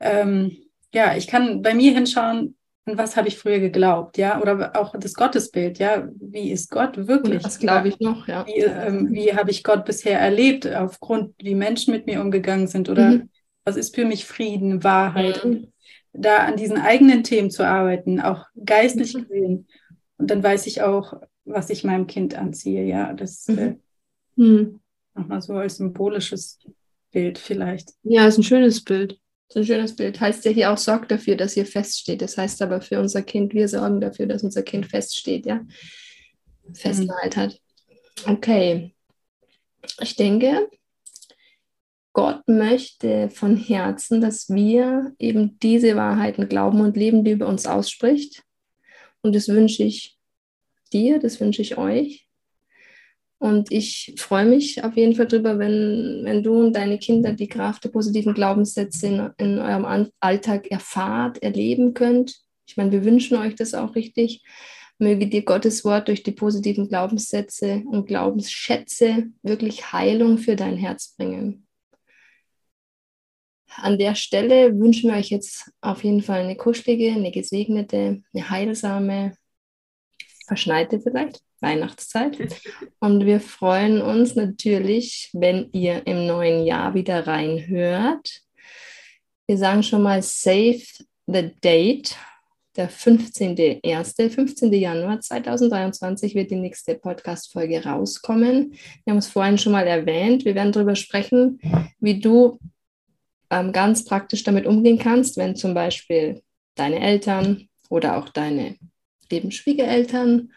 ähm, 0.00 0.56
ja, 0.92 1.16
ich 1.16 1.26
kann 1.26 1.62
bei 1.62 1.74
mir 1.74 1.92
hinschauen, 1.92 2.56
an 2.84 2.98
was 2.98 3.16
habe 3.16 3.28
ich 3.28 3.38
früher 3.38 3.60
geglaubt, 3.60 4.18
ja, 4.18 4.40
oder 4.40 4.76
auch 4.76 4.94
das 4.98 5.14
Gottesbild, 5.14 5.78
ja, 5.78 6.08
wie 6.18 6.50
ist 6.50 6.70
Gott 6.70 7.06
wirklich? 7.06 7.42
Das 7.42 7.58
glaube 7.58 7.88
ich 7.88 8.00
noch, 8.00 8.26
ja. 8.26 8.44
Wie, 8.46 8.60
ähm, 8.60 9.12
wie 9.12 9.34
habe 9.34 9.50
ich 9.50 9.62
Gott 9.62 9.84
bisher 9.84 10.18
erlebt, 10.18 10.66
aufgrund, 10.66 11.34
wie 11.38 11.54
Menschen 11.54 11.92
mit 11.92 12.06
mir 12.06 12.20
umgegangen 12.20 12.66
sind, 12.66 12.88
oder 12.88 13.10
mhm. 13.10 13.30
was 13.64 13.76
ist 13.76 13.94
für 13.94 14.04
mich 14.04 14.24
Frieden, 14.24 14.82
Wahrheit? 14.82 15.44
Mhm. 15.44 15.68
Da 16.12 16.38
an 16.38 16.56
diesen 16.56 16.76
eigenen 16.76 17.22
Themen 17.22 17.50
zu 17.50 17.66
arbeiten, 17.66 18.20
auch 18.20 18.46
geistlich 18.64 19.14
mhm. 19.14 19.22
gesehen. 19.22 19.68
Und 20.18 20.30
dann 20.30 20.42
weiß 20.42 20.66
ich 20.66 20.82
auch, 20.82 21.14
was 21.44 21.70
ich 21.70 21.84
meinem 21.84 22.06
Kind 22.06 22.36
anziehe, 22.36 22.84
ja, 22.84 23.12
das 23.12 23.46
mhm. 23.46 23.58
äh, 23.58 23.76
mhm. 24.36 24.80
nochmal 25.14 25.40
so 25.40 25.54
als 25.54 25.76
symbolisches 25.76 26.58
Bild 27.12 27.38
vielleicht. 27.38 27.92
Ja, 28.02 28.26
ist 28.26 28.38
ein 28.38 28.42
schönes 28.42 28.82
Bild. 28.82 29.20
So 29.52 29.58
ein 29.60 29.66
schönes 29.66 29.94
Bild. 29.94 30.18
Heißt 30.18 30.46
ja 30.46 30.50
hier 30.50 30.72
auch, 30.72 30.78
sorgt 30.78 31.10
dafür, 31.10 31.36
dass 31.36 31.58
ihr 31.58 31.66
feststeht. 31.66 32.22
Das 32.22 32.38
heißt 32.38 32.62
aber 32.62 32.80
für 32.80 32.98
unser 32.98 33.20
Kind, 33.20 33.52
wir 33.52 33.68
sorgen 33.68 34.00
dafür, 34.00 34.24
dass 34.24 34.42
unser 34.42 34.62
Kind 34.62 34.86
feststeht, 34.86 35.44
ja. 35.44 35.60
Festgehalt 36.72 37.36
hat. 37.36 37.60
Okay. 38.26 38.94
Ich 40.00 40.16
denke, 40.16 40.70
Gott 42.14 42.48
möchte 42.48 43.28
von 43.28 43.58
Herzen, 43.58 44.22
dass 44.22 44.48
wir 44.48 45.12
eben 45.18 45.58
diese 45.58 45.96
Wahrheiten 45.96 46.48
glauben 46.48 46.80
und 46.80 46.96
leben, 46.96 47.22
die 47.22 47.32
über 47.32 47.46
uns 47.46 47.66
ausspricht. 47.66 48.44
Und 49.20 49.34
das 49.34 49.48
wünsche 49.48 49.82
ich 49.82 50.18
dir, 50.94 51.18
das 51.18 51.40
wünsche 51.40 51.60
ich 51.60 51.76
euch. 51.76 52.26
Und 53.42 53.72
ich 53.72 54.14
freue 54.18 54.44
mich 54.44 54.84
auf 54.84 54.96
jeden 54.96 55.16
Fall 55.16 55.26
drüber, 55.26 55.58
wenn, 55.58 56.20
wenn 56.22 56.44
du 56.44 56.60
und 56.60 56.76
deine 56.76 56.96
Kinder 56.96 57.32
die 57.32 57.48
Kraft 57.48 57.82
der 57.82 57.88
positiven 57.88 58.34
Glaubenssätze 58.34 59.08
in, 59.08 59.30
in 59.36 59.58
eurem 59.58 60.10
Alltag 60.20 60.68
erfahrt, 60.70 61.42
erleben 61.42 61.92
könnt. 61.92 62.36
Ich 62.68 62.76
meine, 62.76 62.92
wir 62.92 63.04
wünschen 63.04 63.36
euch 63.36 63.56
das 63.56 63.74
auch 63.74 63.96
richtig. 63.96 64.44
Möge 64.98 65.26
dir 65.26 65.42
Gottes 65.42 65.84
Wort 65.84 66.06
durch 66.06 66.22
die 66.22 66.30
positiven 66.30 66.86
Glaubenssätze 66.86 67.82
und 67.90 68.06
Glaubensschätze 68.06 69.32
wirklich 69.42 69.92
Heilung 69.92 70.38
für 70.38 70.54
dein 70.54 70.76
Herz 70.76 71.16
bringen. 71.16 71.66
An 73.74 73.98
der 73.98 74.14
Stelle 74.14 74.78
wünschen 74.78 75.10
wir 75.10 75.16
euch 75.16 75.30
jetzt 75.30 75.68
auf 75.80 76.04
jeden 76.04 76.22
Fall 76.22 76.42
eine 76.42 76.54
kuschelige, 76.54 77.10
eine 77.10 77.32
gesegnete, 77.32 78.22
eine 78.32 78.50
heilsame, 78.50 79.36
verschneite 80.52 81.00
vielleicht, 81.00 81.40
Weihnachtszeit. 81.60 82.36
Und 83.00 83.24
wir 83.24 83.40
freuen 83.40 84.02
uns 84.02 84.34
natürlich, 84.34 85.30
wenn 85.32 85.70
ihr 85.72 86.06
im 86.06 86.26
neuen 86.26 86.66
Jahr 86.66 86.92
wieder 86.92 87.26
reinhört. 87.26 88.42
Wir 89.46 89.56
sagen 89.56 89.82
schon 89.82 90.02
mal 90.02 90.22
Save 90.22 90.82
the 91.26 91.52
Date. 91.64 92.16
Der 92.76 92.90
15.01., 92.90 94.30
15. 94.30 94.72
Januar 94.74 95.20
2023 95.20 96.34
wird 96.34 96.50
die 96.50 96.56
nächste 96.56 96.96
Podcast-Folge 96.96 97.84
rauskommen. 97.84 98.74
Wir 99.04 99.10
haben 99.10 99.18
es 99.18 99.28
vorhin 99.28 99.56
schon 99.56 99.72
mal 99.72 99.86
erwähnt. 99.86 100.44
Wir 100.44 100.54
werden 100.54 100.72
darüber 100.72 100.96
sprechen, 100.96 101.60
wie 101.98 102.20
du 102.20 102.58
ähm, 103.48 103.72
ganz 103.72 104.04
praktisch 104.04 104.42
damit 104.42 104.66
umgehen 104.66 104.98
kannst, 104.98 105.38
wenn 105.38 105.56
zum 105.56 105.72
Beispiel 105.72 106.42
deine 106.74 107.00
Eltern 107.00 107.68
oder 107.88 108.18
auch 108.18 108.28
deine 108.28 108.76
Schwiegereltern 109.50 110.50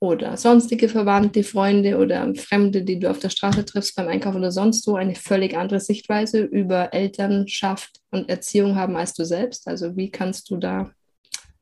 oder 0.00 0.36
sonstige 0.36 0.88
Verwandte, 0.88 1.42
Freunde 1.42 1.98
oder 1.98 2.34
Fremde, 2.34 2.82
die 2.82 2.98
du 2.98 3.10
auf 3.10 3.18
der 3.18 3.30
Straße 3.30 3.64
triffst 3.64 3.96
beim 3.96 4.08
Einkaufen 4.08 4.38
oder 4.38 4.52
sonst 4.52 4.86
wo, 4.86 4.96
eine 4.96 5.14
völlig 5.14 5.56
andere 5.56 5.80
Sichtweise 5.80 6.42
über 6.42 6.92
Elternschaft 6.92 8.00
und 8.10 8.28
Erziehung 8.28 8.76
haben 8.76 8.96
als 8.96 9.14
du 9.14 9.24
selbst. 9.24 9.66
Also 9.66 9.96
wie 9.96 10.10
kannst 10.10 10.50
du 10.50 10.56
da 10.56 10.90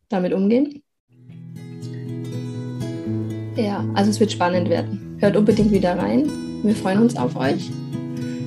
damit 0.08 0.32
umgehen? 0.32 0.82
Ja, 3.56 3.86
also 3.94 4.10
es 4.10 4.18
wird 4.18 4.32
spannend 4.32 4.68
werden. 4.68 5.16
Hört 5.20 5.36
unbedingt 5.36 5.70
wieder 5.70 5.96
rein. 5.96 6.28
Wir 6.62 6.74
freuen 6.74 7.00
uns 7.00 7.16
auf 7.16 7.36
euch. 7.36 7.70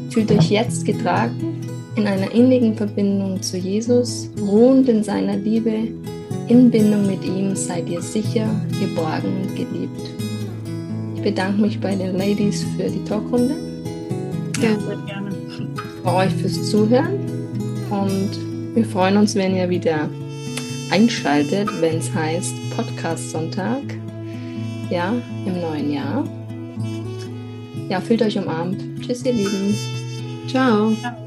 Fühlt 0.10 0.32
euch 0.32 0.49
jetzt 0.49 0.86
getragen 0.86 1.62
in 1.95 2.08
einer 2.08 2.32
innigen 2.32 2.76
Verbindung 2.76 3.41
zu 3.41 3.58
Jesus, 3.58 4.30
ruhend 4.39 4.89
in 4.89 5.03
seiner 5.03 5.38
Liebe 5.38 5.89
in 6.47 6.69
Bindung 6.69 7.07
mit 7.07 7.23
ihm 7.23 7.55
seid 7.55 7.89
ihr 7.89 8.01
sicher, 8.01 8.47
geborgen 8.79 9.41
und 9.41 9.55
geliebt. 9.55 10.09
Ich 11.15 11.21
bedanke 11.21 11.61
mich 11.61 11.79
bei 11.79 11.95
den 11.95 12.17
Ladies 12.17 12.63
für 12.75 12.89
die 12.89 13.03
Talkrunde. 13.03 13.55
Ja, 14.61 14.79
sehr 14.79 14.97
gerne. 15.05 15.31
Bei 16.03 16.25
euch 16.25 16.33
fürs 16.33 16.69
Zuhören 16.69 17.19
und 17.89 18.31
wir 18.75 18.85
freuen 18.85 19.17
uns, 19.17 19.35
wenn 19.35 19.55
ihr 19.55 19.69
wieder 19.69 20.09
einschaltet, 20.91 21.69
wenn 21.81 21.97
es 21.97 22.13
heißt 22.13 22.53
Podcast 22.75 23.31
Sonntag. 23.31 23.81
Ja, 24.89 25.13
im 25.45 25.61
neuen 25.61 25.91
Jahr. 25.91 26.23
Ja, 27.89 28.01
fühlt 28.01 28.21
euch 28.21 28.37
umarmt. 28.37 28.83
Tschüss, 29.01 29.25
ihr 29.25 29.33
Lieben. 29.33 29.75
Ciao. 30.47 30.91
Ciao. 31.01 31.24